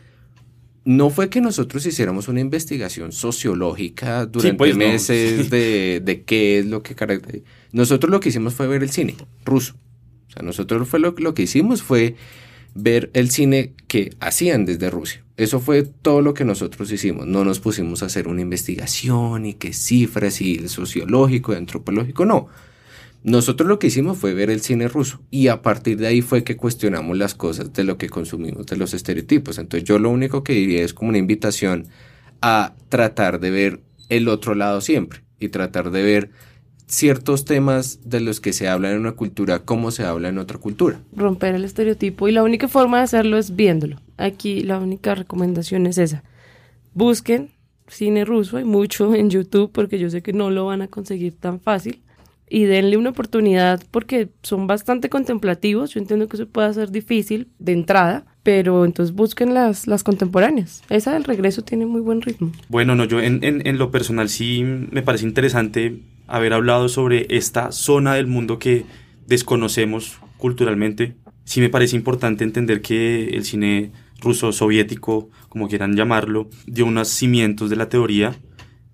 no 0.84 1.10
fue 1.10 1.30
que 1.30 1.40
nosotros 1.40 1.86
hiciéramos 1.86 2.28
una 2.28 2.40
investigación 2.40 3.12
sociológica 3.12 4.26
durante 4.26 4.58
pues, 4.58 4.76
meses 4.76 5.50
de, 5.50 6.00
de, 6.04 6.22
qué 6.22 6.58
es 6.58 6.66
lo 6.66 6.82
que 6.82 6.94
caracteriza. 6.94 7.44
Nosotros 7.72 8.10
lo 8.10 8.20
que 8.20 8.30
hicimos 8.30 8.54
fue 8.54 8.66
ver 8.66 8.82
el 8.82 8.90
cine 8.90 9.16
ruso. 9.44 9.74
O 10.28 10.32
sea, 10.32 10.42
nosotros 10.42 10.88
fue 10.88 10.98
lo, 10.98 11.14
lo 11.18 11.34
que 11.34 11.42
hicimos 11.42 11.82
fue 11.82 12.16
ver 12.74 13.10
el 13.14 13.30
cine 13.30 13.74
que 13.86 14.14
hacían 14.20 14.64
desde 14.64 14.90
Rusia. 14.90 15.22
Eso 15.36 15.60
fue 15.60 15.82
todo 15.82 16.20
lo 16.20 16.34
que 16.34 16.44
nosotros 16.44 16.90
hicimos. 16.90 17.26
No 17.26 17.44
nos 17.44 17.60
pusimos 17.60 18.02
a 18.02 18.06
hacer 18.06 18.28
una 18.28 18.40
investigación 18.40 19.46
y 19.46 19.54
qué 19.54 19.72
cifras 19.72 20.40
y 20.40 20.56
el 20.56 20.68
sociológico 20.68 21.52
y 21.52 21.56
antropológico, 21.56 22.24
no. 22.24 22.48
Nosotros 23.24 23.68
lo 23.68 23.78
que 23.78 23.86
hicimos 23.86 24.18
fue 24.18 24.34
ver 24.34 24.50
el 24.50 24.62
cine 24.62 24.88
ruso 24.88 25.20
y 25.30 25.46
a 25.46 25.62
partir 25.62 25.96
de 25.98 26.08
ahí 26.08 26.22
fue 26.22 26.42
que 26.42 26.56
cuestionamos 26.56 27.16
las 27.16 27.34
cosas 27.34 27.72
de 27.72 27.84
lo 27.84 27.96
que 27.96 28.08
consumimos, 28.08 28.66
de 28.66 28.76
los 28.76 28.94
estereotipos. 28.94 29.58
Entonces 29.58 29.88
yo 29.88 30.00
lo 30.00 30.10
único 30.10 30.42
que 30.42 30.54
diría 30.54 30.82
es 30.82 30.92
como 30.92 31.10
una 31.10 31.18
invitación 31.18 31.86
a 32.40 32.74
tratar 32.88 33.38
de 33.38 33.50
ver 33.50 33.80
el 34.08 34.28
otro 34.28 34.56
lado 34.56 34.80
siempre 34.80 35.20
y 35.38 35.48
tratar 35.48 35.92
de 35.92 36.02
ver 36.02 36.30
ciertos 36.86 37.44
temas 37.44 38.00
de 38.04 38.20
los 38.20 38.40
que 38.40 38.52
se 38.52 38.68
habla 38.68 38.90
en 38.90 38.98
una 38.98 39.12
cultura 39.12 39.60
como 39.60 39.92
se 39.92 40.04
habla 40.04 40.28
en 40.28 40.38
otra 40.38 40.58
cultura. 40.58 41.00
Romper 41.14 41.54
el 41.54 41.64
estereotipo 41.64 42.26
y 42.26 42.32
la 42.32 42.42
única 42.42 42.66
forma 42.66 42.98
de 42.98 43.04
hacerlo 43.04 43.38
es 43.38 43.54
viéndolo. 43.54 44.00
Aquí 44.16 44.62
la 44.62 44.78
única 44.78 45.14
recomendación 45.14 45.86
es 45.86 45.96
esa. 45.96 46.24
Busquen 46.92 47.50
cine 47.86 48.24
ruso, 48.24 48.56
hay 48.56 48.64
mucho 48.64 49.14
en 49.14 49.30
YouTube 49.30 49.70
porque 49.72 49.98
yo 49.98 50.10
sé 50.10 50.22
que 50.22 50.32
no 50.32 50.50
lo 50.50 50.66
van 50.66 50.82
a 50.82 50.88
conseguir 50.88 51.34
tan 51.34 51.60
fácil 51.60 52.02
y 52.48 52.64
denle 52.64 52.96
una 52.96 53.10
oportunidad 53.10 53.82
porque 53.90 54.28
son 54.42 54.66
bastante 54.66 55.08
contemplativos. 55.08 55.94
Yo 55.94 56.00
entiendo 56.00 56.28
que 56.28 56.36
eso 56.36 56.46
puede 56.46 56.72
ser 56.74 56.90
difícil 56.90 57.48
de 57.58 57.72
entrada, 57.72 58.24
pero 58.42 58.84
entonces 58.84 59.14
busquen 59.14 59.54
las, 59.54 59.86
las 59.86 60.04
contemporáneas. 60.04 60.82
Esa 60.90 61.12
del 61.14 61.24
regreso 61.24 61.62
tiene 61.62 61.86
muy 61.86 62.00
buen 62.00 62.20
ritmo. 62.20 62.52
Bueno, 62.68 62.94
no, 62.94 63.04
yo 63.04 63.20
en, 63.20 63.42
en, 63.42 63.66
en 63.66 63.78
lo 63.78 63.90
personal 63.90 64.28
sí 64.28 64.62
me 64.64 65.02
parece 65.02 65.24
interesante 65.24 66.00
haber 66.26 66.52
hablado 66.52 66.88
sobre 66.88 67.26
esta 67.30 67.72
zona 67.72 68.14
del 68.14 68.26
mundo 68.26 68.58
que 68.58 68.84
desconocemos 69.26 70.18
culturalmente. 70.36 71.14
Sí 71.44 71.60
me 71.60 71.70
parece 71.70 71.96
importante 71.96 72.44
entender 72.44 72.82
que 72.82 73.30
el 73.30 73.44
cine 73.44 73.92
ruso 74.20 74.52
soviético, 74.52 75.30
como 75.48 75.68
quieran 75.68 75.96
llamarlo, 75.96 76.48
dio 76.66 76.86
unos 76.86 77.08
cimientos 77.08 77.70
de 77.70 77.76
la 77.76 77.88
teoría 77.88 78.36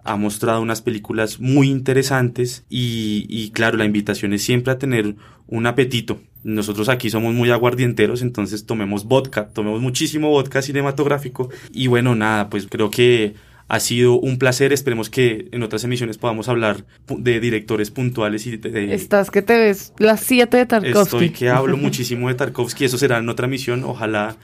ha 0.04 0.16
mostrado 0.16 0.62
unas 0.62 0.82
películas 0.82 1.40
muy 1.40 1.68
interesantes 1.68 2.64
y, 2.68 3.50
claro, 3.50 3.76
la 3.76 3.84
invitación 3.84 4.32
es 4.32 4.42
siempre 4.42 4.72
a 4.72 4.78
tener 4.78 5.16
un 5.46 5.66
apetito. 5.66 6.20
Nosotros 6.44 6.88
aquí 6.88 7.10
somos 7.10 7.34
muy 7.34 7.50
aguardienteros, 7.50 8.22
entonces 8.22 8.64
tomemos 8.64 9.04
vodka, 9.04 9.48
tomemos 9.48 9.80
muchísimo 9.80 10.30
vodka 10.30 10.62
cinematográfico 10.62 11.50
y 11.72 11.88
bueno, 11.88 12.14
nada, 12.14 12.48
pues 12.48 12.66
creo 12.68 12.90
que 12.90 13.34
ha 13.68 13.80
sido 13.80 14.18
un 14.18 14.38
placer. 14.38 14.72
Esperemos 14.72 15.10
que 15.10 15.48
en 15.52 15.62
otras 15.62 15.84
emisiones 15.84 16.16
podamos 16.16 16.48
hablar 16.48 16.84
de 17.06 17.40
directores 17.40 17.90
puntuales 17.90 18.46
y 18.46 18.56
de, 18.56 18.94
Estás 18.94 19.30
que 19.30 19.42
te 19.42 19.58
ves 19.58 19.92
las 19.98 20.20
7 20.20 20.56
de 20.56 20.66
Tarkovsky. 20.66 21.00
Estoy 21.00 21.30
que 21.30 21.50
hablo 21.50 21.76
muchísimo 21.76 22.28
de 22.28 22.34
Tarkovsky. 22.34 22.86
Eso 22.86 22.98
será 22.98 23.18
en 23.18 23.28
otra 23.28 23.46
emisión. 23.46 23.84
Ojalá 23.84 24.36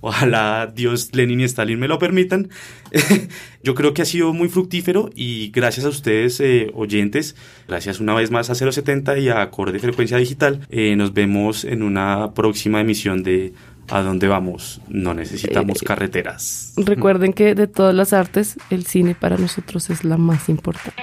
Ojalá 0.00 0.72
Dios, 0.74 1.14
Lenin 1.14 1.40
y 1.40 1.44
Stalin 1.44 1.78
me 1.78 1.88
lo 1.88 1.98
permitan. 1.98 2.48
Yo 3.62 3.74
creo 3.74 3.94
que 3.94 4.02
ha 4.02 4.04
sido 4.04 4.32
muy 4.32 4.48
fructífero 4.48 5.10
y 5.14 5.50
gracias 5.50 5.86
a 5.86 5.88
ustedes, 5.88 6.40
eh, 6.40 6.70
oyentes, 6.74 7.36
gracias 7.66 8.00
una 8.00 8.14
vez 8.14 8.30
más 8.30 8.50
a 8.50 8.54
070 8.54 9.18
y 9.18 9.28
a 9.28 9.42
Acorde 9.42 9.78
Frecuencia 9.78 10.16
Digital, 10.16 10.66
eh, 10.70 10.94
nos 10.96 11.12
vemos 11.12 11.64
en 11.64 11.82
una 11.82 12.32
próxima 12.34 12.80
emisión 12.80 13.22
de 13.22 13.52
¿A 13.90 14.02
dónde 14.02 14.28
vamos? 14.28 14.82
No 14.88 15.14
necesitamos 15.14 15.82
eh, 15.82 15.86
carreteras. 15.86 16.74
Recuerden 16.76 17.32
que 17.32 17.54
de 17.54 17.66
todas 17.66 17.94
las 17.94 18.12
artes, 18.12 18.58
el 18.68 18.84
cine 18.84 19.14
para 19.14 19.38
nosotros 19.38 19.88
es 19.88 20.04
la 20.04 20.18
más 20.18 20.50
importante. 20.50 21.02